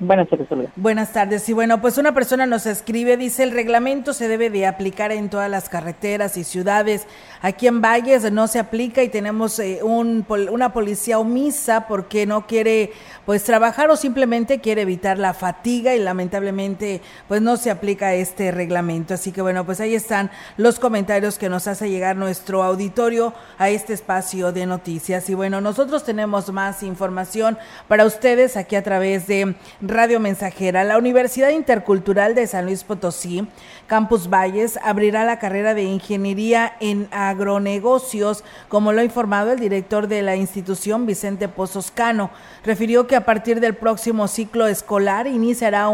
Buenas 0.00 0.28
tardes, 0.30 0.48
Buenas 0.76 1.12
tardes. 1.12 1.48
Y 1.50 1.52
bueno, 1.52 1.82
pues 1.82 1.98
una 1.98 2.14
persona 2.14 2.46
nos 2.46 2.64
escribe, 2.64 3.18
dice, 3.18 3.42
el 3.42 3.50
reglamento 3.50 4.14
se 4.14 4.28
debe 4.28 4.48
de 4.48 4.66
aplicar 4.66 5.12
en 5.12 5.28
todas 5.28 5.50
las 5.50 5.68
carreteras 5.68 6.38
y 6.38 6.44
ciudades. 6.44 7.06
Aquí 7.42 7.66
en 7.66 7.80
Valles 7.80 8.30
no 8.30 8.46
se 8.48 8.58
aplica 8.58 9.02
y 9.02 9.08
tenemos 9.08 9.58
eh, 9.58 9.80
un, 9.82 10.26
una 10.50 10.74
policía 10.74 11.18
omisa 11.18 11.86
porque 11.88 12.26
no 12.26 12.46
quiere 12.46 12.92
pues 13.24 13.44
trabajar 13.44 13.88
o 13.90 13.96
simplemente 13.96 14.60
quiere 14.60 14.82
evitar 14.82 15.18
la 15.18 15.32
fatiga 15.32 15.94
y 15.94 16.00
lamentablemente 16.00 17.00
pues 17.28 17.40
no 17.40 17.56
se 17.56 17.70
aplica 17.70 18.12
este 18.12 18.50
reglamento. 18.50 19.14
Así 19.14 19.32
que 19.32 19.40
bueno, 19.40 19.64
pues 19.64 19.80
ahí 19.80 19.94
están 19.94 20.30
los 20.58 20.78
comentarios 20.78 21.38
que 21.38 21.48
nos 21.48 21.66
hace 21.66 21.88
llegar 21.88 22.16
nuestro 22.16 22.62
auditorio 22.62 23.32
a 23.56 23.70
este 23.70 23.94
espacio 23.94 24.52
de 24.52 24.66
noticias. 24.66 25.30
Y 25.30 25.34
bueno, 25.34 25.62
nosotros 25.62 26.04
tenemos 26.04 26.52
más 26.52 26.82
información 26.82 27.56
para 27.88 28.04
ustedes 28.04 28.58
aquí 28.58 28.76
a 28.76 28.82
través 28.82 29.26
de 29.26 29.54
Radio 29.80 30.20
Mensajera. 30.20 30.84
La 30.84 30.98
Universidad 30.98 31.50
Intercultural 31.50 32.34
de 32.34 32.46
San 32.46 32.66
Luis 32.66 32.84
Potosí, 32.84 33.48
Campus 33.86 34.28
Valles, 34.28 34.78
abrirá 34.82 35.24
la 35.24 35.38
carrera 35.38 35.72
de 35.72 35.84
Ingeniería 35.84 36.74
en 36.80 37.08
Agronegocios, 37.30 38.44
como 38.68 38.92
lo 38.92 39.00
ha 39.00 39.04
informado 39.04 39.52
el 39.52 39.58
director 39.58 40.06
de 40.06 40.22
la 40.22 40.36
institución, 40.36 41.06
Vicente 41.06 41.48
Pozos 41.48 41.90
Cano. 41.90 42.30
Refirió 42.64 43.06
que 43.06 43.16
a 43.16 43.24
partir 43.24 43.60
del 43.60 43.74
próximo 43.74 44.28
ciclo 44.28 44.66
escolar 44.66 45.26
iniciará 45.26 45.88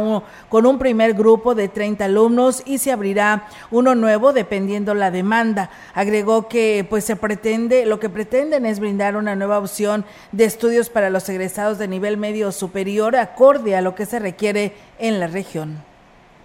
con 0.49 0.67
un 0.67 0.79
primer 0.79 1.15
grupo 1.15 1.55
de 1.55 1.69
30 1.69 2.05
alumnos 2.05 2.63
y 2.67 2.79
se 2.79 2.93
abrirá 2.93 3.49
uno 3.71 3.95
nuevo 3.95 4.33
dependiendo 4.33 4.95
la 4.95 5.11
demanda. 5.11 5.71
Agregó 5.95 6.49
que 6.49 6.87
pues 6.89 7.05
se 7.05 7.17
pretende, 7.17 7.87
lo 7.87 8.01
que 8.01 8.09
pretenden 8.09 8.67
es 8.67 8.81
brindar 8.81 9.17
una 9.17 9.37
nueva 9.37 9.59
opción 9.59 10.05
de 10.33 10.45
estudios 10.45 10.91
para 10.91 11.11
los 11.11 11.29
egresados 11.29 11.79
de 11.79 11.89
nivel 11.89 12.17
medio 12.17 12.53
superior 12.53 13.17
acorde 13.17 13.77
a 13.77 13.81
lo 13.81 13.95
que 13.95 14.07
se 14.07 14.19
requiere 14.19 14.75
en 14.99 15.21
la 15.21 15.27
región. 15.27 15.96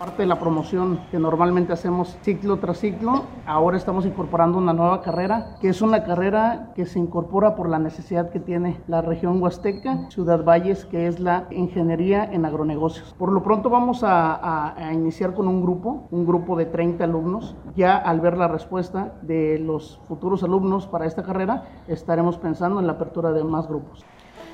Parte 0.01 0.23
de 0.23 0.27
la 0.27 0.39
promoción 0.39 0.99
que 1.11 1.19
normalmente 1.19 1.73
hacemos 1.73 2.17
ciclo 2.23 2.57
tras 2.57 2.79
ciclo, 2.79 3.25
ahora 3.45 3.77
estamos 3.77 4.03
incorporando 4.03 4.57
una 4.57 4.73
nueva 4.73 5.03
carrera, 5.03 5.57
que 5.61 5.69
es 5.69 5.83
una 5.83 6.03
carrera 6.03 6.71
que 6.73 6.87
se 6.87 6.97
incorpora 6.97 7.53
por 7.53 7.69
la 7.69 7.77
necesidad 7.77 8.31
que 8.31 8.39
tiene 8.39 8.81
la 8.87 9.03
región 9.03 9.39
Huasteca, 9.39 10.09
Ciudad 10.09 10.43
Valles, 10.43 10.85
que 10.85 11.05
es 11.05 11.19
la 11.19 11.45
ingeniería 11.51 12.23
en 12.23 12.45
agronegocios. 12.45 13.13
Por 13.13 13.31
lo 13.31 13.43
pronto 13.43 13.69
vamos 13.69 14.03
a, 14.03 14.73
a 14.75 14.91
iniciar 14.91 15.35
con 15.35 15.47
un 15.47 15.61
grupo, 15.61 16.07
un 16.09 16.25
grupo 16.25 16.55
de 16.55 16.65
30 16.65 17.03
alumnos. 17.03 17.55
Ya 17.75 17.95
al 17.95 18.21
ver 18.21 18.37
la 18.37 18.47
respuesta 18.47 19.13
de 19.21 19.59
los 19.59 20.01
futuros 20.07 20.41
alumnos 20.41 20.87
para 20.87 21.05
esta 21.05 21.21
carrera, 21.21 21.65
estaremos 21.87 22.39
pensando 22.39 22.79
en 22.79 22.87
la 22.87 22.93
apertura 22.93 23.31
de 23.33 23.43
más 23.43 23.67
grupos. 23.67 24.03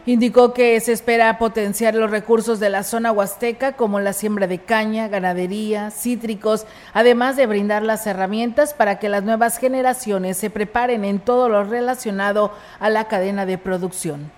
Indicó 0.08 0.54
que 0.54 0.80
se 0.80 0.94
espera 0.94 1.38
potenciar 1.38 1.94
los 1.94 2.10
recursos 2.10 2.62
de 2.62 2.70
la 2.70 2.84
zona 2.84 3.12
huasteca 3.12 3.74
como 3.74 4.00
la 4.00 4.14
siembra 4.14 4.48
de 4.48 4.60
caña, 4.60 5.10
ganadería, 5.10 5.92
cítricos, 5.92 6.66
además 6.94 7.36
de 7.36 7.46
brindar 7.46 7.84
las 7.84 8.08
herramientas 8.08 8.74
para 8.74 9.00
que 9.00 9.10
las 9.10 9.26
nuevas 9.26 9.58
generaciones 9.58 10.38
se 10.38 10.50
preparen 10.50 11.04
en 11.04 11.20
todo 11.20 11.50
lo 11.50 11.66
relacionado 11.66 12.54
a 12.80 12.90
la 12.90 13.10
cadena 13.10 13.46
de 13.46 13.58
producción 13.58 14.37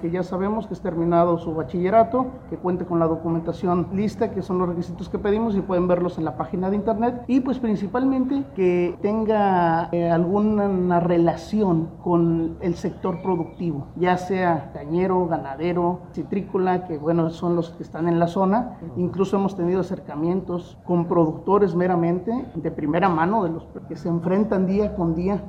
que 0.00 0.10
ya 0.10 0.22
sabemos 0.22 0.66
que 0.66 0.74
es 0.74 0.80
terminado 0.80 1.38
su 1.38 1.54
bachillerato, 1.54 2.26
que 2.50 2.56
cuente 2.56 2.84
con 2.84 2.98
la 2.98 3.06
documentación 3.06 3.88
lista, 3.92 4.30
que 4.30 4.42
son 4.42 4.58
los 4.58 4.68
requisitos 4.68 5.08
que 5.08 5.18
pedimos 5.18 5.56
y 5.56 5.60
pueden 5.60 5.88
verlos 5.88 6.18
en 6.18 6.24
la 6.24 6.36
página 6.36 6.70
de 6.70 6.76
internet 6.76 7.22
y 7.26 7.40
pues 7.40 7.58
principalmente 7.58 8.44
que 8.54 8.96
tenga 9.02 9.88
eh, 9.92 10.10
alguna 10.10 11.00
relación 11.00 11.90
con 12.02 12.58
el 12.60 12.76
sector 12.76 13.22
productivo, 13.22 13.88
ya 13.96 14.16
sea 14.16 14.70
cañero, 14.72 15.26
ganadero, 15.26 16.02
citrícola, 16.12 16.86
que 16.86 16.98
bueno, 16.98 17.30
son 17.30 17.56
los 17.56 17.70
que 17.70 17.82
están 17.82 18.08
en 18.08 18.18
la 18.18 18.28
zona. 18.28 18.78
Incluso 18.96 19.36
hemos 19.36 19.56
tenido 19.56 19.80
acercamientos 19.80 20.78
con 20.84 21.06
productores 21.06 21.74
meramente 21.74 22.32
de 22.54 22.70
primera 22.70 23.08
mano, 23.08 23.44
de 23.44 23.50
los 23.50 23.66
que 23.88 23.96
se 23.96 24.08
enfrentan 24.08 24.66
día 24.66 24.94
con 24.94 25.14
día 25.14 25.42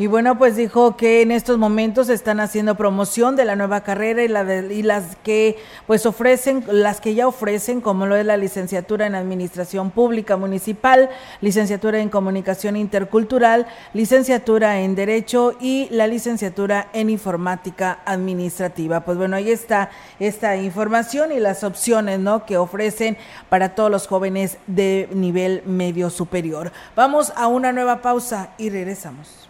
Y 0.00 0.06
bueno, 0.06 0.38
pues 0.38 0.56
dijo 0.56 0.96
que 0.96 1.20
en 1.20 1.30
estos 1.30 1.58
momentos 1.58 2.08
están 2.08 2.40
haciendo 2.40 2.74
promoción 2.74 3.36
de 3.36 3.44
la 3.44 3.54
nueva 3.54 3.82
carrera 3.82 4.24
y, 4.24 4.28
la 4.28 4.44
de, 4.44 4.74
y 4.74 4.80
las 4.80 5.16
que 5.16 5.58
pues 5.86 6.06
ofrecen, 6.06 6.64
las 6.70 7.02
que 7.02 7.14
ya 7.14 7.28
ofrecen, 7.28 7.82
como 7.82 8.06
lo 8.06 8.16
es 8.16 8.24
la 8.24 8.38
licenciatura 8.38 9.06
en 9.06 9.14
Administración 9.14 9.90
Pública 9.90 10.38
Municipal, 10.38 11.10
licenciatura 11.42 12.00
en 12.00 12.08
Comunicación 12.08 12.76
Intercultural, 12.76 13.66
licenciatura 13.92 14.80
en 14.80 14.94
Derecho 14.94 15.52
y 15.60 15.86
la 15.90 16.06
licenciatura 16.06 16.88
en 16.94 17.10
Informática 17.10 17.98
Administrativa. 18.06 19.00
Pues 19.00 19.18
bueno, 19.18 19.36
ahí 19.36 19.50
está 19.50 19.90
esta 20.18 20.56
información 20.56 21.30
y 21.30 21.40
las 21.40 21.62
opciones, 21.62 22.20
¿no? 22.20 22.46
Que 22.46 22.56
ofrecen 22.56 23.18
para 23.50 23.74
todos 23.74 23.90
los 23.90 24.06
jóvenes 24.06 24.56
de 24.66 25.10
nivel 25.12 25.62
medio 25.66 26.08
superior. 26.08 26.72
Vamos 26.96 27.34
a 27.36 27.48
una 27.48 27.70
nueva 27.70 28.00
pausa 28.00 28.54
y 28.56 28.70
regresamos. 28.70 29.49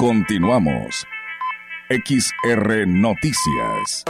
Continuamos. 0.00 1.06
XR 1.90 2.86
Noticias. 2.86 4.06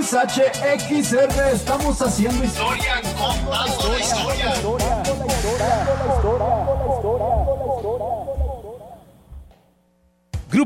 XHXR, 0.00 1.52
estamos 1.52 2.00
haciendo 2.00 2.44
historia, 2.44 3.02
contando 3.18 3.50
la 3.50 3.66
historia. 3.66 4.54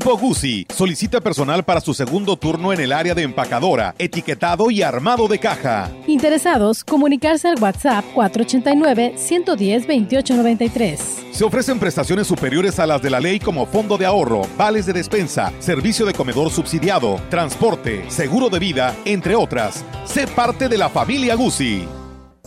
Grupo 0.03 0.19
Guzzi 0.19 0.67
solicita 0.75 1.21
personal 1.21 1.65
para 1.65 1.81
su 1.81 1.95
segundo 1.95 2.37
turno 2.37 2.73
en 2.73 2.81
el 2.81 2.91
área 2.91 3.15
de 3.15 3.23
empacadora, 3.23 3.95
etiquetado 3.99 4.69
y 4.69 4.83
armado 4.83 5.29
de 5.29 5.39
caja. 5.39 5.93
Interesados, 6.09 6.83
comunicarse 6.83 7.47
al 7.47 7.63
WhatsApp 7.63 8.05
489-110-2893. 8.17 10.99
Se 11.31 11.45
ofrecen 11.45 11.79
prestaciones 11.79 12.27
superiores 12.27 12.81
a 12.81 12.87
las 12.87 13.01
de 13.01 13.11
la 13.11 13.21
ley 13.21 13.39
como 13.39 13.65
fondo 13.65 13.97
de 13.97 14.07
ahorro, 14.07 14.43
vales 14.59 14.87
de 14.87 14.93
despensa, 14.93 15.53
servicio 15.61 16.05
de 16.05 16.15
comedor 16.15 16.51
subsidiado, 16.51 17.21
transporte, 17.31 18.11
seguro 18.11 18.49
de 18.49 18.59
vida, 18.59 18.97
entre 19.05 19.37
otras. 19.37 19.85
Sé 20.05 20.27
parte 20.27 20.69
de 20.69 20.79
la 20.79 20.89
familia 20.89 21.37
Guzzi. 21.37 21.87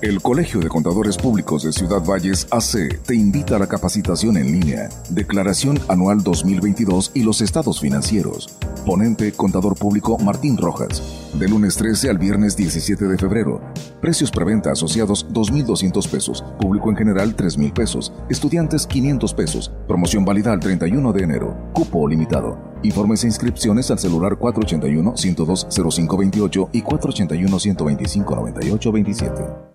El 0.05 0.21
Colegio 0.21 0.59
de 0.59 0.67
Contadores 0.67 1.17
Públicos 1.17 1.63
de 1.63 1.73
Ciudad 1.73 2.05
Valles 2.05 2.45
AC 2.51 3.01
te 3.01 3.15
invita 3.15 3.55
a 3.55 3.59
la 3.59 3.65
capacitación 3.65 4.37
en 4.37 4.51
línea, 4.51 4.87
Declaración 5.09 5.79
Anual 5.87 6.21
2022 6.21 7.09
y 7.15 7.23
los 7.23 7.41
estados 7.41 7.79
financieros. 7.79 8.55
Ponente 8.85 9.31
Contador 9.31 9.75
Público 9.75 10.19
Martín 10.19 10.57
Rojas. 10.57 11.01
De 11.33 11.47
lunes 11.47 11.75
13 11.77 12.11
al 12.11 12.19
viernes 12.19 12.55
17 12.55 13.05
de 13.05 13.17
febrero. 13.17 13.59
Precios 13.99 14.29
preventa 14.29 14.73
asociados 14.73 15.27
2.200 15.29 16.07
pesos. 16.07 16.45
Público 16.61 16.91
en 16.91 16.97
general 16.97 17.35
3.000 17.35 17.73
pesos. 17.73 18.13
Estudiantes 18.29 18.85
500 18.85 19.33
pesos. 19.33 19.71
Promoción 19.87 20.23
válida 20.23 20.53
al 20.53 20.59
31 20.59 21.13
de 21.13 21.23
enero. 21.23 21.57
Cupo 21.73 22.07
limitado. 22.07 22.59
Informes 22.83 23.23
e 23.23 23.27
inscripciones 23.27 23.89
al 23.89 23.97
celular 23.97 24.33
481-102-0528 24.33 26.69
y 26.73 26.83
481-125-9827. 26.83 29.74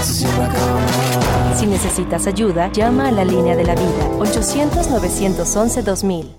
Esto 0.00 0.12
siempre 0.12 0.44
acaba 0.44 0.80
mal. 0.80 1.56
Si 1.58 1.66
necesitas 1.66 2.26
ayuda, 2.26 2.70
llama 2.72 3.08
a 3.08 3.10
la 3.10 3.24
línea 3.24 3.56
de 3.56 3.64
la 3.64 3.74
vida 3.74 4.08
800-911-2000. 4.18 6.36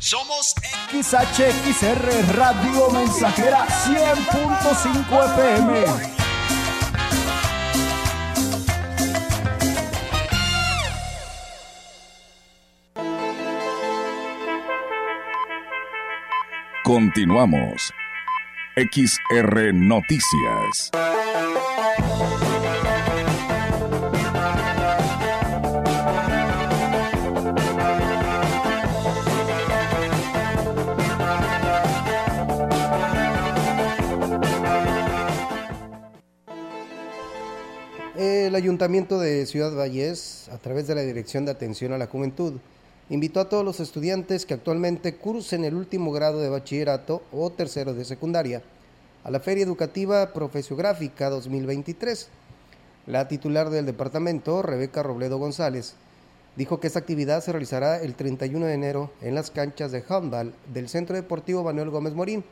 Somos 0.00 0.54
XHXR 0.90 2.34
Radio 2.34 2.90
Mensajera 2.90 3.66
100.5 3.66 5.34
FM. 5.34 5.84
Continuamos. 16.82 17.92
XR 18.76 19.74
Noticias. 19.74 20.90
El 38.22 38.54
Ayuntamiento 38.54 39.18
de 39.18 39.46
Ciudad 39.46 39.74
Valles, 39.74 40.50
a 40.52 40.58
través 40.58 40.86
de 40.86 40.94
la 40.94 41.00
Dirección 41.00 41.46
de 41.46 41.52
Atención 41.52 41.94
a 41.94 41.96
la 41.96 42.06
Juventud, 42.06 42.60
invitó 43.08 43.40
a 43.40 43.48
todos 43.48 43.64
los 43.64 43.80
estudiantes 43.80 44.44
que 44.44 44.52
actualmente 44.52 45.14
cursen 45.14 45.64
el 45.64 45.74
último 45.74 46.12
grado 46.12 46.38
de 46.38 46.50
bachillerato 46.50 47.22
o 47.32 47.48
tercero 47.48 47.94
de 47.94 48.04
secundaria 48.04 48.62
a 49.24 49.30
la 49.30 49.40
Feria 49.40 49.64
Educativa 49.64 50.34
Profesiográfica 50.34 51.30
2023. 51.30 52.28
La 53.06 53.26
titular 53.26 53.70
del 53.70 53.86
departamento, 53.86 54.60
Rebeca 54.60 55.02
Robledo 55.02 55.38
González, 55.38 55.94
dijo 56.56 56.78
que 56.78 56.88
esta 56.88 56.98
actividad 56.98 57.42
se 57.42 57.52
realizará 57.52 58.02
el 58.02 58.16
31 58.16 58.66
de 58.66 58.74
enero 58.74 59.10
en 59.22 59.34
las 59.34 59.50
canchas 59.50 59.92
de 59.92 60.04
handball 60.06 60.52
del 60.74 60.90
Centro 60.90 61.16
Deportivo 61.16 61.64
Manuel 61.64 61.88
Gómez 61.88 62.12
Morín, 62.12 62.44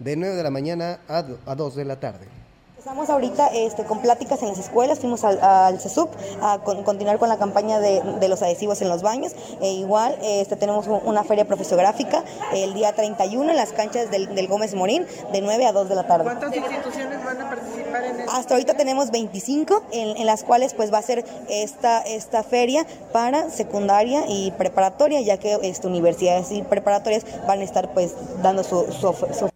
de 0.00 0.16
9 0.16 0.34
de 0.34 0.42
la 0.42 0.50
mañana 0.50 0.98
a 1.06 1.22
2 1.22 1.76
de 1.76 1.84
la 1.84 2.00
tarde. 2.00 2.41
Estamos 2.82 3.10
ahorita 3.10 3.46
este, 3.54 3.84
con 3.84 4.00
pláticas 4.00 4.42
en 4.42 4.48
las 4.48 4.58
escuelas, 4.58 4.98
fuimos 4.98 5.22
al, 5.22 5.40
al 5.40 5.78
CESUP 5.80 6.10
a 6.42 6.58
con- 6.64 6.82
continuar 6.82 7.16
con 7.20 7.28
la 7.28 7.36
campaña 7.36 7.78
de, 7.78 8.00
de 8.18 8.26
los 8.28 8.42
adhesivos 8.42 8.82
en 8.82 8.88
los 8.88 9.02
baños. 9.02 9.36
E 9.60 9.70
igual 9.70 10.18
este, 10.20 10.56
tenemos 10.56 10.88
un- 10.88 11.00
una 11.04 11.22
feria 11.22 11.44
profesográfica 11.44 12.24
el 12.52 12.74
día 12.74 12.92
31 12.92 13.50
en 13.52 13.56
las 13.56 13.70
canchas 13.72 14.10
del, 14.10 14.34
del 14.34 14.48
Gómez 14.48 14.74
Morín 14.74 15.06
de 15.32 15.40
9 15.40 15.64
a 15.64 15.70
2 15.72 15.88
de 15.90 15.94
la 15.94 16.08
tarde. 16.08 16.24
¿Cuántas 16.24 16.56
instituciones 16.56 17.24
van 17.24 17.40
a 17.42 17.48
participar 17.50 18.02
en 18.04 18.20
esto? 18.20 18.32
Hasta 18.32 18.54
ahorita 18.54 18.74
tenemos 18.74 19.12
25 19.12 19.84
en, 19.92 20.16
en 20.16 20.26
las 20.26 20.42
cuales 20.42 20.74
pues 20.74 20.92
va 20.92 20.98
a 20.98 21.02
ser 21.02 21.24
esta, 21.48 22.00
esta 22.02 22.42
feria 22.42 22.84
para 23.12 23.48
secundaria 23.50 24.24
y 24.26 24.50
preparatoria, 24.58 25.20
ya 25.20 25.38
que 25.38 25.56
este, 25.62 25.86
universidades 25.86 26.50
y 26.50 26.62
preparatorias 26.62 27.24
van 27.46 27.60
a 27.60 27.62
estar 27.62 27.94
pues 27.94 28.12
dando 28.42 28.64
su, 28.64 28.90
su, 28.90 29.12
su 29.38 29.51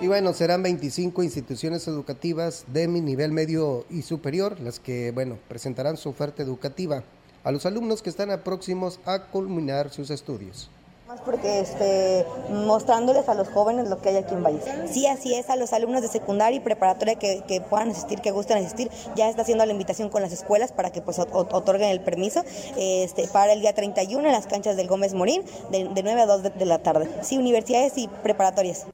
Y 0.00 0.06
bueno, 0.08 0.32
serán 0.32 0.62
25 0.62 1.22
instituciones 1.22 1.86
educativas 1.86 2.64
de 2.68 2.88
mi 2.88 3.00
nivel 3.02 3.32
medio 3.32 3.84
y 3.90 4.00
superior 4.02 4.58
las 4.60 4.80
que, 4.80 5.10
bueno, 5.12 5.38
presentarán 5.48 5.98
su 5.98 6.08
oferta 6.08 6.42
educativa 6.42 7.02
a 7.44 7.52
los 7.52 7.66
alumnos 7.66 8.00
que 8.00 8.08
están 8.08 8.30
a 8.30 8.42
próximos 8.42 8.98
a 9.04 9.24
culminar 9.26 9.90
sus 9.90 10.08
estudios. 10.10 10.70
Más 11.06 11.20
porque 11.20 11.60
este, 11.60 12.24
mostrándoles 12.50 13.28
a 13.28 13.34
los 13.34 13.48
jóvenes 13.48 13.88
lo 13.90 14.00
que 14.00 14.10
hay 14.10 14.16
aquí 14.16 14.32
en 14.32 14.42
Valles. 14.42 14.62
Sí, 14.90 15.06
así 15.06 15.34
es, 15.34 15.50
a 15.50 15.56
los 15.56 15.72
alumnos 15.74 16.00
de 16.02 16.08
secundaria 16.08 16.56
y 16.56 16.60
preparatoria 16.60 17.16
que, 17.16 17.42
que 17.46 17.60
puedan 17.60 17.90
asistir, 17.90 18.20
que 18.20 18.30
gusten 18.30 18.56
asistir, 18.58 18.88
ya 19.16 19.28
está 19.28 19.42
haciendo 19.42 19.66
la 19.66 19.72
invitación 19.72 20.08
con 20.08 20.22
las 20.22 20.32
escuelas 20.32 20.72
para 20.72 20.92
que 20.92 21.02
pues 21.02 21.18
ot- 21.18 21.30
ot- 21.32 21.48
otorguen 21.52 21.88
el 21.90 22.00
permiso 22.00 22.42
este, 22.78 23.26
para 23.28 23.52
el 23.52 23.60
día 23.60 23.74
31 23.74 24.24
en 24.24 24.32
las 24.32 24.46
canchas 24.46 24.76
del 24.76 24.86
Gómez 24.88 25.12
Morín 25.12 25.42
de, 25.70 25.88
de 25.88 26.02
9 26.02 26.20
a 26.22 26.26
2 26.26 26.42
de, 26.44 26.50
de 26.50 26.64
la 26.64 26.78
tarde. 26.78 27.10
Sí, 27.22 27.36
universidades 27.36 27.98
y 27.98 28.06
preparatorias. 28.22 28.86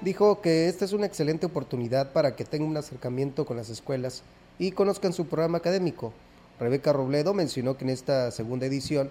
Dijo 0.00 0.40
que 0.40 0.68
esta 0.68 0.84
es 0.84 0.92
una 0.92 1.06
excelente 1.06 1.46
oportunidad 1.46 2.12
para 2.12 2.36
que 2.36 2.44
tengan 2.44 2.68
un 2.68 2.76
acercamiento 2.76 3.44
con 3.44 3.56
las 3.56 3.68
escuelas 3.68 4.22
y 4.56 4.70
conozcan 4.70 5.12
su 5.12 5.26
programa 5.26 5.58
académico. 5.58 6.12
Rebeca 6.60 6.92
Robledo 6.92 7.34
mencionó 7.34 7.76
que 7.76 7.84
en 7.84 7.90
esta 7.90 8.30
segunda 8.30 8.66
edición 8.66 9.10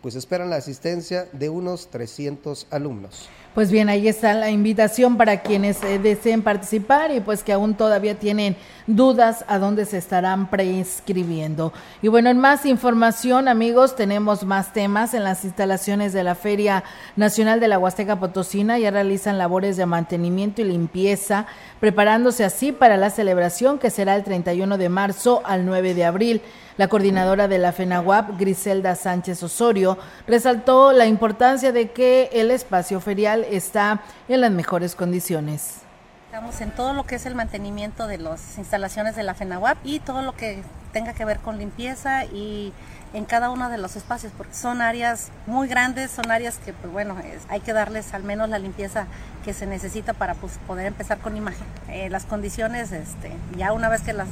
pues 0.00 0.14
esperan 0.14 0.48
la 0.48 0.56
asistencia 0.56 1.28
de 1.32 1.48
unos 1.48 1.88
300 1.88 2.68
alumnos. 2.70 3.28
Pues 3.58 3.72
bien, 3.72 3.88
ahí 3.88 4.06
está 4.06 4.34
la 4.34 4.50
invitación 4.50 5.16
para 5.16 5.40
quienes 5.40 5.82
eh, 5.82 5.98
deseen 5.98 6.42
participar 6.42 7.10
y 7.10 7.18
pues 7.18 7.42
que 7.42 7.52
aún 7.52 7.74
todavía 7.74 8.14
tienen 8.14 8.54
dudas 8.86 9.44
a 9.48 9.58
dónde 9.58 9.84
se 9.84 9.98
estarán 9.98 10.48
preinscribiendo. 10.48 11.72
Y 12.00 12.06
bueno, 12.06 12.30
en 12.30 12.38
más 12.38 12.64
información, 12.66 13.48
amigos, 13.48 13.96
tenemos 13.96 14.44
más 14.44 14.72
temas 14.72 15.12
en 15.12 15.24
las 15.24 15.44
instalaciones 15.44 16.12
de 16.12 16.22
la 16.22 16.36
Feria 16.36 16.84
Nacional 17.16 17.58
de 17.58 17.66
la 17.66 17.80
Huasteca 17.80 18.20
Potosina. 18.20 18.78
Ya 18.78 18.92
realizan 18.92 19.38
labores 19.38 19.76
de 19.76 19.86
mantenimiento 19.86 20.62
y 20.62 20.64
limpieza, 20.66 21.46
preparándose 21.80 22.44
así 22.44 22.70
para 22.70 22.96
la 22.96 23.10
celebración 23.10 23.80
que 23.80 23.90
será 23.90 24.14
el 24.14 24.22
31 24.22 24.78
de 24.78 24.88
marzo 24.88 25.42
al 25.44 25.66
9 25.66 25.94
de 25.94 26.04
abril. 26.04 26.42
La 26.78 26.86
coordinadora 26.86 27.48
de 27.48 27.58
la 27.58 27.72
FENAWAP, 27.72 28.38
Griselda 28.38 28.94
Sánchez 28.94 29.42
Osorio, 29.42 29.98
resaltó 30.28 30.92
la 30.92 31.06
importancia 31.06 31.72
de 31.72 31.90
que 31.90 32.30
el 32.32 32.52
espacio 32.52 33.00
ferial 33.00 33.44
está 33.50 34.00
en 34.28 34.40
las 34.40 34.50
mejores 34.50 34.94
condiciones. 34.94 35.82
Estamos 36.26 36.60
en 36.60 36.70
todo 36.70 36.92
lo 36.92 37.04
que 37.04 37.14
es 37.14 37.26
el 37.26 37.34
mantenimiento 37.34 38.06
de 38.06 38.18
las 38.18 38.58
instalaciones 38.58 39.16
de 39.16 39.22
la 39.22 39.34
FENAWAP 39.34 39.78
y 39.84 39.98
todo 40.00 40.22
lo 40.22 40.36
que 40.36 40.62
tenga 40.92 41.14
que 41.14 41.24
ver 41.24 41.38
con 41.38 41.58
limpieza 41.58 42.24
y 42.26 42.72
en 43.14 43.24
cada 43.24 43.50
uno 43.50 43.70
de 43.70 43.78
los 43.78 43.96
espacios, 43.96 44.32
porque 44.36 44.54
son 44.54 44.82
áreas 44.82 45.30
muy 45.46 45.68
grandes, 45.68 46.10
son 46.10 46.30
áreas 46.30 46.58
que, 46.58 46.72
pues 46.72 46.92
bueno, 46.92 47.16
hay 47.48 47.60
que 47.60 47.72
darles 47.72 48.12
al 48.12 48.22
menos 48.22 48.48
la 48.50 48.58
limpieza 48.58 49.06
que 49.44 49.54
se 49.54 49.66
necesita 49.66 50.12
para 50.12 50.34
pues, 50.34 50.58
poder 50.66 50.86
empezar 50.86 51.18
con 51.18 51.36
imagen. 51.36 51.66
Eh, 51.88 52.10
las 52.10 52.24
condiciones, 52.24 52.92
este, 52.92 53.32
ya 53.56 53.72
una 53.72 53.88
vez 53.88 54.02
que 54.02 54.12
las 54.12 54.28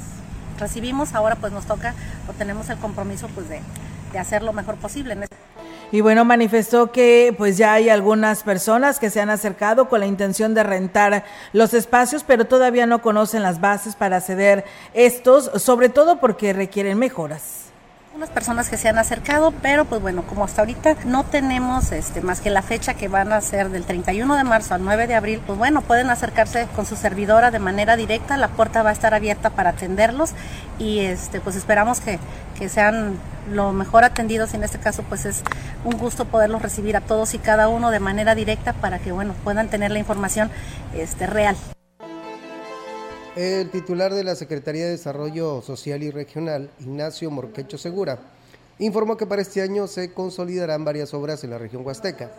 recibimos, 0.59 1.15
ahora 1.15 1.37
pues 1.37 1.53
nos 1.53 1.67
toca 1.67 1.95
o 2.29 2.33
tenemos 2.33 2.69
el 2.69 2.79
compromiso 2.79 3.29
pues 3.29 3.49
de, 3.49 3.61
de 4.13 4.19
hacer 4.19 4.43
lo 4.43 4.53
mejor 4.53 4.77
posible. 4.77 5.17
Y 5.93 6.01
bueno, 6.01 6.25
manifestó 6.25 6.91
que 6.91 7.33
pues 7.39 7.57
ya 7.57 7.75
hay 7.75 7.91
algunas 7.91 8.43
personas 8.43 8.99
que 8.99 9.09
se 9.09 9.21
han 9.21 9.31
acercado 9.31 9.89
con 9.89 10.01
la 10.01 10.07
intención 10.07 10.53
de 10.53 10.65
rentar 10.65 11.25
los 11.53 11.75
espacios, 11.75 12.25
pero 12.25 12.47
todavía 12.47 12.87
no 12.87 13.03
conocen 13.03 13.43
las 13.43 13.61
bases 13.61 13.95
para 13.95 14.21
ceder 14.21 14.65
estos, 14.95 15.51
sobre 15.63 15.89
todo 15.89 16.19
porque 16.19 16.53
requieren 16.53 16.99
mejoras. 16.99 17.67
Unas 18.17 18.31
personas 18.31 18.71
que 18.71 18.79
se 18.79 18.89
han 18.89 18.99
acercado, 18.99 19.53
pero 19.63 19.85
pues 19.85 20.01
bueno, 20.01 20.23
como 20.23 20.45
hasta 20.45 20.63
ahorita 20.63 20.97
no 21.05 21.25
tenemos 21.25 21.93
este 21.93 22.23
más 22.23 22.41
que 22.41 22.49
la 22.49 22.63
fecha 22.63 22.95
que 22.95 23.09
van 23.09 23.31
a 23.31 23.41
ser 23.43 23.69
del 23.69 23.85
31 23.85 24.37
de 24.37 24.43
marzo 24.43 24.75
al 24.75 24.83
9 24.83 25.07
de 25.07 25.15
abril, 25.15 25.43
pues 25.47 25.59
bueno, 25.59 25.83
pueden 25.83 26.09
acercarse 26.09 26.67
con 26.75 26.87
su 26.87 26.97
servidora 26.97 27.51
de 27.51 27.59
manera 27.59 27.95
directa, 27.95 28.39
la 28.39 28.49
puerta 28.49 28.83
va 28.83 28.89
a 28.89 28.95
estar 28.95 29.13
abierta 29.13 29.51
para 29.51 29.71
atenderlos 29.71 30.31
y 30.79 31.01
este 31.01 31.41
pues 31.41 31.57
esperamos 31.57 32.01
que, 32.01 32.19
que 32.59 32.71
sean 32.71 33.19
lo 33.51 33.73
mejor 33.73 34.05
atendidos 34.05 34.53
y 34.53 34.57
en 34.57 34.65
este 34.65 34.79
caso 34.79 35.03
pues 35.09 35.25
es 35.25 35.43
un 35.85 35.97
gusto 35.99 36.25
poderlos 36.27 36.63
recibir 36.63 36.97
a 36.97 37.01
todos 37.01 37.35
y 37.35 37.39
cada 37.39 37.69
uno 37.69 37.91
de 37.91 38.01
manera 38.01 38.35
directa 38.35 38.73
para 38.73 38.99
que 38.99 39.13
bueno, 39.13 39.35
puedan 39.45 39.69
tener 39.69 39.91
la 39.91 39.99
información 39.99 40.51
este 40.95 41.27
real. 41.27 41.57
El 43.37 43.69
titular 43.69 44.15
de 44.15 44.25
la 44.25 44.35
Secretaría 44.35 44.87
de 44.87 44.93
Desarrollo 44.93 45.61
Social 45.61 46.03
y 46.03 46.11
Regional, 46.11 46.71
Ignacio 46.81 47.31
Morquecho 47.31 47.77
Segura, 47.77 48.19
informó 48.79 49.19
que 49.19 49.27
para 49.27 49.43
este 49.43 49.61
año 49.61 49.87
se 49.87 50.13
consolidarán 50.13 50.85
varias 50.87 51.13
obras 51.13 51.45
en 51.45 51.51
la 51.51 51.59
región 51.59 51.85
huasteca. 51.85 52.31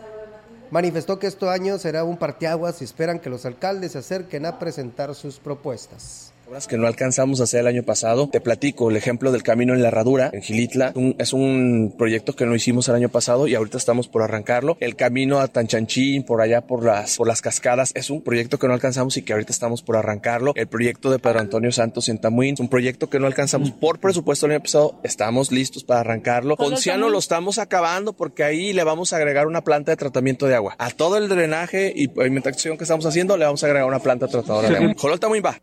Manifestó 0.70 1.18
que 1.18 1.28
este 1.28 1.48
año 1.48 1.78
será 1.78 2.04
un 2.04 2.16
parteaguas 2.16 2.80
y 2.80 2.84
esperan 2.84 3.20
que 3.20 3.30
los 3.30 3.46
alcaldes 3.46 3.92
se 3.92 3.98
acerquen 3.98 4.44
a 4.44 4.58
presentar 4.58 5.14
sus 5.14 5.38
propuestas. 5.38 6.32
Obras 6.48 6.66
que 6.66 6.78
no 6.78 6.86
alcanzamos 6.86 7.40
a 7.40 7.44
hacer 7.44 7.60
el 7.60 7.66
año 7.66 7.82
pasado. 7.82 8.30
Te 8.30 8.40
platico 8.40 8.88
el 8.88 8.96
ejemplo 8.96 9.32
del 9.32 9.42
camino 9.42 9.74
en 9.74 9.82
la 9.82 9.88
herradura, 9.88 10.30
en 10.32 10.40
Gilitla. 10.40 10.94
es 11.18 11.34
un 11.34 11.94
proyecto 11.98 12.34
que 12.34 12.46
no 12.46 12.54
hicimos 12.54 12.88
el 12.88 12.94
año 12.94 13.10
pasado 13.10 13.46
y 13.48 13.54
ahorita 13.54 13.76
estamos 13.76 14.08
por 14.08 14.22
arrancarlo. 14.22 14.78
El 14.80 14.96
camino 14.96 15.40
a 15.40 15.48
Tanchanchín, 15.48 16.22
por 16.22 16.40
allá 16.40 16.62
por 16.62 16.86
las, 16.86 17.18
por 17.18 17.28
las 17.28 17.42
cascadas, 17.42 17.92
es 17.94 18.08
un 18.08 18.22
proyecto 18.22 18.58
que 18.58 18.66
no 18.66 18.72
alcanzamos 18.72 19.18
y 19.18 19.22
que 19.22 19.34
ahorita 19.34 19.52
estamos 19.52 19.82
por 19.82 19.96
arrancarlo. 19.96 20.52
El 20.54 20.68
proyecto 20.68 21.10
de 21.10 21.18
Pedro 21.18 21.40
Antonio 21.40 21.70
Santos 21.70 22.08
en 22.08 22.16
Tamuín, 22.18 22.54
es 22.54 22.60
un 22.60 22.70
proyecto 22.70 23.10
que 23.10 23.20
no 23.20 23.26
alcanzamos 23.26 23.72
por 23.72 23.98
presupuesto 23.98 24.46
el 24.46 24.52
año 24.52 24.62
pasado. 24.62 24.98
Estamos 25.02 25.52
listos 25.52 25.84
para 25.84 26.00
arrancarlo. 26.00 26.56
Ponciano 26.56 27.10
lo 27.10 27.18
estamos 27.18 27.58
acabando 27.58 28.14
porque 28.14 28.42
ahí 28.42 28.72
le 28.72 28.84
vamos 28.84 29.12
a 29.12 29.16
agregar 29.16 29.46
una 29.46 29.64
planta 29.64 29.92
de 29.92 29.98
tratamiento 29.98 30.46
de 30.46 30.54
agua. 30.54 30.76
A 30.78 30.88
todo 30.92 31.18
el 31.18 31.28
drenaje 31.28 31.92
y 31.94 32.08
pavimentación 32.08 32.78
que 32.78 32.84
estamos 32.84 33.04
haciendo 33.04 33.36
le 33.36 33.44
vamos 33.44 33.62
a 33.64 33.66
agregar 33.66 33.86
una 33.86 33.98
planta 33.98 34.28
tratadora 34.28 34.70
de 34.70 34.76
agua. 34.78 34.94
Jolol 34.96 35.20
Tamuín 35.20 35.42
va. 35.44 35.60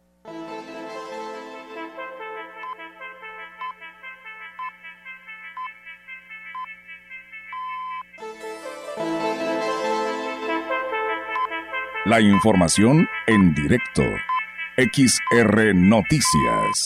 La 12.05 12.21
información 12.21 13.07
en 13.25 13.55
directo. 13.55 14.03
XR 14.77 15.73
Noticias. 15.73 16.85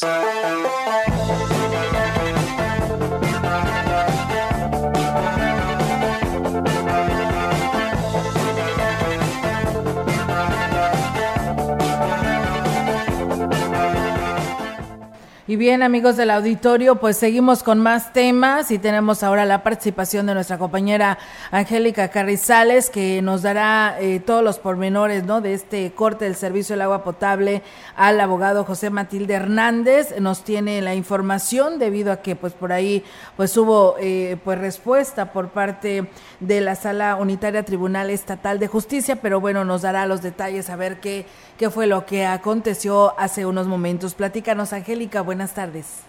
Y 15.50 15.56
bien, 15.56 15.82
amigos 15.82 16.16
del 16.16 16.30
auditorio, 16.30 16.98
pues 16.98 17.18
seguimos 17.18 17.64
con 17.64 17.80
más 17.80 18.14
temas 18.14 18.70
y 18.70 18.78
tenemos 18.78 19.24
ahora 19.24 19.46
la 19.46 19.64
participación 19.64 20.28
de 20.28 20.36
nuestra 20.36 20.60
compañera 20.60 21.18
Angélica 21.50 22.10
Carrizales, 22.10 22.92
que 22.92 23.24
nos 23.24 23.42
dará 23.42 23.98
eh, 24.00 24.20
todos 24.20 24.44
los 24.44 24.60
pormenores 24.60 25.24
¿no? 25.24 25.42
de 25.42 25.56
este 25.56 25.92
corte 25.94 26.26
del 26.26 26.36
servicio 26.36 26.74
del 26.74 26.84
agua 26.84 27.04
potable 27.04 27.64
al 27.96 28.20
abogado 28.20 28.64
José 28.64 28.92
Matilde 28.92 29.34
Hernández. 29.34 30.20
Nos 30.20 30.44
tiene 30.44 30.84
la 30.84 30.94
información 30.94 31.80
debido 31.80 32.12
a 32.12 32.18
que 32.18 32.36
pues 32.36 32.54
por 32.54 32.72
ahí 32.72 33.04
pues 33.36 33.58
hubo 33.58 33.96
eh, 34.00 34.38
pues 34.44 34.60
respuesta 34.60 35.34
por 35.34 35.50
parte 35.50 36.12
de 36.40 36.62
la 36.62 36.76
Sala 36.76 37.16
Unitaria 37.16 37.66
Tribunal 37.66 38.12
Estatal 38.12 38.60
de 38.60 38.68
Justicia, 38.68 39.16
pero 39.16 39.42
bueno, 39.42 39.66
nos 39.66 39.82
dará 39.82 40.06
los 40.06 40.22
detalles 40.22 40.70
a 40.70 40.76
ver 40.76 41.00
qué, 41.00 41.26
qué 41.58 41.72
fue 41.72 41.88
lo 41.88 42.06
que 42.06 42.28
aconteció 42.28 43.20
hace 43.20 43.48
unos 43.48 43.66
momentos. 43.66 44.14
Platícanos, 44.14 44.74
Angélica, 44.74 45.22
buenas 45.22 45.39
tardes. 45.48 46.06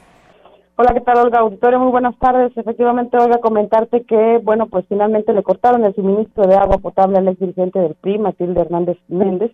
Hola, 0.76 0.94
¿qué 0.94 1.00
tal, 1.00 1.18
Olga? 1.18 1.40
Auditorio, 1.40 1.78
muy 1.78 1.90
buenas 1.90 2.18
tardes. 2.18 2.56
Efectivamente, 2.56 3.16
Olga, 3.16 3.38
comentarte 3.38 4.02
que, 4.02 4.40
bueno, 4.42 4.66
pues 4.66 4.84
finalmente 4.88 5.32
le 5.32 5.42
cortaron 5.42 5.84
el 5.84 5.94
suministro 5.94 6.46
de 6.46 6.56
agua 6.56 6.78
potable 6.78 7.18
al 7.18 7.28
ex 7.28 7.38
dirigente 7.38 7.78
del 7.78 7.94
PRI, 7.94 8.18
Matilde 8.18 8.62
Hernández 8.62 8.98
Méndez, 9.08 9.52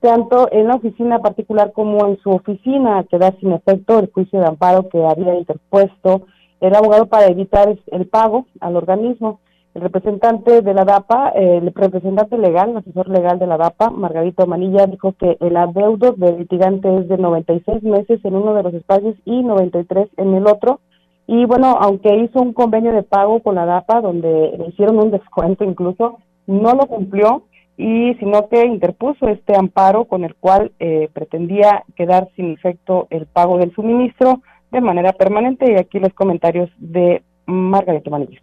tanto 0.00 0.48
en 0.52 0.68
la 0.68 0.74
oficina 0.74 1.18
particular 1.18 1.72
como 1.72 2.06
en 2.06 2.18
su 2.18 2.30
oficina, 2.30 3.04
que 3.10 3.18
da 3.18 3.32
sin 3.40 3.52
efecto 3.52 3.98
el 3.98 4.12
juicio 4.12 4.38
de 4.38 4.46
amparo 4.46 4.88
que 4.88 5.04
había 5.04 5.34
interpuesto 5.34 6.26
el 6.60 6.74
abogado 6.74 7.06
para 7.06 7.26
evitar 7.26 7.74
el 7.86 8.06
pago 8.06 8.46
al 8.60 8.76
organismo. 8.76 9.40
El 9.76 9.82
representante 9.82 10.62
de 10.62 10.72
la 10.72 10.86
DAPA, 10.86 11.32
el 11.34 11.70
representante 11.74 12.38
legal, 12.38 12.70
el 12.70 12.76
asesor 12.78 13.10
legal 13.10 13.38
de 13.38 13.46
la 13.46 13.58
DAPA, 13.58 13.90
Margarito 13.90 14.46
Manilla, 14.46 14.86
dijo 14.86 15.12
que 15.12 15.36
el 15.38 15.54
adeudo 15.54 16.12
del 16.12 16.38
litigante 16.38 16.88
es 16.96 17.08
de 17.08 17.18
96 17.18 17.82
meses 17.82 18.24
en 18.24 18.36
uno 18.36 18.54
de 18.54 18.62
los 18.62 18.72
espacios 18.72 19.16
y 19.26 19.42
93 19.42 20.08
en 20.16 20.34
el 20.34 20.46
otro. 20.46 20.80
Y 21.26 21.44
bueno, 21.44 21.76
aunque 21.78 22.16
hizo 22.16 22.40
un 22.40 22.54
convenio 22.54 22.90
de 22.92 23.02
pago 23.02 23.40
con 23.42 23.56
la 23.56 23.66
DAPA, 23.66 24.00
donde 24.00 24.56
le 24.56 24.66
hicieron 24.68 24.98
un 24.98 25.10
descuento 25.18 25.62
incluso, 25.62 26.20
no 26.46 26.72
lo 26.72 26.86
cumplió 26.86 27.42
y 27.76 28.14
sino 28.14 28.48
que 28.48 28.64
interpuso 28.64 29.28
este 29.28 29.58
amparo 29.58 30.06
con 30.06 30.24
el 30.24 30.36
cual 30.36 30.72
eh, 30.78 31.10
pretendía 31.12 31.84
quedar 31.96 32.30
sin 32.34 32.52
efecto 32.52 33.08
el 33.10 33.26
pago 33.26 33.58
del 33.58 33.74
suministro 33.74 34.40
de 34.72 34.80
manera 34.80 35.12
permanente. 35.12 35.70
Y 35.70 35.74
aquí 35.78 35.98
los 35.98 36.14
comentarios 36.14 36.70
de 36.78 37.22
Margarito 37.44 38.08
Manilla 38.08 38.40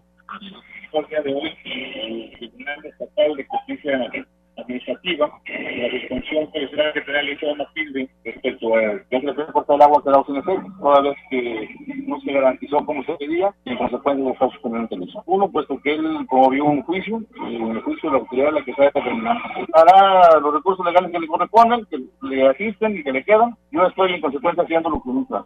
el 0.99 1.07
día 1.07 1.21
de 1.21 1.33
hoy 1.33 1.51
el 1.65 2.31
Tribunal 2.37 2.85
Estatal 2.85 3.35
de 3.35 3.45
Justicia 3.45 4.11
Administrativa, 4.57 5.41
la 5.47 5.89
disfunción 5.89 6.45
judicial 6.45 6.93
que 6.93 7.01
tenía 7.01 7.21
el 7.21 7.25
Liceo 7.25 7.55
Matilde 7.55 8.09
respecto 8.23 8.75
a 8.75 8.81
que 9.09 9.19
se 9.19 9.25
le 9.25 9.33
cortar 9.33 9.75
el 9.75 9.81
agua 9.81 10.03
quedado 10.03 10.25
sin 10.25 10.35
efecto, 10.35 10.67
toda 10.79 11.01
vez 11.01 11.17
que 11.31 11.69
no 12.05 12.21
se 12.21 12.31
garantizó 12.31 12.85
como 12.85 13.03
se 13.03 13.13
pedía 13.15 13.51
y 13.65 13.71
en 13.71 13.77
consecuencia 13.77 14.23
de 14.23 14.59
penalmente 14.61 14.97
listo. 14.97 15.23
Uno, 15.25 15.51
puesto 15.51 15.81
que 15.81 15.95
él 15.95 16.27
promovió 16.29 16.65
un 16.65 16.83
juicio, 16.83 17.23
y 17.49 17.55
el 17.55 17.81
juicio 17.81 18.09
de 18.09 18.15
la 18.15 18.21
autoridad 18.21 18.53
la 18.53 18.63
que 18.63 18.73
se 18.75 18.81
ha 18.83 18.85
determinado. 18.85 19.39
Hará 19.73 20.39
los 20.39 20.53
recursos 20.53 20.85
legales 20.85 21.11
que 21.11 21.19
le 21.19 21.27
correspondan, 21.27 21.85
que 21.85 21.97
le 22.21 22.47
asisten 22.47 22.97
y 22.97 23.03
que 23.03 23.11
le 23.11 23.23
quedan, 23.23 23.55
yo 23.71 23.87
estoy 23.87 24.13
en 24.13 24.21
consecuencia 24.21 24.63
haciendo 24.63 24.91
lo 24.91 25.01
que 25.01 25.09
nunca. 25.09 25.45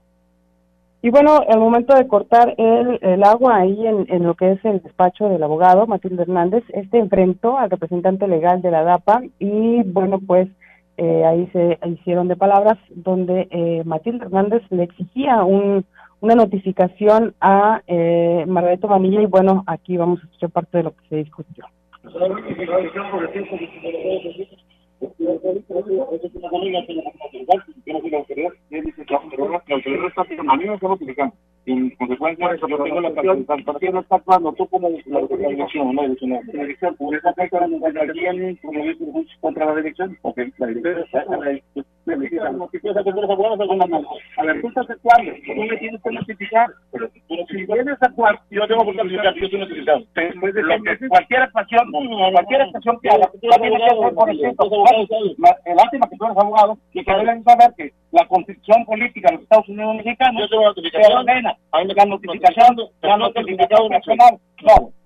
Y 1.02 1.10
bueno, 1.12 1.42
el 1.48 1.60
momento 1.60 1.96
de 1.96 2.08
cortar 2.08 2.56
el, 2.58 2.98
el 3.02 3.24
agua 3.24 3.58
ahí 3.58 3.86
en, 3.86 4.08
en, 4.10 4.24
lo 4.24 4.34
que 4.34 4.54
es 4.54 4.66
el 4.66 4.82
despacho 4.82 5.30
del 5.30 5.44
abogado 5.44 5.86
Matilde 5.86 6.24
Hernández, 6.24 6.64
este 6.70 6.98
enfrentó 6.98 7.58
al 7.58 7.70
representante 7.70 8.28
legal 8.28 8.62
de 8.62 8.72
la 8.72 8.84
DAPA 8.84 9.22
y 9.38 9.84
bueno, 9.84 10.20
pues 10.26 10.50
eh, 10.98 11.24
ahí 11.24 11.48
se 11.54 11.78
hicieron 11.88 12.28
de 12.28 12.36
palabras 12.36 12.80
donde 12.90 13.48
eh, 13.52 13.84
Matilde 13.86 14.26
Hernández 14.26 14.64
le 14.72 14.84
exigía 14.84 15.44
un, 15.44 15.86
una 16.22 16.34
notificación 16.34 17.36
a 17.40 17.84
eh, 17.86 18.46
Margarito 18.48 18.90
y 19.00 19.26
bueno, 19.28 19.64
aquí 19.68 19.98
vamos 19.98 20.20
a 20.20 20.26
escuchar 20.26 20.50
parte 20.50 20.80
de 20.80 20.84
lo 20.86 20.92
que 20.96 21.08
se 21.10 21.16
discutió. 21.18 21.66
En 31.66 31.90
consecuencia, 31.98 32.56
yo 32.56 32.84
tengo 32.84 33.02
la 33.02 33.14
participación 33.14 33.94
no 33.94 34.00
está 34.00 34.16
actuando 34.16 34.54
tú 34.54 34.68
como 34.68 34.90
la 35.06 35.20
organización, 35.20 35.96
no 35.96 36.04
eres 36.04 36.22
una 36.22 36.40
dirección, 36.42 36.96
por 36.96 37.14
esa 37.14 37.34
fecha 37.34 37.60
alguien 37.60 38.56
como 38.64 38.84
dice 38.84 39.06
contra 39.42 39.66
la 39.66 39.76
dirección, 39.76 40.18
porque 40.22 40.50
la 40.58 40.68
dirección 40.68 41.00
está 41.00 41.24
en 41.24 41.40
la 41.42 41.50
a 44.38 44.44
ver, 44.44 44.62
tú 44.62 44.68
estás 44.70 44.90
actuando, 44.90 45.32
tú 45.46 45.56
me 45.56 45.78
tienes 45.78 46.02
que 46.02 46.12
notificar, 46.12 46.68
pero 46.92 47.10
si 47.12 47.66
vienes 47.66 48.02
a 48.02 48.06
actuar, 48.06 48.40
yo 48.50 48.68
tengo 48.68 48.86
que 48.86 48.94
notificar, 48.94 49.36
yo 49.36 49.46
estoy 49.46 49.60
notificado. 49.60 50.04
Cualquier 51.10 51.42
actuación, 51.42 51.92
cualquier 51.92 52.62
actuación 52.62 53.00
que 53.02 53.10
haga, 53.10 53.30
la 53.42 53.58
tienes 53.58 53.80
que 53.80 53.86
hacer 53.86 54.14
por 54.14 54.30
escrito. 54.30 54.70
El 55.66 55.76
lástima 55.76 56.10
que 56.10 56.18
tú 56.18 56.26
eres 56.26 56.38
abogado 56.38 56.78
y 56.94 57.04
que 57.04 57.14
deben 57.14 57.44
saber 57.44 57.74
que 57.78 57.94
la 58.12 58.26
constitución 58.28 58.86
política 58.86 59.28
de 59.30 59.34
los 59.36 59.44
Estados 59.44 59.70
Unidos 59.70 59.96
mexicanos 59.96 60.42
yo 60.42 60.50
tengo 60.50 60.64
notificación, 60.64 61.30
a 61.30 61.80
mí 61.80 61.88
me 61.88 61.94
dan 61.94 62.10
notificación, 62.10 62.78
la 63.02 63.18
notificación 63.18 63.90
nacional, 63.90 64.38
no. 64.64 64.97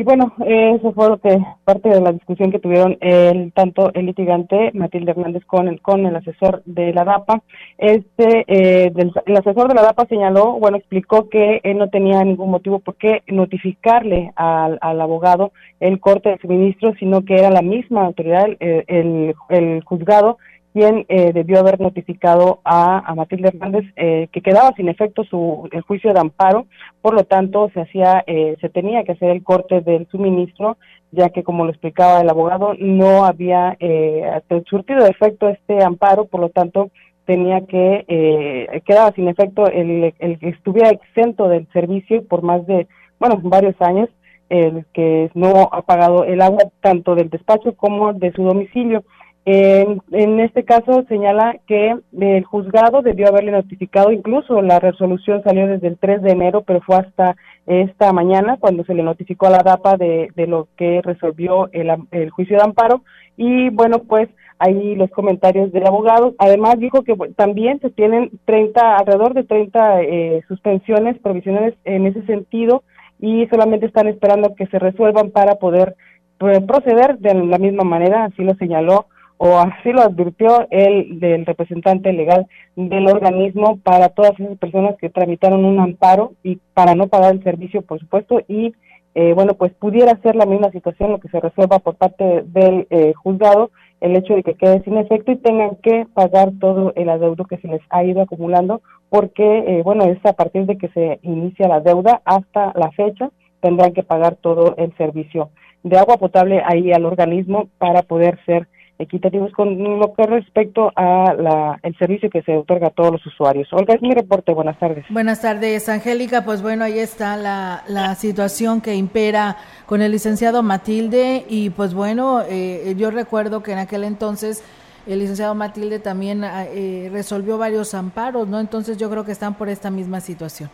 Y 0.00 0.02
bueno, 0.02 0.32
eso 0.46 0.92
fue 0.94 1.10
lo 1.10 1.18
que 1.18 1.38
parte 1.62 1.90
de 1.90 2.00
la 2.00 2.12
discusión 2.12 2.50
que 2.50 2.58
tuvieron 2.58 2.96
el 3.02 3.52
tanto 3.52 3.92
el 3.92 4.06
litigante 4.06 4.70
Matilde 4.72 5.10
Hernández 5.10 5.44
con 5.44 5.68
el 5.68 5.82
con 5.82 6.06
el 6.06 6.16
asesor 6.16 6.62
de 6.64 6.94
la 6.94 7.04
DAPA. 7.04 7.42
Este 7.76 8.46
eh, 8.48 8.90
del, 8.94 9.12
el 9.26 9.36
asesor 9.36 9.68
de 9.68 9.74
la 9.74 9.82
DAPA 9.82 10.06
señaló, 10.06 10.58
bueno, 10.58 10.78
explicó 10.78 11.28
que 11.28 11.60
él 11.64 11.76
no 11.76 11.90
tenía 11.90 12.24
ningún 12.24 12.50
motivo 12.50 12.78
por 12.78 12.94
qué 12.94 13.22
notificarle 13.26 14.32
al, 14.36 14.78
al 14.80 15.02
abogado 15.02 15.52
el 15.80 16.00
corte 16.00 16.30
de 16.30 16.38
suministro, 16.38 16.94
sino 16.98 17.22
que 17.26 17.34
era 17.34 17.50
la 17.50 17.60
misma 17.60 18.06
autoridad, 18.06 18.46
el, 18.58 18.84
el, 18.86 19.34
el 19.50 19.84
juzgado 19.84 20.38
quien 20.72 21.04
eh, 21.08 21.32
debió 21.32 21.58
haber 21.60 21.80
notificado 21.80 22.60
a, 22.64 22.98
a 22.98 23.14
Matilde 23.14 23.48
Hernández 23.48 23.84
eh, 23.96 24.28
que 24.32 24.40
quedaba 24.40 24.72
sin 24.76 24.88
efecto 24.88 25.24
su 25.24 25.68
el 25.72 25.82
juicio 25.82 26.12
de 26.12 26.20
amparo, 26.20 26.66
por 27.02 27.14
lo 27.14 27.24
tanto 27.24 27.70
se 27.74 27.80
hacía 27.80 28.22
eh, 28.26 28.56
se 28.60 28.68
tenía 28.68 29.04
que 29.04 29.12
hacer 29.12 29.30
el 29.30 29.42
corte 29.42 29.80
del 29.80 30.06
suministro, 30.08 30.76
ya 31.10 31.30
que 31.30 31.42
como 31.42 31.64
lo 31.64 31.70
explicaba 31.70 32.20
el 32.20 32.28
abogado 32.30 32.74
no 32.78 33.24
había 33.24 33.76
eh, 33.80 34.40
surtido 34.68 35.04
de 35.04 35.10
efecto 35.10 35.48
este 35.48 35.82
amparo, 35.82 36.26
por 36.26 36.40
lo 36.40 36.50
tanto 36.50 36.90
tenía 37.24 37.60
que 37.66 38.04
eh, 38.08 38.82
quedaba 38.86 39.12
sin 39.12 39.28
efecto 39.28 39.66
el, 39.66 40.14
el 40.18 40.38
que 40.38 40.48
estuviera 40.48 40.90
exento 40.90 41.48
del 41.48 41.66
servicio 41.72 42.24
por 42.26 42.42
más 42.42 42.66
de 42.66 42.86
bueno 43.18 43.40
varios 43.42 43.74
años 43.80 44.08
el 44.50 44.84
que 44.92 45.30
no 45.34 45.68
ha 45.72 45.82
pagado 45.82 46.24
el 46.24 46.42
agua 46.42 46.64
tanto 46.80 47.14
del 47.14 47.30
despacho 47.30 47.74
como 47.74 48.12
de 48.12 48.32
su 48.32 48.42
domicilio. 48.42 49.04
En, 49.46 50.02
en, 50.12 50.38
este 50.38 50.64
caso 50.64 51.04
señala 51.08 51.56
que 51.66 51.96
el 52.20 52.44
juzgado 52.44 53.00
debió 53.00 53.28
haberle 53.28 53.52
notificado, 53.52 54.12
incluso 54.12 54.60
la 54.60 54.78
resolución 54.78 55.42
salió 55.42 55.66
desde 55.66 55.88
el 55.88 55.96
3 55.98 56.22
de 56.22 56.32
enero, 56.32 56.62
pero 56.62 56.82
fue 56.82 56.96
hasta 56.96 57.36
esta 57.66 58.12
mañana 58.12 58.58
cuando 58.60 58.84
se 58.84 58.94
le 58.94 59.02
notificó 59.02 59.46
a 59.46 59.50
la 59.50 59.62
DAPA 59.62 59.96
de, 59.96 60.30
lo 60.46 60.68
que 60.76 61.00
resolvió 61.02 61.70
el, 61.72 61.90
el, 62.10 62.30
juicio 62.30 62.58
de 62.58 62.64
amparo. 62.64 63.02
Y 63.36 63.70
bueno, 63.70 64.00
pues 64.00 64.28
ahí 64.60 64.94
los 64.94 65.10
comentarios 65.10 65.72
del 65.72 65.86
abogado. 65.86 66.34
Además 66.38 66.78
dijo 66.78 67.02
que 67.02 67.16
también 67.34 67.80
se 67.80 67.90
tienen 67.90 68.30
30, 68.44 68.98
alrededor 68.98 69.34
de 69.34 69.44
30 69.44 70.02
eh, 70.02 70.42
suspensiones 70.48 71.18
provisionales 71.18 71.74
en 71.84 72.06
ese 72.06 72.22
sentido 72.26 72.84
y 73.18 73.46
solamente 73.46 73.86
están 73.86 74.06
esperando 74.06 74.54
que 74.54 74.66
se 74.66 74.78
resuelvan 74.78 75.30
para 75.30 75.56
poder 75.56 75.96
eh, 76.40 76.60
proceder 76.60 77.18
de 77.18 77.34
la 77.34 77.58
misma 77.58 77.84
manera, 77.84 78.24
así 78.24 78.44
lo 78.44 78.54
señaló 78.54 79.06
o 79.42 79.58
así 79.58 79.90
lo 79.90 80.02
advirtió 80.02 80.66
el 80.68 81.18
del 81.18 81.46
representante 81.46 82.12
legal 82.12 82.46
del 82.76 83.06
organismo 83.06 83.78
para 83.78 84.10
todas 84.10 84.38
esas 84.38 84.58
personas 84.58 84.96
que 84.98 85.08
tramitaron 85.08 85.64
un 85.64 85.80
amparo 85.80 86.32
y 86.42 86.56
para 86.74 86.94
no 86.94 87.06
pagar 87.06 87.32
el 87.32 87.42
servicio, 87.42 87.80
por 87.80 87.98
supuesto, 87.98 88.42
y 88.48 88.74
eh, 89.14 89.32
bueno, 89.32 89.54
pues 89.54 89.72
pudiera 89.72 90.14
ser 90.20 90.36
la 90.36 90.44
misma 90.44 90.70
situación 90.72 91.12
lo 91.12 91.20
que 91.20 91.30
se 91.30 91.40
resuelva 91.40 91.78
por 91.78 91.94
parte 91.94 92.42
del 92.48 92.86
eh, 92.90 93.14
juzgado, 93.14 93.70
el 94.02 94.14
hecho 94.14 94.34
de 94.34 94.42
que 94.42 94.56
quede 94.56 94.82
sin 94.82 94.98
efecto 94.98 95.32
y 95.32 95.36
tengan 95.36 95.76
que 95.76 96.06
pagar 96.12 96.50
todo 96.60 96.92
el 96.94 97.08
adeudo 97.08 97.46
que 97.46 97.56
se 97.56 97.68
les 97.68 97.80
ha 97.88 98.04
ido 98.04 98.20
acumulando, 98.20 98.82
porque, 99.08 99.64
eh, 99.66 99.82
bueno, 99.82 100.04
es 100.04 100.18
a 100.26 100.34
partir 100.34 100.66
de 100.66 100.76
que 100.76 100.88
se 100.88 101.18
inicia 101.22 101.66
la 101.66 101.80
deuda 101.80 102.20
hasta 102.26 102.74
la 102.76 102.90
fecha, 102.90 103.30
tendrán 103.62 103.94
que 103.94 104.02
pagar 104.02 104.36
todo 104.36 104.74
el 104.76 104.94
servicio 104.98 105.48
de 105.82 105.96
agua 105.96 106.18
potable 106.18 106.62
ahí 106.62 106.92
al 106.92 107.06
organismo 107.06 107.70
para 107.78 108.02
poder 108.02 108.38
ser 108.44 108.68
equitativos 109.00 109.52
con 109.52 109.98
lo 109.98 110.14
que 110.14 110.24
respecto 110.24 110.92
a 110.94 111.34
la, 111.34 111.78
el 111.82 111.96
servicio 111.98 112.30
que 112.30 112.42
se 112.42 112.56
otorga 112.56 112.88
a 112.88 112.90
todos 112.90 113.12
los 113.12 113.26
usuarios. 113.26 113.68
Olga, 113.72 113.94
es 113.94 114.02
mi 114.02 114.12
reporte. 114.12 114.52
Buenas 114.52 114.78
tardes. 114.78 115.04
Buenas 115.08 115.40
tardes, 115.40 115.88
Angélica. 115.88 116.44
Pues 116.44 116.62
bueno, 116.62 116.84
ahí 116.84 116.98
está 116.98 117.36
la, 117.36 117.82
la 117.88 118.14
situación 118.14 118.80
que 118.80 118.94
impera 118.94 119.56
con 119.86 120.02
el 120.02 120.12
licenciado 120.12 120.62
Matilde 120.62 121.44
y 121.48 121.70
pues 121.70 121.94
bueno, 121.94 122.42
eh, 122.48 122.94
yo 122.96 123.10
recuerdo 123.10 123.62
que 123.62 123.72
en 123.72 123.78
aquel 123.78 124.04
entonces 124.04 124.62
el 125.06 125.18
licenciado 125.18 125.54
Matilde 125.54 125.98
también 125.98 126.44
eh, 126.44 127.08
resolvió 127.10 127.58
varios 127.58 127.94
amparos, 127.94 128.46
¿no? 128.48 128.60
Entonces 128.60 128.98
yo 128.98 129.10
creo 129.10 129.24
que 129.24 129.32
están 129.32 129.54
por 129.54 129.68
esta 129.68 129.90
misma 129.90 130.20
situación. 130.20 130.70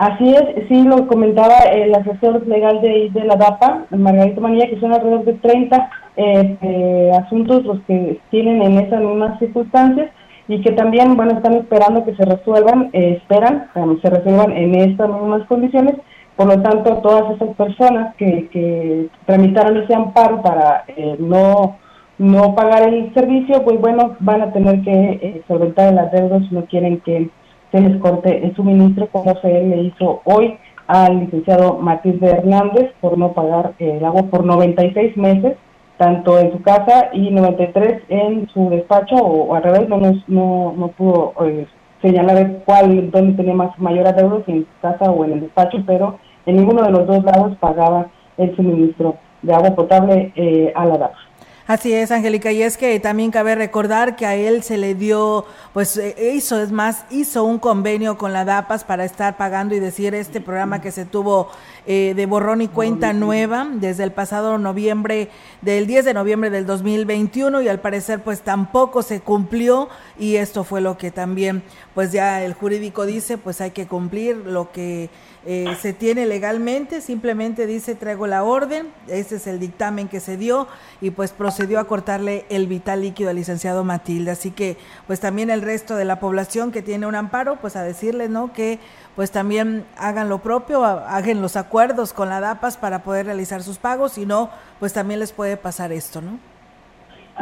Así 0.00 0.30
es, 0.30 0.66
sí 0.68 0.82
lo 0.82 1.06
comentaba 1.06 1.58
el 1.74 1.94
asesor 1.94 2.46
legal 2.46 2.80
de, 2.80 3.10
de 3.12 3.22
la 3.22 3.36
DAPA, 3.36 3.84
Margarito 3.90 4.40
Manilla, 4.40 4.70
que 4.70 4.80
son 4.80 4.94
alrededor 4.94 5.26
de 5.26 5.34
30 5.34 5.90
eh, 6.16 6.56
eh, 6.62 7.10
asuntos 7.22 7.66
los 7.66 7.80
que 7.80 8.18
tienen 8.30 8.62
en 8.62 8.78
esas 8.78 9.02
mismas 9.02 9.38
circunstancias 9.38 10.10
y 10.48 10.62
que 10.62 10.72
también, 10.72 11.18
bueno, 11.18 11.32
están 11.32 11.52
esperando 11.52 12.02
que 12.06 12.16
se 12.16 12.24
resuelvan, 12.24 12.88
eh, 12.94 13.18
esperan 13.20 13.68
que 13.74 14.00
se 14.00 14.08
resuelvan 14.08 14.52
en 14.52 14.74
estas 14.74 15.10
mismas 15.10 15.46
condiciones. 15.46 15.96
Por 16.34 16.46
lo 16.46 16.62
tanto, 16.62 16.96
todas 17.02 17.36
esas 17.36 17.54
personas 17.54 18.14
que, 18.16 18.48
que 18.48 19.08
tramitaron 19.26 19.82
ese 19.82 19.94
amparo 19.94 20.40
para 20.40 20.84
no 21.18 21.76
no 22.16 22.54
pagar 22.54 22.88
el 22.88 23.12
servicio, 23.14 23.62
pues 23.64 23.78
bueno, 23.80 24.16
van 24.20 24.42
a 24.42 24.52
tener 24.52 24.82
que 24.82 25.42
solventar 25.46 25.92
las 25.92 26.12
deudas 26.12 26.42
si 26.48 26.54
no 26.54 26.64
quieren 26.66 27.00
que 27.00 27.30
se 27.70 27.80
les 27.80 28.00
corte 28.00 28.44
el 28.44 28.54
suministro, 28.54 29.08
como 29.08 29.34
se 29.40 29.48
le 29.48 29.82
hizo 29.82 30.20
hoy 30.24 30.58
al 30.86 31.20
licenciado 31.20 31.78
Matilde 31.78 32.30
Hernández 32.30 32.90
por 33.00 33.16
no 33.16 33.32
pagar 33.32 33.74
el 33.78 34.04
agua 34.04 34.24
por 34.24 34.44
96 34.44 35.16
meses, 35.16 35.56
tanto 35.98 36.38
en 36.38 36.50
su 36.52 36.62
casa 36.62 37.10
y 37.12 37.30
93 37.30 38.02
en 38.08 38.48
su 38.48 38.70
despacho, 38.70 39.16
o, 39.16 39.54
al 39.54 39.62
revés, 39.62 39.88
no, 39.88 39.98
no, 39.98 40.74
no 40.76 40.88
pudo 40.88 41.34
eh, 41.44 41.66
señalar 42.02 42.62
cuál, 42.64 43.10
dónde 43.10 43.34
tenía 43.34 43.54
más 43.54 43.78
mayor 43.78 44.08
adeudo, 44.08 44.42
en 44.46 44.62
su 44.62 44.80
casa 44.80 45.10
o 45.10 45.24
en 45.24 45.34
el 45.34 45.40
despacho, 45.42 45.78
pero 45.86 46.18
en 46.46 46.56
ninguno 46.56 46.82
de 46.82 46.90
los 46.90 47.06
dos 47.06 47.22
lados 47.22 47.56
pagaba 47.60 48.06
el 48.36 48.56
suministro 48.56 49.16
de 49.42 49.54
agua 49.54 49.74
potable 49.76 50.32
eh, 50.34 50.72
a 50.74 50.86
la 50.86 50.98
DAPA. 50.98 51.29
Así 51.70 51.92
es, 51.92 52.10
Angélica, 52.10 52.50
y 52.50 52.64
es 52.64 52.76
que 52.76 52.98
también 52.98 53.30
cabe 53.30 53.54
recordar 53.54 54.16
que 54.16 54.26
a 54.26 54.34
él 54.34 54.64
se 54.64 54.76
le 54.76 54.96
dio, 54.96 55.46
pues 55.72 55.96
eh, 55.98 56.32
hizo, 56.34 56.60
es 56.60 56.72
más, 56.72 57.04
hizo 57.10 57.44
un 57.44 57.60
convenio 57.60 58.18
con 58.18 58.32
la 58.32 58.44
DAPAS 58.44 58.82
para 58.82 59.04
estar 59.04 59.36
pagando 59.36 59.76
y 59.76 59.78
decir 59.78 60.12
este 60.16 60.40
programa 60.40 60.80
que 60.80 60.90
se 60.90 61.04
tuvo 61.04 61.48
eh, 61.86 62.14
de 62.16 62.26
borrón 62.26 62.60
y 62.60 62.66
cuenta 62.66 63.12
nueva 63.12 63.68
desde 63.72 64.02
el 64.02 64.10
pasado 64.10 64.58
noviembre, 64.58 65.30
del 65.62 65.86
10 65.86 66.06
de 66.06 66.14
noviembre 66.14 66.50
del 66.50 66.66
2021 66.66 67.62
y 67.62 67.68
al 67.68 67.78
parecer 67.78 68.20
pues 68.20 68.42
tampoco 68.42 69.02
se 69.02 69.20
cumplió 69.20 69.88
y 70.18 70.36
esto 70.36 70.64
fue 70.64 70.80
lo 70.80 70.98
que 70.98 71.12
también 71.12 71.62
pues 71.94 72.10
ya 72.10 72.42
el 72.42 72.54
jurídico 72.54 73.06
dice, 73.06 73.38
pues 73.38 73.60
hay 73.60 73.70
que 73.70 73.86
cumplir 73.86 74.38
lo 74.38 74.72
que 74.72 75.08
eh, 75.46 75.74
se 75.78 75.94
tiene 75.94 76.26
legalmente, 76.26 77.00
simplemente 77.00 77.66
dice 77.66 77.94
traigo 77.94 78.26
la 78.26 78.44
orden, 78.44 78.88
ese 79.08 79.36
es 79.36 79.46
el 79.46 79.58
dictamen 79.58 80.06
que 80.06 80.20
se 80.20 80.36
dio 80.36 80.66
y 81.00 81.12
pues 81.12 81.32
procedió 81.32 81.80
a 81.80 81.84
cortarle 81.84 82.44
el 82.50 82.66
vital 82.66 83.00
líquido 83.00 83.30
al 83.30 83.36
licenciado 83.36 83.82
Matilde. 83.82 84.32
Así 84.32 84.50
que 84.50 84.76
pues 85.06 85.18
también 85.18 85.48
el 85.48 85.62
resto 85.62 85.96
de 85.96 86.04
la 86.04 86.20
población 86.20 86.72
que 86.72 86.82
tiene 86.82 87.06
un 87.06 87.14
amparo, 87.14 87.56
pues 87.56 87.74
a 87.76 87.82
decirle, 87.82 88.28
¿no? 88.28 88.52
Que 88.52 88.78
pues 89.16 89.30
también 89.30 89.84
hagan 89.96 90.28
lo 90.28 90.38
propio, 90.38 90.84
hagan 90.84 91.40
los 91.40 91.56
acuerdos 91.56 92.12
con 92.12 92.28
la 92.28 92.40
DAPAS 92.40 92.76
para 92.76 93.02
poder 93.02 93.24
realizar 93.24 93.62
sus 93.62 93.78
pagos, 93.78 94.12
si 94.12 94.26
no, 94.26 94.50
pues 94.78 94.92
también 94.92 95.20
les 95.20 95.32
puede 95.32 95.56
pasar 95.56 95.90
esto, 95.90 96.20
¿no? 96.20 96.38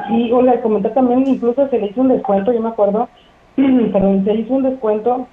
Sí, 0.06 0.30
Olga, 0.30 0.62
comenté 0.62 0.90
también, 0.90 1.26
incluso 1.26 1.68
se 1.68 1.78
le 1.78 1.86
hizo 1.86 2.00
un 2.00 2.08
descuento, 2.08 2.52
yo 2.52 2.60
me 2.60 2.68
acuerdo, 2.68 3.08
perdón, 3.56 4.24
se 4.24 4.34
hizo 4.34 4.54
un 4.54 4.62
descuento 4.62 5.26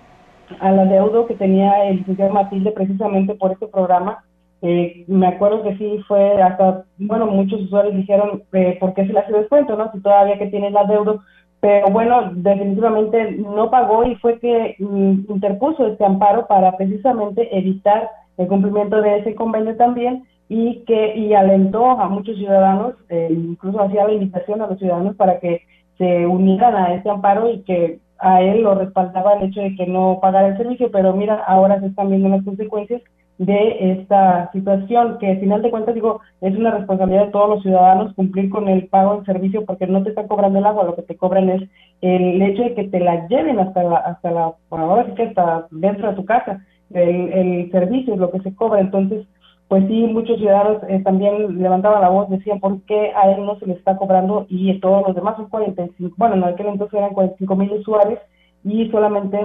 al 0.59 0.79
adeudo 0.79 1.27
que 1.27 1.35
tenía 1.35 1.87
el 1.87 1.97
licenciado 1.97 2.33
Matilde 2.33 2.71
precisamente 2.71 3.35
por 3.35 3.51
este 3.51 3.67
programa. 3.67 4.23
Eh, 4.61 5.05
me 5.07 5.27
acuerdo 5.27 5.63
que 5.63 5.77
sí 5.77 5.99
fue 6.07 6.41
hasta, 6.41 6.85
bueno, 6.97 7.27
muchos 7.27 7.61
usuarios 7.61 7.95
dijeron, 7.95 8.43
eh, 8.53 8.77
¿por 8.79 8.93
qué 8.93 9.05
se 9.05 9.13
le 9.13 9.19
hace 9.19 9.33
descuento, 9.33 9.75
no? 9.75 9.91
Si 9.91 9.99
todavía 9.99 10.39
que 10.39 10.47
tiene 10.47 10.67
el 10.67 10.77
adeudo 10.77 11.21
pero 11.65 11.89
bueno, 11.89 12.29
definitivamente 12.35 13.31
no 13.31 13.71
pagó 13.71 14.03
y 14.03 14.13
fue 14.17 14.37
que 14.39 14.75
mm, 14.77 15.31
interpuso 15.31 15.87
este 15.87 16.05
amparo 16.05 16.45
para 16.45 16.77
precisamente 16.77 17.57
evitar 17.57 18.07
el 18.37 18.47
cumplimiento 18.47 19.01
de 19.01 19.17
ese 19.17 19.33
convenio 19.33 19.75
también 19.75 20.25
y 20.47 20.83
que 20.85 21.15
y 21.17 21.33
alentó 21.33 21.89
a 21.89 22.07
muchos 22.07 22.37
ciudadanos, 22.37 22.93
eh, 23.09 23.29
incluso 23.31 23.81
hacía 23.81 24.05
la 24.05 24.13
invitación 24.13 24.61
a 24.61 24.67
los 24.67 24.77
ciudadanos 24.77 25.15
para 25.15 25.39
que 25.39 25.61
se 25.97 26.27
unieran 26.27 26.75
a 26.75 26.93
este 26.93 27.09
amparo 27.09 27.49
y 27.49 27.61
que 27.63 27.99
a 28.25 28.41
él 28.41 28.63
lo 28.63 28.73
respaldaba 28.73 29.33
el 29.33 29.49
hecho 29.49 29.61
de 29.61 29.75
que 29.75 29.85
no 29.85 30.17
pagara 30.19 30.47
el 30.47 30.57
servicio, 30.57 30.89
pero 30.91 31.13
mira, 31.13 31.35
ahora 31.45 31.79
se 31.79 31.85
están 31.85 32.09
viendo 32.09 32.27
las 32.27 32.43
consecuencias 32.43 33.03
de 33.37 33.91
esta 33.91 34.49
situación, 34.51 35.19
que 35.19 35.27
al 35.27 35.39
final 35.39 35.61
de 35.61 35.69
cuentas 35.69 35.93
digo, 35.93 36.21
es 36.41 36.55
una 36.55 36.71
responsabilidad 36.71 37.25
de 37.25 37.31
todos 37.31 37.49
los 37.49 37.61
ciudadanos 37.61 38.15
cumplir 38.15 38.49
con 38.49 38.67
el 38.67 38.87
pago 38.87 39.17
del 39.17 39.25
servicio 39.25 39.63
porque 39.65 39.85
no 39.85 40.01
te 40.01 40.09
están 40.09 40.27
cobrando 40.27 40.57
el 40.57 40.65
agua, 40.65 40.85
lo 40.85 40.95
que 40.95 41.03
te 41.03 41.15
cobran 41.15 41.49
es 41.51 41.69
el 42.01 42.41
hecho 42.41 42.63
de 42.63 42.73
que 42.73 42.85
te 42.85 42.99
la 42.99 43.27
lleven 43.27 43.59
hasta 43.59 43.83
la, 43.83 43.97
hasta 43.97 44.31
la, 44.31 44.53
ahora 44.71 45.05
sí 45.05 45.21
hasta 45.21 45.67
dentro 45.69 46.09
de 46.09 46.15
tu 46.15 46.25
casa, 46.25 46.65
el, 46.93 47.31
el 47.31 47.71
servicio 47.71 48.15
es 48.15 48.19
lo 48.19 48.31
que 48.31 48.39
se 48.39 48.55
cobra, 48.55 48.79
entonces 48.79 49.27
pues 49.67 49.87
sí, 49.87 50.05
muchos 50.07 50.37
ciudadanos 50.37 50.83
eh, 50.87 51.01
también 51.03 51.61
levantaban 51.61 52.01
la 52.01 52.09
voz, 52.09 52.29
decían 52.29 52.59
por 52.59 52.81
qué 52.83 53.11
a 53.15 53.31
él 53.31 53.45
no 53.45 53.57
se 53.59 53.65
le 53.65 53.73
está 53.73 53.97
cobrando 53.97 54.45
y 54.47 54.79
todos 54.79 55.07
los 55.07 55.15
demás 55.15 55.37
son 55.37 55.49
45, 55.49 56.15
bueno, 56.17 56.35
en 56.35 56.43
aquel 56.43 56.67
entonces 56.67 56.97
eran 56.99 57.13
45 57.13 57.55
mil 57.55 57.71
usuarios 57.73 58.19
y 58.63 58.89
solamente 58.91 59.39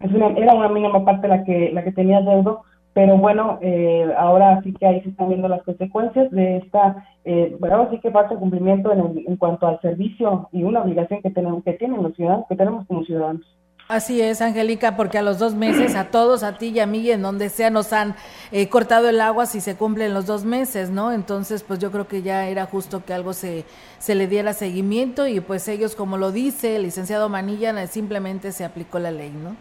es 0.00 0.12
una, 0.12 0.28
era 0.30 0.54
una 0.54 0.68
mínima 0.68 1.04
parte 1.04 1.28
la 1.28 1.44
que 1.44 1.70
la 1.72 1.84
que 1.84 1.92
tenía 1.92 2.20
deudo, 2.20 2.62
pero 2.94 3.16
bueno, 3.16 3.58
eh, 3.62 4.12
ahora 4.18 4.60
sí 4.62 4.72
que 4.72 4.86
ahí 4.86 5.00
se 5.02 5.10
están 5.10 5.28
viendo 5.28 5.46
las 5.46 5.62
consecuencias 5.62 6.30
de 6.32 6.56
esta, 6.58 7.04
eh, 7.24 7.56
bueno, 7.60 7.88
sí 7.90 7.98
que 8.00 8.10
falta 8.10 8.36
cumplimiento 8.36 8.92
en, 8.92 9.24
en 9.24 9.36
cuanto 9.36 9.68
al 9.68 9.80
servicio 9.80 10.48
y 10.50 10.64
una 10.64 10.82
obligación 10.82 11.22
que 11.22 11.30
tenemos 11.30 11.62
que 11.62 11.74
tienen 11.74 12.02
los 12.02 12.14
ciudadanos, 12.16 12.46
que 12.48 12.56
tenemos 12.56 12.86
como 12.86 13.04
ciudadanos. 13.04 13.46
Así 13.86 14.22
es, 14.22 14.40
Angélica, 14.40 14.96
porque 14.96 15.18
a 15.18 15.22
los 15.22 15.38
dos 15.38 15.54
meses, 15.54 15.94
a 15.94 16.10
todos, 16.10 16.42
a 16.42 16.56
ti 16.56 16.68
y 16.68 16.80
a 16.80 16.86
mí, 16.86 17.10
en 17.10 17.20
donde 17.20 17.50
sea, 17.50 17.68
nos 17.68 17.92
han 17.92 18.14
eh, 18.50 18.70
cortado 18.70 19.10
el 19.10 19.20
agua 19.20 19.44
si 19.44 19.60
se 19.60 19.76
cumplen 19.76 20.14
los 20.14 20.24
dos 20.24 20.46
meses, 20.46 20.90
¿no? 20.90 21.12
Entonces, 21.12 21.62
pues 21.62 21.80
yo 21.80 21.90
creo 21.92 22.08
que 22.08 22.22
ya 22.22 22.48
era 22.48 22.64
justo 22.64 23.04
que 23.04 23.12
algo 23.12 23.34
se, 23.34 23.64
se 23.98 24.14
le 24.14 24.26
diera 24.26 24.54
seguimiento 24.54 25.26
y 25.26 25.40
pues 25.40 25.68
ellos, 25.68 25.96
como 25.96 26.16
lo 26.16 26.32
dice 26.32 26.76
el 26.76 26.84
licenciado 26.84 27.28
Manilla, 27.28 27.86
simplemente 27.86 28.52
se 28.52 28.64
aplicó 28.64 28.98
la 28.98 29.10
ley, 29.10 29.30
¿no? 29.30 29.54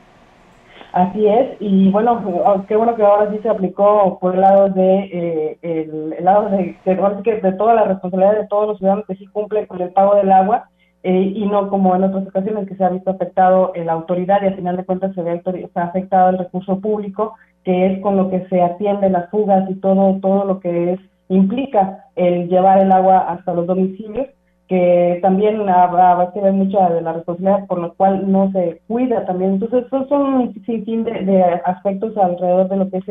Así 0.94 1.28
es, 1.28 1.58
y 1.60 1.90
bueno, 1.90 2.24
oh, 2.46 2.66
qué 2.68 2.76
bueno 2.76 2.96
que 2.96 3.04
ahora 3.04 3.30
sí 3.32 3.40
se 3.40 3.50
aplicó 3.50 4.20
por 4.22 4.36
el 4.36 4.42
lado 4.42 4.70
de, 4.70 5.00
eh, 5.12 5.58
el, 5.64 6.24
lado 6.24 6.50
de, 6.50 6.78
que 7.24 7.42
de 7.42 7.52
toda 7.54 7.74
la 7.74 7.86
responsabilidad 7.86 8.40
de 8.40 8.48
todos 8.48 8.68
los 8.68 8.78
ciudadanos 8.78 9.06
que 9.08 9.16
sí 9.16 9.26
cumplen 9.26 9.66
con 9.66 9.82
el 9.82 9.92
pago 9.92 10.16
del 10.16 10.32
agua, 10.32 10.70
eh, 11.04 11.34
y 11.36 11.46
no 11.46 11.70
como 11.70 11.96
en 11.96 12.04
otras 12.04 12.28
ocasiones 12.28 12.68
que 12.68 12.76
se 12.76 12.84
ha 12.84 12.90
visto 12.90 13.12
afectado 13.12 13.74
la 13.76 13.92
autoridad 13.92 14.42
y 14.42 14.48
al 14.48 14.56
final 14.56 14.78
de 14.78 14.86
cuentas 14.86 15.14
se 15.14 15.22
ve 15.22 15.42
se 15.44 15.80
ha 15.80 15.84
afectado 15.84 16.30
el 16.30 16.38
recurso 16.38 16.80
público, 16.80 17.36
que 17.66 17.88
es 17.88 18.02
con 18.02 18.16
lo 18.16 18.30
que 18.30 18.48
se 18.48 18.62
atiende 18.62 19.10
las 19.10 19.30
fugas 19.30 19.70
y 19.70 19.76
todo, 19.76 20.20
todo 20.22 20.46
lo 20.46 20.60
que 20.62 20.94
es 20.94 21.00
implica 21.28 22.06
el 22.16 22.48
llevar 22.48 22.80
el 22.80 22.92
agua 22.92 23.20
hasta 23.20 23.54
los 23.54 23.68
domicilios, 23.68 24.28
que 24.68 25.20
también 25.22 25.68
habrá 25.68 26.32
que 26.34 26.40
ver 26.40 26.54
mucha 26.54 26.90
de 26.90 27.02
la 27.02 27.14
responsabilidad 27.14 27.68
por 27.68 27.80
lo 27.80 27.94
cual 27.96 28.32
no 28.32 28.52
se 28.52 28.82
cuida 28.88 29.26
también. 29.26 29.54
Entonces, 29.54 29.86
son, 29.90 30.08
son 30.08 30.22
un 30.22 30.54
sinfín 30.66 31.04
de, 31.04 31.44
aspectos 31.66 32.16
alrededor 32.18 32.70
de 32.70 32.78
lo 32.78 32.90
que 32.90 32.98
es 32.98 33.08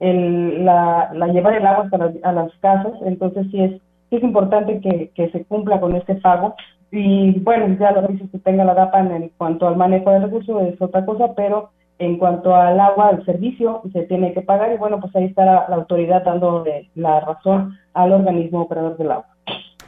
el, 0.00 0.64
la, 0.64 1.12
llevar 1.32 1.54
el 1.54 1.66
agua 1.66 1.84
hasta 1.84 1.98
las, 1.98 2.14
a 2.22 2.32
las 2.32 2.52
casas. 2.60 2.92
Entonces, 3.04 3.46
sí 3.50 3.62
es, 3.62 3.72
es 4.10 4.22
importante 4.22 4.80
que, 4.80 5.10
que 5.14 5.30
se 5.30 5.44
cumpla 5.44 5.80
con 5.80 5.96
este 5.96 6.14
pago 6.16 6.54
y 6.92 7.40
bueno, 7.40 7.74
ya 7.80 7.90
lo 7.90 8.06
dices 8.06 8.30
que 8.30 8.38
tenga 8.38 8.64
la 8.64 8.74
DAPA 8.74 9.00
en, 9.00 9.30
cuanto 9.38 9.66
al 9.66 9.76
manejo 9.76 10.10
del 10.10 10.24
recurso 10.24 10.60
es 10.60 10.80
otra 10.80 11.06
cosa, 11.06 11.34
pero 11.34 11.70
en 11.98 12.18
cuanto 12.18 12.54
al 12.54 12.78
agua, 12.78 13.08
al 13.08 13.24
servicio, 13.24 13.80
se 13.94 14.02
tiene 14.02 14.34
que 14.34 14.42
pagar 14.42 14.72
y 14.74 14.76
bueno, 14.76 15.00
pues 15.00 15.16
ahí 15.16 15.24
está 15.24 15.46
la, 15.46 15.66
la 15.70 15.76
autoridad 15.76 16.22
dando 16.22 16.64
la 16.94 17.20
razón 17.20 17.78
al 17.94 18.12
organismo 18.12 18.60
operador 18.60 18.98
del 18.98 19.10
agua. 19.10 19.26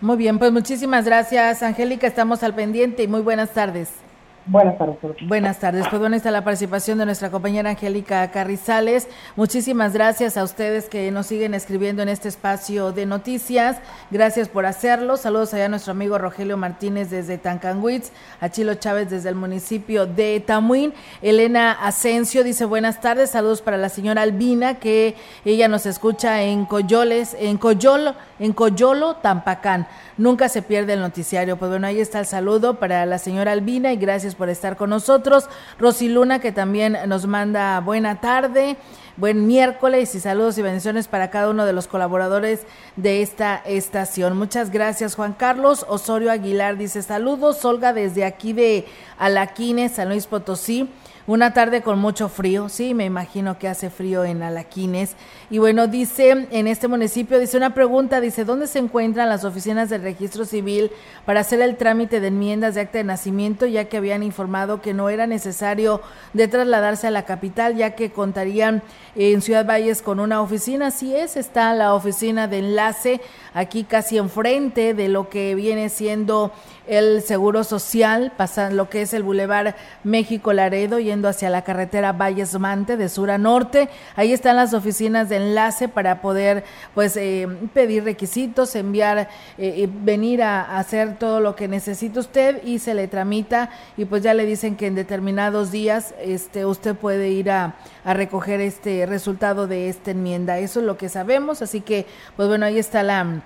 Muy 0.00 0.16
bien, 0.16 0.38
pues 0.38 0.50
muchísimas 0.50 1.04
gracias, 1.04 1.62
Angélica. 1.62 2.06
Estamos 2.06 2.42
al 2.42 2.54
pendiente 2.54 3.02
y 3.02 3.08
muy 3.08 3.20
buenas 3.20 3.52
tardes. 3.52 4.02
Buenas 4.46 4.76
tardes. 4.76 4.98
Buenas 5.26 5.58
tardes. 5.58 5.86
Pues 5.88 5.98
bueno, 5.98 6.16
está 6.16 6.30
la 6.30 6.44
participación 6.44 6.98
de 6.98 7.06
nuestra 7.06 7.30
compañera 7.30 7.70
Angélica 7.70 8.30
Carrizales. 8.30 9.08
Muchísimas 9.36 9.94
gracias 9.94 10.36
a 10.36 10.44
ustedes 10.44 10.90
que 10.90 11.10
nos 11.10 11.26
siguen 11.26 11.54
escribiendo 11.54 12.02
en 12.02 12.10
este 12.10 12.28
espacio 12.28 12.92
de 12.92 13.06
noticias. 13.06 13.78
Gracias 14.10 14.50
por 14.50 14.66
hacerlo. 14.66 15.16
Saludos 15.16 15.54
allá 15.54 15.64
a 15.64 15.68
nuestro 15.70 15.92
amigo 15.92 16.18
Rogelio 16.18 16.58
Martínez 16.58 17.08
desde 17.08 17.38
Tancanwitz, 17.38 18.12
a 18.38 18.50
Chilo 18.50 18.74
Chávez 18.74 19.08
desde 19.08 19.30
el 19.30 19.34
municipio 19.34 20.04
de 20.04 20.40
Tamuín. 20.40 20.92
Elena 21.22 21.72
Asensio 21.72 22.44
dice 22.44 22.66
buenas 22.66 23.00
tardes. 23.00 23.30
Saludos 23.30 23.62
para 23.62 23.78
la 23.78 23.88
señora 23.88 24.20
Albina, 24.22 24.74
que 24.74 25.14
ella 25.46 25.68
nos 25.68 25.86
escucha 25.86 26.42
en 26.42 26.66
Coyoles, 26.66 27.34
en 27.40 27.56
Coyolo, 27.56 28.14
en 28.38 28.52
Coyolo, 28.52 29.16
Tampacán. 29.16 29.86
Nunca 30.18 30.50
se 30.50 30.60
pierde 30.60 30.92
el 30.92 31.00
noticiario. 31.00 31.56
Pues 31.56 31.70
bueno, 31.70 31.86
ahí 31.86 31.98
está 31.98 32.20
el 32.20 32.26
saludo 32.26 32.78
para 32.78 33.06
la 33.06 33.16
señora 33.16 33.52
Albina 33.52 33.92
y 33.92 33.96
gracias 33.96 34.33
por 34.34 34.48
estar 34.48 34.76
con 34.76 34.90
nosotros. 34.90 35.48
Rosy 35.78 36.08
Luna, 36.08 36.38
que 36.38 36.52
también 36.52 36.98
nos 37.06 37.26
manda 37.26 37.80
buena 37.80 38.20
tarde, 38.20 38.76
buen 39.16 39.46
miércoles 39.46 40.14
y 40.14 40.20
saludos 40.20 40.58
y 40.58 40.62
bendiciones 40.62 41.08
para 41.08 41.30
cada 41.30 41.50
uno 41.50 41.64
de 41.64 41.72
los 41.72 41.86
colaboradores 41.86 42.60
de 42.96 43.22
esta 43.22 43.56
estación. 43.64 44.36
Muchas 44.36 44.70
gracias, 44.70 45.14
Juan 45.14 45.32
Carlos. 45.32 45.86
Osorio 45.88 46.30
Aguilar 46.30 46.76
dice 46.76 47.02
saludos. 47.02 47.64
Olga 47.64 47.92
desde 47.92 48.24
aquí 48.24 48.52
de 48.52 48.86
Alaquines, 49.18 49.92
San 49.92 50.08
Luis 50.08 50.26
Potosí. 50.26 50.90
Una 51.26 51.54
tarde 51.54 51.80
con 51.80 51.98
mucho 52.00 52.28
frío, 52.28 52.68
sí, 52.68 52.92
me 52.92 53.06
imagino 53.06 53.58
que 53.58 53.66
hace 53.66 53.88
frío 53.88 54.24
en 54.24 54.42
Alaquines. 54.42 55.16
Y 55.48 55.56
bueno, 55.56 55.86
dice 55.86 56.46
en 56.50 56.66
este 56.66 56.86
municipio, 56.86 57.38
dice 57.38 57.56
una 57.56 57.72
pregunta, 57.72 58.20
dice, 58.20 58.44
¿dónde 58.44 58.66
se 58.66 58.78
encuentran 58.78 59.30
las 59.30 59.42
oficinas 59.42 59.88
del 59.88 60.02
registro 60.02 60.44
civil 60.44 60.90
para 61.24 61.40
hacer 61.40 61.62
el 61.62 61.78
trámite 61.78 62.20
de 62.20 62.26
enmiendas 62.26 62.74
de 62.74 62.82
acta 62.82 62.98
de 62.98 63.04
nacimiento, 63.04 63.64
ya 63.64 63.86
que 63.86 63.96
habían 63.96 64.22
informado 64.22 64.82
que 64.82 64.92
no 64.92 65.08
era 65.08 65.26
necesario 65.26 66.02
de 66.34 66.46
trasladarse 66.46 67.06
a 67.06 67.10
la 67.10 67.24
capital, 67.24 67.74
ya 67.74 67.92
que 67.92 68.10
contarían 68.10 68.82
en 69.14 69.40
Ciudad 69.40 69.66
Valles 69.66 70.02
con 70.02 70.20
una 70.20 70.42
oficina? 70.42 70.88
Así 70.88 71.16
es, 71.16 71.38
está 71.38 71.72
la 71.72 71.94
oficina 71.94 72.48
de 72.48 72.58
enlace 72.58 73.22
aquí 73.54 73.84
casi 73.84 74.18
enfrente 74.18 74.92
de 74.92 75.08
lo 75.08 75.30
que 75.30 75.54
viene 75.54 75.88
siendo 75.88 76.52
el 76.86 77.22
Seguro 77.22 77.64
Social, 77.64 78.32
pasando 78.36 78.76
lo 78.76 78.90
que 78.90 79.02
es 79.02 79.14
el 79.14 79.22
Boulevard 79.22 79.74
México 80.02 80.52
Laredo, 80.52 80.98
yendo 80.98 81.28
hacia 81.28 81.50
la 81.50 81.62
carretera 81.62 82.12
Valles 82.12 82.58
Mante 82.58 82.96
de 82.96 83.08
sur 83.08 83.30
a 83.30 83.38
norte. 83.38 83.88
Ahí 84.16 84.32
están 84.32 84.56
las 84.56 84.74
oficinas 84.74 85.28
de 85.28 85.36
enlace 85.36 85.88
para 85.88 86.20
poder 86.20 86.64
pues 86.94 87.16
eh, 87.16 87.48
pedir 87.72 88.04
requisitos, 88.04 88.74
enviar, 88.76 89.18
eh, 89.18 89.28
eh, 89.58 89.88
venir 89.90 90.42
a, 90.42 90.78
hacer 90.78 91.18
todo 91.18 91.40
lo 91.40 91.56
que 91.56 91.68
necesita 91.68 92.20
usted 92.20 92.62
y 92.64 92.78
se 92.78 92.94
le 92.94 93.08
tramita 93.08 93.70
y 93.96 94.04
pues 94.04 94.22
ya 94.22 94.34
le 94.34 94.44
dicen 94.44 94.76
que 94.76 94.86
en 94.86 94.94
determinados 94.94 95.70
días 95.70 96.14
este 96.20 96.66
usted 96.66 96.94
puede 96.94 97.30
ir 97.30 97.50
a, 97.50 97.76
a 98.04 98.14
recoger 98.14 98.60
este 98.60 99.06
resultado 99.06 99.66
de 99.66 99.88
esta 99.88 100.10
enmienda. 100.10 100.58
Eso 100.58 100.80
es 100.80 100.86
lo 100.86 100.96
que 100.96 101.08
sabemos, 101.08 101.62
así 101.62 101.80
que 101.80 102.06
pues 102.36 102.48
bueno, 102.48 102.66
ahí 102.66 102.78
está 102.78 103.02
la 103.02 103.42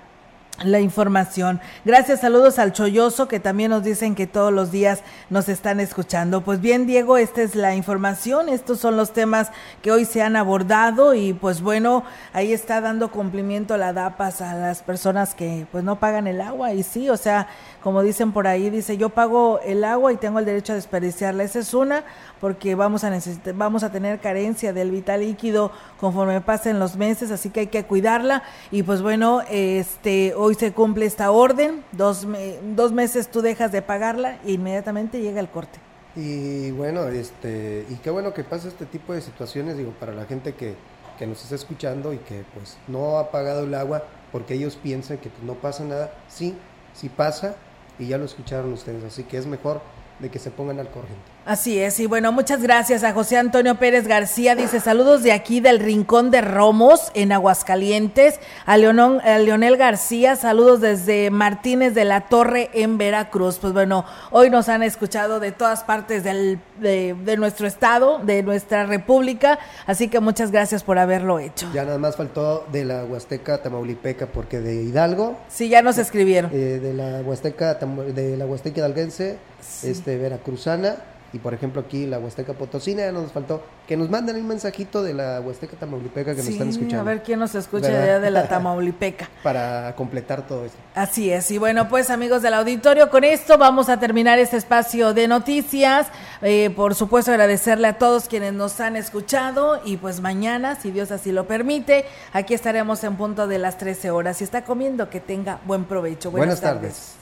la 0.63 0.81
información. 0.81 1.61
Gracias, 1.85 2.21
saludos 2.21 2.59
al 2.59 2.73
Cholloso 2.73 3.29
que 3.29 3.41
también 3.41 3.71
nos 3.71 3.85
dicen 3.85 4.15
que 4.15 4.27
todos 4.27 4.53
los 4.53 4.71
días 4.71 5.03
nos 5.31 5.49
están 5.49 5.81
escuchando. 5.81 6.43
Pues 6.43 6.61
bien, 6.61 6.87
Diego, 6.87 7.17
esta 7.17 7.43
es 7.43 7.55
la 7.55 7.75
información, 7.75 8.49
estos 8.49 8.81
son 8.81 8.97
los 8.97 9.13
temas 9.13 9.51
que 9.83 9.93
hoy 9.93 10.05
se 10.05 10.23
han 10.23 10.37
abordado 10.37 11.15
y 11.15 11.33
pues 11.33 11.61
bueno, 11.61 12.05
ahí 12.33 12.53
está 12.53 12.81
dando 12.81 13.11
cumplimiento 13.11 13.77
la 13.77 13.93
DAPAS 13.93 14.41
a 14.41 14.55
las 14.55 14.83
personas 14.83 15.35
que 15.35 15.67
pues 15.71 15.85
no 15.85 16.01
pagan 16.01 16.27
el 16.27 16.41
agua 16.41 16.73
y 16.73 16.83
sí, 16.83 17.09
o 17.11 17.17
sea, 17.17 17.49
como 17.83 18.03
dicen 18.03 18.33
por 18.33 18.47
ahí, 18.47 18.71
dice, 18.71 18.97
yo 18.97 19.11
pago 19.11 19.61
el 19.65 19.85
agua 19.85 20.13
y 20.13 20.17
tengo 20.17 20.39
el 20.39 20.45
derecho 20.45 20.73
a 20.73 20.77
desperdiciarla. 20.77 21.45
Esa 21.45 21.61
es 21.61 21.75
una, 21.75 22.05
porque 22.41 22.75
vamos 22.75 23.05
a 23.05 23.11
necesitar, 23.11 23.55
vamos 23.55 23.83
a 23.83 23.93
tener 23.93 24.21
carencia 24.21 24.73
del 24.73 24.91
vital 24.91 25.21
líquido 25.21 25.71
conforme 26.01 26.41
pasen 26.41 26.79
los 26.79 26.97
meses, 26.97 27.31
así 27.31 27.51
que 27.51 27.61
hay 27.61 27.67
que 27.69 27.85
cuidarla. 27.85 28.43
Y 28.71 28.83
pues 28.83 29.03
bueno, 29.03 29.43
este, 29.51 30.35
hoy 30.35 30.55
se 30.55 30.73
cumple 30.73 31.07
esta 31.07 31.31
orden, 31.31 31.85
dos, 31.93 32.27
dos 32.75 32.93
meses 32.93 33.29
tú 33.29 33.43
dejas 33.43 33.73
de 33.73 33.83
pagarla 33.83 34.39
e 34.45 34.53
inmediatamente 34.53 35.21
llega 35.21 35.41
el 35.41 35.49
corte. 35.49 35.79
Y 36.17 36.73
bueno, 36.73 37.07
este, 37.09 37.87
y 37.89 37.95
qué 37.97 38.11
bueno 38.11 38.35
que 38.35 38.43
pasa 38.43 38.67
este 38.67 38.87
tipo 38.87 39.13
de 39.13 39.21
situaciones, 39.21 39.77
digo, 39.77 39.93
para 40.01 40.13
la 40.13 40.25
gente 40.25 40.55
que, 40.55 40.75
que 41.19 41.27
nos 41.27 41.43
está 41.43 41.55
escuchando 41.55 42.13
y 42.13 42.19
que 42.19 42.45
pues 42.55 42.77
no 42.89 43.19
ha 43.19 43.31
pagado 43.31 43.65
el 43.65 43.75
agua 43.75 44.03
porque 44.33 44.55
ellos 44.55 44.77
piensan 44.77 45.19
que 45.19 45.31
no 45.43 45.55
pasa 45.55 45.85
nada. 45.85 46.13
Sí, 46.29 46.57
sí 46.95 47.09
pasa, 47.09 47.57
y 47.99 48.07
ya 48.07 48.19
lo 48.19 48.25
escucharon 48.25 48.73
ustedes, 48.73 49.05
así 49.05 49.25
que 49.25 49.39
es 49.39 49.47
mejor 49.47 49.81
de 50.19 50.29
que 50.31 50.39
se 50.39 50.51
pongan 50.51 50.79
al 50.81 50.89
corriente. 50.91 51.21
Así 51.47 51.79
es, 51.79 51.99
y 51.99 52.07
bueno, 52.07 52.31
muchas 52.31 52.61
gracias 52.63 53.05
a 53.05 53.13
José 53.15 53.39
Antonio 53.39 53.77
Pérez 53.77 54.07
García. 54.07 54.55
Dice 54.55 54.81
saludos 54.81 55.23
de 55.23 55.33
aquí 55.33 55.61
del 55.61 55.79
Rincón 55.79 56.31
de 56.31 56.43
Romos, 56.43 57.11
en 57.15 57.33
Aguascalientes. 57.33 58.39
A, 58.67 58.77
Leonón, 58.77 59.21
a 59.23 59.39
Leonel 59.39 59.79
García, 59.79 60.37
saludos 60.37 60.81
desde 60.83 61.31
Martínez 61.31 61.95
de 61.95 62.05
la 62.05 62.23
Torre, 62.29 62.69
en 62.75 62.99
Veracruz. 62.99 63.59
Pues 63.59 63.73
bueno, 63.73 64.05
hoy 64.31 64.51
nos 64.51 64.69
han 64.69 64.83
escuchado 64.83 65.41
de 65.41 65.53
todas 65.53 65.85
partes 65.85 66.23
del, 66.23 66.59
de, 66.81 67.15
de 67.25 67.37
nuestro 67.39 67.67
estado, 67.67 68.19
de 68.19 68.43
nuestra 68.43 68.85
república. 68.85 69.59
Así 69.87 70.09
que 70.09 70.21
muchas 70.21 70.51
gracias 70.51 70.83
por 70.85 70.99
haberlo 70.99 71.39
hecho. 71.39 71.67
Ya 71.73 71.85
nada 71.85 71.97
más 71.99 72.17
faltó 72.17 72.67
de 72.71 72.85
la 72.85 73.05
Huasteca 73.05 73.63
Tamaulipeca, 73.63 74.27
porque 74.27 74.61
de 74.61 74.83
Hidalgo. 74.83 75.39
Sí, 75.49 75.71
ya 75.71 75.81
nos 75.81 75.97
escribieron. 75.97 76.51
eh, 76.53 76.79
de 76.83 76.93
la 76.93 77.21
Huasteca, 77.23 77.75
de 77.75 78.37
la 78.37 78.45
Huasteca 78.45 78.81
Hidalguense, 78.81 79.39
este, 79.83 80.17
Veracruzana. 80.17 80.97
Y 81.33 81.39
por 81.39 81.53
ejemplo 81.53 81.83
aquí 81.83 82.07
la 82.07 82.19
Huasteca 82.19 82.55
Potosina, 82.55 83.03
ya 83.03 83.13
nos 83.13 83.33
faltó 83.33 83.63
que 83.87 83.99
nos 83.99 84.09
manden 84.09 84.37
un 84.37 84.49
mensajito 84.49 85.03
de 85.03 85.13
la 85.13 85.41
Huasteca 85.41 85.77
Tamaulipeca 85.77 86.35
que 86.35 86.39
nos 86.39 86.49
están 86.49 86.71
escuchando. 86.71 87.01
a 87.01 87.03
ver 87.03 87.23
quién 87.23 87.39
nos 87.39 87.55
escucha 87.55 88.19
de 88.19 88.31
la 88.31 88.49
Tamaulipeca. 88.49 89.29
Para 89.43 89.95
completar 89.95 90.47
todo 90.47 90.65
esto. 90.65 90.79
Así 90.95 91.31
es, 91.31 91.51
y 91.51 91.59
bueno, 91.59 91.89
pues 91.91 92.09
amigos 92.09 92.41
del 92.41 92.55
auditorio, 92.55 93.11
con 93.11 93.25
esto 93.25 93.59
vamos 93.59 93.91
a 93.91 94.01
terminar 94.01 94.39
este 94.39 94.57
espacio 94.57 95.13
de 95.13 95.29
noticias. 95.29 96.07
Eh, 96.41 96.71
por 96.75 96.95
supuesto, 96.95 97.31
agradecerle 97.31 97.89
a 97.89 97.99
todos 97.99 98.27
quienes 98.27 98.55
nos 98.55 98.81
han 98.81 98.97
escuchado 98.97 99.83
y 99.85 99.99
pues 99.99 100.21
mañana, 100.21 100.77
si 100.77 100.91
Dios 100.91 101.11
así 101.11 101.31
lo 101.31 101.47
permite, 101.47 102.07
aquí 102.33 102.55
estaremos 102.55 103.05
en 103.05 103.17
punto 103.17 103.47
de 103.47 103.59
las 103.59 103.77
13 103.77 104.11
horas. 104.11 104.39
Si 104.39 104.45
está 104.45 104.65
comiendo, 104.65 105.11
que 105.11 105.21
tenga 105.21 105.61
buen 105.67 105.85
provecho. 105.85 106.31
Buenas, 106.31 106.61
Buenas 106.61 106.61
tardes. 106.61 107.19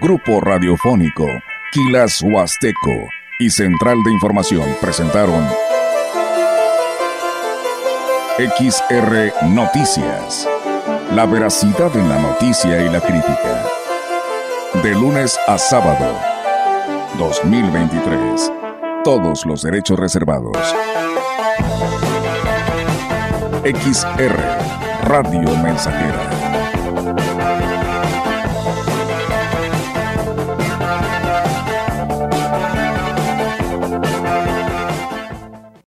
Grupo 0.00 0.40
Radiofónico, 0.40 1.26
Quilas 1.72 2.22
Huasteco 2.22 3.08
y 3.38 3.50
Central 3.50 4.02
de 4.04 4.12
Información 4.12 4.64
presentaron 4.80 5.46
XR 8.38 9.32
Noticias. 9.48 10.48
La 11.12 11.26
veracidad 11.26 11.94
en 11.96 12.08
la 12.08 12.20
noticia 12.20 12.80
y 12.80 12.88
la 12.88 13.00
crítica. 13.00 13.66
De 14.82 14.92
lunes 14.92 15.38
a 15.46 15.58
sábado. 15.58 16.16
2023. 17.18 18.52
Todos 19.02 19.44
los 19.44 19.62
derechos 19.62 19.98
reservados. 19.98 20.56
XR 23.64 24.87
Radio 25.08 25.56
Mensajera 25.56 26.57